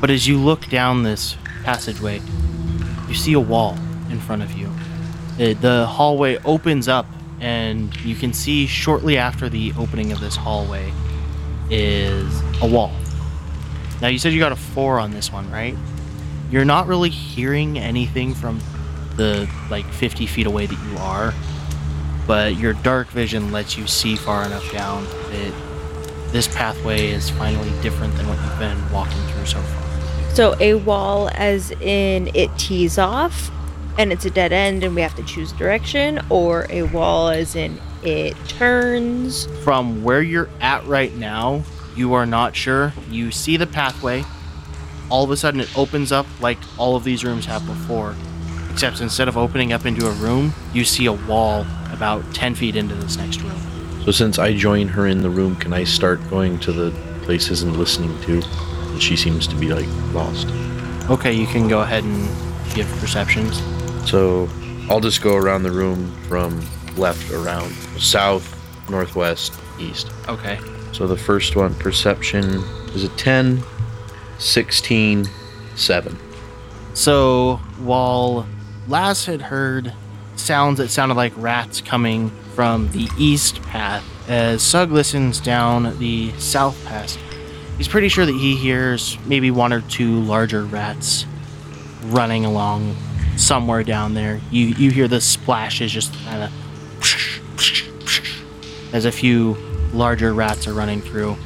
But 0.00 0.10
as 0.10 0.26
you 0.28 0.38
look 0.38 0.68
down 0.68 1.02
this 1.02 1.36
passageway, 1.64 2.20
you 3.08 3.14
see 3.14 3.32
a 3.32 3.40
wall 3.40 3.76
in 4.10 4.20
front 4.20 4.42
of 4.42 4.52
you. 4.52 4.70
The, 5.36 5.54
the 5.54 5.86
hallway 5.86 6.38
opens 6.44 6.86
up, 6.88 7.06
and 7.40 7.94
you 8.00 8.14
can 8.14 8.32
see 8.32 8.66
shortly 8.66 9.16
after 9.16 9.48
the 9.48 9.72
opening 9.78 10.12
of 10.12 10.20
this 10.20 10.36
hallway 10.36 10.92
is 11.70 12.40
a 12.62 12.66
wall. 12.66 12.92
Now, 14.00 14.08
you 14.08 14.18
said 14.18 14.32
you 14.32 14.38
got 14.38 14.52
a 14.52 14.56
four 14.56 14.98
on 14.98 15.10
this 15.10 15.32
one, 15.32 15.50
right? 15.50 15.76
You're 16.50 16.64
not 16.64 16.86
really 16.86 17.10
hearing 17.10 17.78
anything 17.78 18.34
from 18.34 18.60
the 19.16 19.48
like 19.70 19.86
50 19.86 20.26
feet 20.26 20.46
away 20.46 20.66
that 20.66 20.78
you 20.90 20.96
are, 20.98 21.34
but 22.26 22.56
your 22.56 22.72
dark 22.74 23.08
vision 23.08 23.52
lets 23.52 23.76
you 23.76 23.86
see 23.86 24.16
far 24.16 24.44
enough 24.44 24.70
down 24.72 25.04
that 25.04 25.52
this 26.30 26.46
pathway 26.48 27.08
is 27.08 27.30
finally 27.30 27.70
different 27.82 28.14
than 28.16 28.28
what 28.28 28.38
you've 28.38 28.58
been 28.58 28.92
walking 28.92 29.20
through 29.28 29.46
so 29.46 29.60
far. 29.60 30.34
So 30.34 30.54
a 30.60 30.74
wall 30.74 31.30
as 31.34 31.72
in 31.72 32.30
it 32.34 32.56
tees 32.56 32.98
off 32.98 33.50
and 33.98 34.12
it's 34.12 34.24
a 34.24 34.30
dead 34.30 34.52
end 34.52 34.84
and 34.84 34.94
we 34.94 35.02
have 35.02 35.14
to 35.16 35.24
choose 35.24 35.52
direction 35.52 36.20
or 36.30 36.66
a 36.70 36.82
wall 36.84 37.28
as 37.28 37.56
in 37.56 37.78
it 38.02 38.36
turns. 38.46 39.46
From 39.64 40.04
where 40.04 40.22
you're 40.22 40.48
at 40.60 40.86
right 40.86 41.14
now, 41.16 41.64
you 41.96 42.14
are 42.14 42.24
not 42.24 42.54
sure. 42.54 42.94
You 43.10 43.32
see 43.32 43.56
the 43.56 43.66
pathway. 43.66 44.24
All 45.10 45.24
of 45.24 45.30
a 45.30 45.36
sudden, 45.36 45.60
it 45.60 45.76
opens 45.76 46.12
up 46.12 46.26
like 46.40 46.58
all 46.78 46.94
of 46.94 47.02
these 47.02 47.24
rooms 47.24 47.46
have 47.46 47.66
before. 47.66 48.14
Except 48.70 49.00
instead 49.00 49.26
of 49.26 49.36
opening 49.36 49.72
up 49.72 49.84
into 49.84 50.06
a 50.06 50.12
room, 50.12 50.54
you 50.72 50.84
see 50.84 51.06
a 51.06 51.12
wall 51.12 51.66
about 51.90 52.22
10 52.34 52.54
feet 52.54 52.76
into 52.76 52.94
this 52.94 53.16
next 53.16 53.40
room. 53.40 53.60
So 54.04 54.12
since 54.12 54.38
I 54.38 54.54
join 54.54 54.86
her 54.88 55.08
in 55.08 55.22
the 55.22 55.30
room, 55.30 55.56
can 55.56 55.72
I 55.72 55.82
start 55.82 56.20
going 56.30 56.60
to 56.60 56.72
the 56.72 56.92
places 57.22 57.62
and 57.62 57.76
listening 57.76 58.18
too? 58.20 58.42
And 58.44 59.02
she 59.02 59.16
seems 59.16 59.48
to 59.48 59.56
be 59.56 59.72
like 59.72 59.88
lost. 60.14 60.46
Okay, 61.10 61.32
you 61.32 61.46
can 61.46 61.66
go 61.66 61.80
ahead 61.80 62.04
and 62.04 62.28
give 62.74 62.86
perceptions. 63.00 63.60
So 64.08 64.48
I'll 64.88 65.00
just 65.00 65.20
go 65.20 65.36
around 65.36 65.64
the 65.64 65.70
room 65.70 66.10
from 66.28 66.64
left 66.96 67.30
around 67.30 67.70
south, 67.98 68.58
northwest, 68.88 69.52
east. 69.78 70.10
Okay. 70.26 70.58
So 70.92 71.06
the 71.06 71.16
first 71.16 71.56
one, 71.56 71.74
perception, 71.74 72.62
is 72.94 73.04
a 73.04 73.10
10, 73.10 73.62
16, 74.38 75.28
7. 75.76 76.18
So 76.94 77.56
while 77.80 78.46
Lass 78.88 79.26
had 79.26 79.42
heard 79.42 79.92
sounds 80.36 80.78
that 80.78 80.88
sounded 80.88 81.16
like 81.16 81.34
rats 81.36 81.82
coming 81.82 82.30
from 82.54 82.90
the 82.92 83.10
east 83.18 83.60
path 83.64 84.02
as 84.26 84.62
Sug 84.62 84.90
listens 84.90 85.38
down 85.38 85.98
the 85.98 86.32
south 86.38 86.82
path. 86.86 87.18
He's 87.76 87.88
pretty 87.88 88.08
sure 88.08 88.24
that 88.24 88.32
he 88.32 88.56
hears 88.56 89.18
maybe 89.26 89.50
one 89.50 89.70
or 89.70 89.82
two 89.82 90.20
larger 90.20 90.64
rats 90.64 91.26
running 92.04 92.46
along 92.46 92.96
somewhere 93.38 93.82
down 93.82 94.14
there. 94.14 94.40
You 94.50 94.66
you 94.66 94.90
hear 94.90 95.08
the 95.08 95.20
splashes 95.20 95.92
just 95.92 96.12
kind 96.24 96.44
of 96.44 96.52
as 98.92 99.04
a 99.04 99.12
few 99.12 99.56
larger 99.92 100.34
rats 100.34 100.66
are 100.66 100.74
running 100.74 101.00
through. 101.00 101.36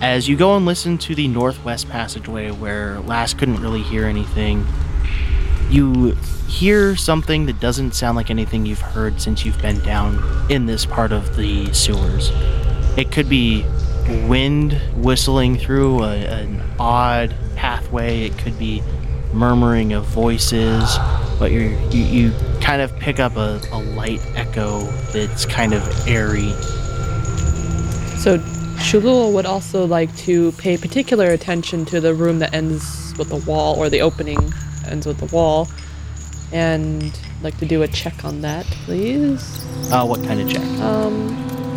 As 0.00 0.28
you 0.28 0.36
go 0.36 0.56
and 0.56 0.64
listen 0.64 0.96
to 0.98 1.14
the 1.14 1.26
northwest 1.26 1.88
passageway 1.88 2.50
where 2.50 3.00
Lass 3.00 3.34
couldn't 3.34 3.60
really 3.60 3.82
hear 3.82 4.04
anything, 4.04 4.64
you 5.70 6.16
hear 6.46 6.96
something 6.96 7.46
that 7.46 7.60
doesn't 7.60 7.94
sound 7.94 8.16
like 8.16 8.30
anything 8.30 8.64
you've 8.64 8.80
heard 8.80 9.20
since 9.20 9.44
you've 9.44 9.60
been 9.60 9.80
down 9.80 10.22
in 10.50 10.66
this 10.66 10.86
part 10.86 11.12
of 11.12 11.36
the 11.36 11.72
sewers. 11.72 12.30
It 12.96 13.12
could 13.12 13.28
be 13.28 13.66
wind 14.26 14.80
whistling 14.94 15.58
through 15.58 16.04
a, 16.04 16.16
an 16.16 16.62
odd 16.78 17.34
pathway, 17.56 18.22
it 18.22 18.38
could 18.38 18.58
be 18.58 18.82
murmuring 19.32 19.92
of 19.92 20.04
voices, 20.06 20.98
but 21.38 21.50
you're, 21.52 21.70
you 21.90 22.04
you 22.04 22.32
kind 22.60 22.82
of 22.82 22.94
pick 22.98 23.18
up 23.18 23.36
a, 23.36 23.60
a 23.72 23.78
light 23.94 24.20
echo 24.34 24.80
that's 25.12 25.46
kind 25.46 25.72
of 25.72 25.82
airy. 26.08 26.50
So 28.18 28.38
Chalul 28.78 29.32
would 29.32 29.46
also 29.46 29.86
like 29.86 30.14
to 30.18 30.52
pay 30.52 30.76
particular 30.76 31.26
attention 31.30 31.84
to 31.86 32.00
the 32.00 32.14
room 32.14 32.38
that 32.40 32.54
ends 32.54 33.14
with 33.18 33.28
the 33.28 33.36
wall, 33.50 33.76
or 33.76 33.88
the 33.88 34.00
opening 34.00 34.38
ends 34.86 35.06
with 35.06 35.18
the 35.18 35.34
wall, 35.34 35.68
and 36.52 37.18
like 37.42 37.56
to 37.58 37.66
do 37.66 37.82
a 37.82 37.88
check 37.88 38.24
on 38.24 38.40
that, 38.42 38.66
please. 38.84 39.64
Uh, 39.92 40.04
what 40.04 40.22
kind 40.24 40.40
of 40.40 40.48
check? 40.48 40.62
Um, 40.80 41.28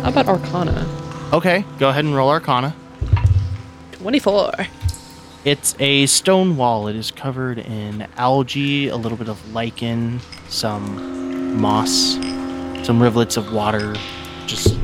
how 0.02 0.08
about 0.10 0.26
Arcana? 0.26 0.86
Okay, 1.32 1.64
go 1.78 1.88
ahead 1.88 2.04
and 2.04 2.14
roll 2.14 2.28
Arcana. 2.28 2.74
24. 3.92 4.52
It's 5.44 5.74
a 5.80 6.06
stone 6.06 6.56
wall. 6.56 6.86
It 6.86 6.94
is 6.94 7.10
covered 7.10 7.58
in 7.58 8.06
algae, 8.16 8.88
a 8.88 8.96
little 8.96 9.18
bit 9.18 9.28
of 9.28 9.52
lichen, 9.52 10.20
some 10.48 11.60
moss, 11.60 12.14
some 12.86 13.02
rivulets 13.02 13.36
of 13.36 13.52
water 13.52 13.94
just 14.46 14.76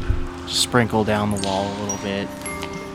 sprinkle 0.49 1.05
down 1.05 1.31
the 1.31 1.41
wall 1.47 1.67
a 1.67 1.77
little 1.83 1.99
bit. 1.99 2.29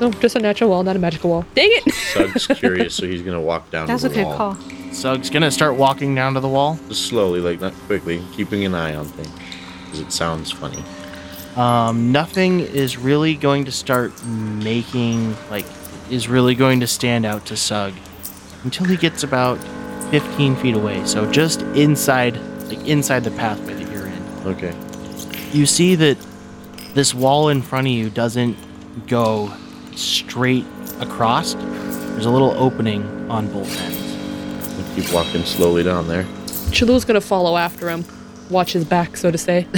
No, 0.01 0.11
just 0.11 0.35
a 0.35 0.39
natural 0.39 0.69
wall, 0.69 0.83
not 0.83 0.95
a 0.95 0.99
magical 0.99 1.29
wall. 1.29 1.45
Dang 1.55 1.69
it! 1.71 1.93
Sug's 1.93 2.47
curious, 2.59 2.95
so 2.95 3.05
he's 3.07 3.21
gonna 3.21 3.39
walk 3.39 3.69
down 3.71 3.87
That's 3.87 4.01
to 4.01 4.09
a 4.09 4.13
good 4.13 4.25
wall. 4.25 4.55
call. 4.55 4.57
Sug's 4.91 5.29
gonna 5.29 5.51
start 5.51 5.75
walking 5.75 6.13
down 6.15 6.33
to 6.33 6.39
the 6.41 6.49
wall. 6.49 6.77
Just 6.89 7.05
slowly, 7.07 7.39
like 7.39 7.61
not 7.61 7.73
quickly, 7.87 8.21
keeping 8.33 8.65
an 8.65 8.75
eye 8.75 8.95
on 8.95 9.05
things. 9.05 9.29
Because 9.85 9.99
it 10.01 10.11
sounds 10.11 10.51
funny. 10.51 10.83
Um, 11.55 12.11
nothing 12.11 12.59
is 12.61 12.97
really 12.97 13.35
going 13.35 13.63
to 13.65 13.71
start 13.71 14.11
making, 14.25 15.35
like, 15.51 15.67
is 16.13 16.27
really 16.27 16.55
going 16.55 16.79
to 16.79 16.87
stand 16.87 17.25
out 17.25 17.45
to 17.47 17.57
Sug 17.57 17.93
until 18.63 18.85
he 18.85 18.95
gets 18.95 19.23
about 19.23 19.57
15 20.11 20.55
feet 20.57 20.75
away. 20.75 21.03
So 21.05 21.29
just 21.31 21.61
inside, 21.75 22.37
like, 22.67 22.85
inside 22.87 23.23
the 23.23 23.31
pathway 23.31 23.73
that 23.73 23.91
you're 23.91 24.07
in. 24.07 24.23
Okay. 24.45 24.75
you 25.51 25.65
see 25.65 25.95
that 25.95 26.17
this 26.93 27.13
wall 27.13 27.49
in 27.49 27.61
front 27.61 27.87
of 27.87 27.93
you 27.93 28.09
doesn't 28.09 28.55
go 29.07 29.51
straight 29.95 30.65
across. 30.99 31.55
There's 31.55 32.25
a 32.25 32.31
little 32.31 32.51
opening 32.51 33.29
on 33.31 33.51
both 33.51 33.75
ends. 33.81 34.77
We'll 34.77 34.95
keep 34.95 35.11
walking 35.13 35.43
slowly 35.43 35.83
down 35.83 36.07
there. 36.07 36.25
Chalul's 36.71 37.05
gonna 37.05 37.21
follow 37.21 37.57
after 37.57 37.89
him. 37.89 38.05
Watch 38.49 38.73
his 38.73 38.85
back, 38.85 39.17
so 39.17 39.31
to 39.31 39.37
say. 39.37 39.67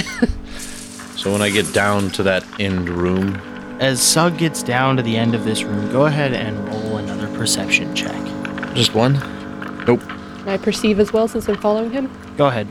So 1.16 1.32
when 1.32 1.42
I 1.42 1.50
get 1.50 1.72
down 1.74 2.10
to 2.10 2.22
that 2.22 2.44
end 2.60 2.88
room, 2.88 3.40
As 3.78 4.00
Sug 4.02 4.38
gets 4.38 4.62
down 4.62 4.96
to 4.96 5.02
the 5.02 5.16
end 5.16 5.34
of 5.34 5.44
this 5.44 5.62
room, 5.62 5.90
go 5.92 6.06
ahead 6.06 6.32
and 6.32 6.66
roll 6.68 6.96
another 6.96 7.28
perception 7.36 7.94
check. 7.94 8.14
just 8.74 8.94
one. 8.94 9.14
Nope. 9.86 10.00
Can 10.00 10.48
I 10.48 10.56
perceive 10.56 10.98
as 10.98 11.12
well 11.12 11.28
since 11.28 11.46
I'm 11.48 11.56
following 11.58 11.90
him? 11.90 12.10
Go 12.38 12.46
ahead. 12.46 12.66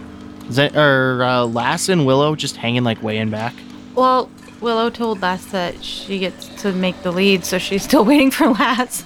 Is 0.49 0.55
that, 0.55 0.75
or 0.75 1.23
uh, 1.23 1.45
Lass 1.45 1.89
and 1.89 2.05
Willow 2.05 2.35
just 2.35 2.55
hanging 2.57 2.83
like 2.83 3.01
way 3.03 3.17
in 3.17 3.29
back? 3.29 3.53
Well, 3.93 4.29
Willow 4.61 4.89
told 4.89 5.21
Lass 5.21 5.45
that 5.47 5.83
she 5.83 6.17
gets 6.19 6.47
to 6.63 6.71
make 6.71 6.99
the 7.03 7.11
lead, 7.11 7.45
so 7.45 7.59
she's 7.59 7.83
still 7.83 8.03
waiting 8.05 8.31
for 8.31 8.49
Lass. 8.49 9.03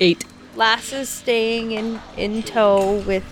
Eight. 0.00 0.24
Lass 0.56 0.92
is 0.92 1.08
staying 1.08 1.70
in, 1.72 2.00
in 2.16 2.42
tow 2.42 2.98
with 3.02 3.24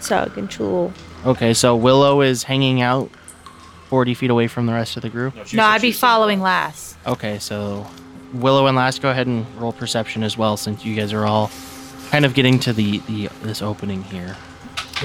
Sug 0.00 0.38
and 0.38 0.48
Chul. 0.48 0.92
Okay, 1.26 1.54
so 1.54 1.74
Willow 1.74 2.20
is 2.20 2.44
hanging 2.44 2.80
out 2.82 3.10
40 3.92 4.14
feet 4.14 4.30
away 4.30 4.48
from 4.48 4.64
the 4.64 4.72
rest 4.72 4.96
of 4.96 5.02
the 5.02 5.10
group. 5.10 5.34
No, 5.52 5.64
I'd 5.64 5.82
be 5.82 5.92
following 5.92 6.40
Lass. 6.40 6.96
Okay, 7.06 7.38
so 7.38 7.86
Willow 8.32 8.66
and 8.66 8.74
Lass, 8.74 8.98
go 8.98 9.10
ahead 9.10 9.26
and 9.26 9.44
roll 9.60 9.74
perception 9.74 10.22
as 10.22 10.38
well, 10.38 10.56
since 10.56 10.82
you 10.82 10.96
guys 10.96 11.12
are 11.12 11.26
all 11.26 11.50
kind 12.08 12.24
of 12.24 12.32
getting 12.32 12.58
to 12.60 12.72
the, 12.72 13.00
the 13.00 13.28
this 13.42 13.60
opening 13.60 14.02
here. 14.04 14.34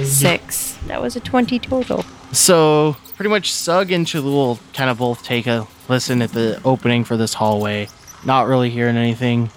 Six. 0.02 0.78
That 0.86 1.02
was 1.02 1.16
a 1.16 1.20
20 1.20 1.58
total. 1.58 2.02
So 2.32 2.96
pretty 3.14 3.28
much 3.28 3.52
Sug 3.52 3.92
and 3.92 4.06
Chalul 4.06 4.58
kind 4.72 4.88
of 4.88 4.96
both 4.96 5.22
take 5.22 5.46
a 5.46 5.68
listen 5.90 6.22
at 6.22 6.30
the 6.30 6.58
opening 6.64 7.04
for 7.04 7.18
this 7.18 7.34
hallway, 7.34 7.90
not 8.24 8.46
really 8.46 8.70
hearing 8.70 8.96
anything. 8.96 9.50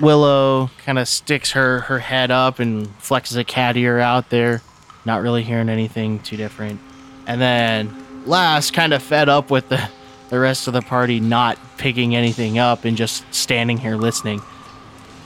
Willow 0.00 0.72
kind 0.84 0.98
of 0.98 1.06
sticks 1.06 1.52
her 1.52 1.82
her 1.82 2.00
head 2.00 2.32
up 2.32 2.58
and 2.58 2.88
flexes 2.98 3.38
a 3.38 3.44
cat 3.44 3.76
ear 3.76 4.00
out 4.00 4.30
there, 4.30 4.60
not 5.04 5.22
really 5.22 5.44
hearing 5.44 5.68
anything 5.68 6.18
too 6.18 6.36
different. 6.36 6.80
And 7.28 7.40
then 7.40 7.99
Lass 8.26 8.70
kind 8.70 8.92
of 8.92 9.02
fed 9.02 9.28
up 9.28 9.50
with 9.50 9.68
the 9.68 9.88
the 10.30 10.38
rest 10.38 10.68
of 10.68 10.72
the 10.72 10.80
party 10.80 11.20
not 11.20 11.58
picking 11.76 12.14
anything 12.14 12.58
up 12.58 12.84
and 12.84 12.96
just 12.96 13.24
standing 13.34 13.76
here 13.76 13.96
listening, 13.96 14.40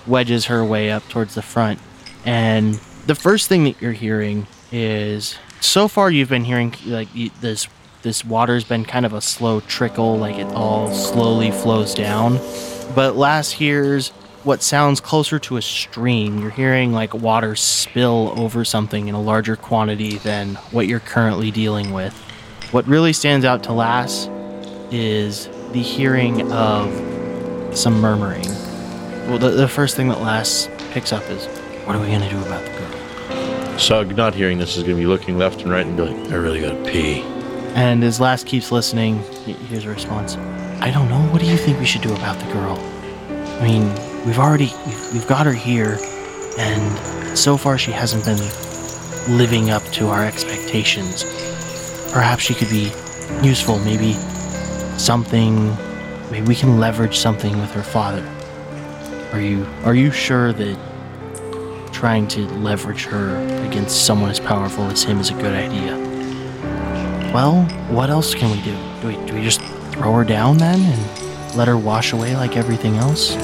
wedges 0.06 0.46
her 0.46 0.64
way 0.64 0.90
up 0.90 1.06
towards 1.08 1.34
the 1.34 1.42
front. 1.42 1.78
And 2.24 2.74
the 3.06 3.14
first 3.14 3.48
thing 3.48 3.64
that 3.64 3.80
you're 3.80 3.92
hearing 3.92 4.46
is 4.72 5.36
so 5.60 5.88
far 5.88 6.10
you've 6.10 6.30
been 6.30 6.44
hearing 6.44 6.74
like 6.86 7.08
this 7.40 7.68
this 8.02 8.24
water's 8.24 8.64
been 8.64 8.84
kind 8.84 9.06
of 9.06 9.12
a 9.12 9.20
slow 9.20 9.60
trickle 9.60 10.16
like 10.18 10.36
it 10.36 10.46
all 10.48 10.92
slowly 10.92 11.50
flows 11.50 11.94
down. 11.94 12.38
But 12.94 13.16
Lass 13.16 13.50
hears 13.50 14.10
what 14.42 14.62
sounds 14.62 15.00
closer 15.00 15.38
to 15.38 15.56
a 15.56 15.62
stream. 15.62 16.38
You're 16.38 16.50
hearing 16.50 16.92
like 16.92 17.14
water 17.14 17.56
spill 17.56 18.34
over 18.36 18.64
something 18.64 19.08
in 19.08 19.14
a 19.14 19.20
larger 19.20 19.56
quantity 19.56 20.16
than 20.18 20.54
what 20.70 20.86
you're 20.86 21.00
currently 21.00 21.50
dealing 21.50 21.92
with 21.92 22.23
what 22.74 22.88
really 22.88 23.12
stands 23.12 23.44
out 23.44 23.62
to 23.62 23.72
Lass 23.72 24.28
is 24.90 25.48
the 25.70 25.80
hearing 25.80 26.50
of 26.50 26.90
some 27.72 28.00
murmuring 28.00 28.48
well 29.28 29.38
the, 29.38 29.50
the 29.50 29.68
first 29.68 29.94
thing 29.94 30.08
that 30.08 30.20
Lass 30.20 30.68
picks 30.90 31.12
up 31.12 31.22
is 31.30 31.46
what 31.86 31.94
are 31.94 32.00
we 32.00 32.08
going 32.08 32.20
to 32.20 32.28
do 32.28 32.38
about 32.42 32.64
the 32.64 32.70
girl 32.70 33.78
Sug, 33.78 34.16
not 34.16 34.34
hearing 34.34 34.58
this, 34.58 34.76
is 34.76 34.84
gonna 34.84 34.94
be 34.94 35.06
looking 35.06 35.36
left 35.36 35.62
and 35.62 35.70
right 35.70 35.84
and 35.84 35.96
be 35.96 36.04
like, 36.04 36.32
I 36.32 36.36
really 36.36 36.60
gotta 36.60 36.80
pee. 36.84 37.22
And 37.74 38.04
as 38.04 38.20
Lass 38.20 38.44
keeps 38.44 38.70
listening, 38.70 39.18
here's 39.44 39.84
a 39.84 39.88
response. 39.88 40.36
I 40.80 40.92
don't 40.92 41.08
know. 41.08 41.20
What 41.32 41.40
do 41.40 41.46
you 41.48 41.56
think 41.56 41.80
we 41.80 41.84
should 41.84 42.02
do 42.02 42.14
about 42.14 42.38
the 42.38 42.52
girl? 42.52 42.78
I 43.60 43.64
mean, 43.64 43.88
we've 44.24 44.38
already 44.38 44.72
we've 45.12 45.26
got 45.26 45.44
her 45.46 45.52
here, 45.52 45.98
and 46.56 47.36
so 47.36 47.56
far 47.56 47.76
she 47.76 47.90
hasn't 47.90 48.24
been 48.24 48.38
living 49.36 49.70
up 49.70 49.82
to 49.94 50.06
our 50.06 50.24
expectations. 50.24 51.24
Perhaps 52.14 52.44
she 52.44 52.54
could 52.54 52.70
be 52.70 52.92
useful. 53.42 53.80
Maybe 53.80 54.12
something. 54.98 55.76
Maybe 56.30 56.46
we 56.46 56.54
can 56.54 56.78
leverage 56.78 57.18
something 57.18 57.60
with 57.60 57.72
her 57.72 57.82
father. 57.82 58.24
Are 59.32 59.40
you 59.40 59.66
are 59.82 59.96
you 59.96 60.12
sure 60.12 60.52
that 60.52 60.78
trying 61.92 62.28
to 62.28 62.46
leverage 62.58 63.04
her 63.06 63.36
against 63.66 64.06
someone 64.06 64.30
as 64.30 64.38
powerful 64.38 64.84
as 64.84 65.02
him 65.02 65.18
is 65.18 65.30
a 65.30 65.34
good 65.34 65.54
idea? 65.54 65.96
Well, 67.34 67.64
what 67.90 68.10
else 68.10 68.32
can 68.32 68.48
we 68.52 68.62
do? 68.62 68.76
Do 69.00 69.08
we, 69.08 69.26
do 69.26 69.34
we 69.34 69.42
just 69.42 69.60
throw 69.92 70.12
her 70.12 70.22
down 70.22 70.58
then 70.58 70.80
and 70.80 71.56
let 71.56 71.66
her 71.66 71.76
wash 71.76 72.12
away 72.12 72.36
like 72.36 72.56
everything 72.56 72.94
else? 72.94 73.34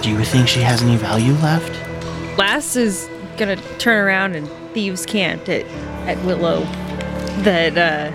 Do 0.00 0.08
you 0.08 0.24
think 0.24 0.48
she 0.48 0.60
has 0.60 0.80
any 0.82 0.96
value 0.96 1.34
left? 1.34 1.78
Lass 2.38 2.74
is 2.74 3.06
gonna 3.36 3.56
turn 3.76 4.02
around 4.02 4.34
and 4.34 4.48
thieves' 4.72 5.04
cant 5.04 5.46
at, 5.50 5.66
at 6.08 6.16
Willow 6.24 6.64
that 7.38 7.76
uh, 7.76 8.10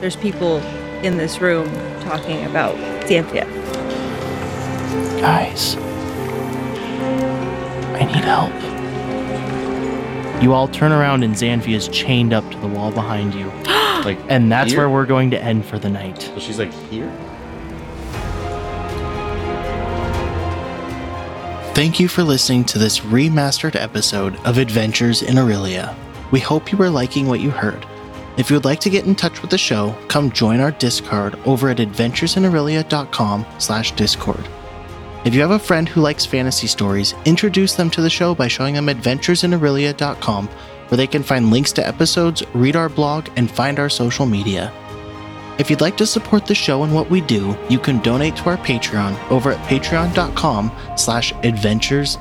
there's 0.00 0.16
people 0.16 0.58
in 1.02 1.16
this 1.16 1.40
room 1.40 1.66
talking 2.02 2.44
about 2.44 2.74
Xanphia. 3.06 3.44
Guys, 5.20 5.76
I 7.96 8.04
need 8.04 8.24
help. 8.24 8.52
You 10.42 10.52
all 10.52 10.68
turn 10.68 10.92
around 10.92 11.24
and 11.24 11.34
Xanphia 11.34 11.76
is 11.76 11.88
chained 11.88 12.32
up 12.32 12.48
to 12.52 12.58
the 12.58 12.68
wall 12.68 12.90
behind 12.92 13.34
you. 13.34 13.50
Like, 14.04 14.18
And 14.28 14.50
that's 14.50 14.70
here? 14.70 14.78
where 14.82 14.88
we're 14.90 15.06
going 15.06 15.28
to 15.32 15.42
end 15.42 15.66
for 15.66 15.76
the 15.76 15.90
night. 15.90 16.22
So 16.22 16.38
she's 16.38 16.56
like 16.60 16.72
here. 16.88 17.10
Thank 21.74 21.98
you 21.98 22.06
for 22.06 22.22
listening 22.22 22.64
to 22.66 22.78
this 22.78 23.00
remastered 23.00 23.74
episode 23.74 24.36
of 24.46 24.56
Adventures 24.56 25.22
in 25.22 25.36
Aurelia. 25.36 25.96
We 26.30 26.38
hope 26.38 26.70
you 26.70 26.80
are 26.80 26.88
liking 26.90 27.26
what 27.26 27.40
you 27.40 27.50
heard. 27.50 27.84
If 28.38 28.48
you 28.48 28.56
would 28.56 28.64
like 28.64 28.80
to 28.80 28.90
get 28.90 29.04
in 29.04 29.16
touch 29.16 29.42
with 29.42 29.50
the 29.50 29.58
show, 29.58 29.96
come 30.06 30.30
join 30.30 30.60
our 30.60 30.70
Discord 30.70 31.36
over 31.44 31.70
at 31.70 31.78
adventuresinaurelia.com 31.78 33.44
slash 33.58 33.92
discord. 33.92 34.48
If 35.24 35.34
you 35.34 35.40
have 35.40 35.50
a 35.50 35.58
friend 35.58 35.88
who 35.88 36.00
likes 36.00 36.24
fantasy 36.24 36.68
stories, 36.68 37.14
introduce 37.24 37.74
them 37.74 37.90
to 37.90 38.00
the 38.00 38.08
show 38.08 38.36
by 38.36 38.46
showing 38.46 38.74
them 38.74 38.86
adventuresinaurelia.com 38.86 40.46
where 40.46 40.96
they 40.96 41.06
can 41.06 41.22
find 41.22 41.50
links 41.50 41.72
to 41.72 41.86
episodes, 41.86 42.42
read 42.54 42.76
our 42.76 42.88
blog, 42.88 43.28
and 43.36 43.50
find 43.50 43.78
our 43.78 43.90
social 43.90 44.24
media. 44.24 44.72
If 45.58 45.68
you'd 45.68 45.80
like 45.80 45.96
to 45.96 46.06
support 46.06 46.46
the 46.46 46.54
show 46.54 46.84
and 46.84 46.94
what 46.94 47.10
we 47.10 47.20
do, 47.20 47.58
you 47.68 47.80
can 47.80 47.98
donate 48.00 48.36
to 48.36 48.50
our 48.50 48.56
Patreon 48.58 49.18
over 49.30 49.50
at 49.50 49.68
patreon.com 49.68 50.70
slash 50.96 51.32
adventures. 51.42 52.16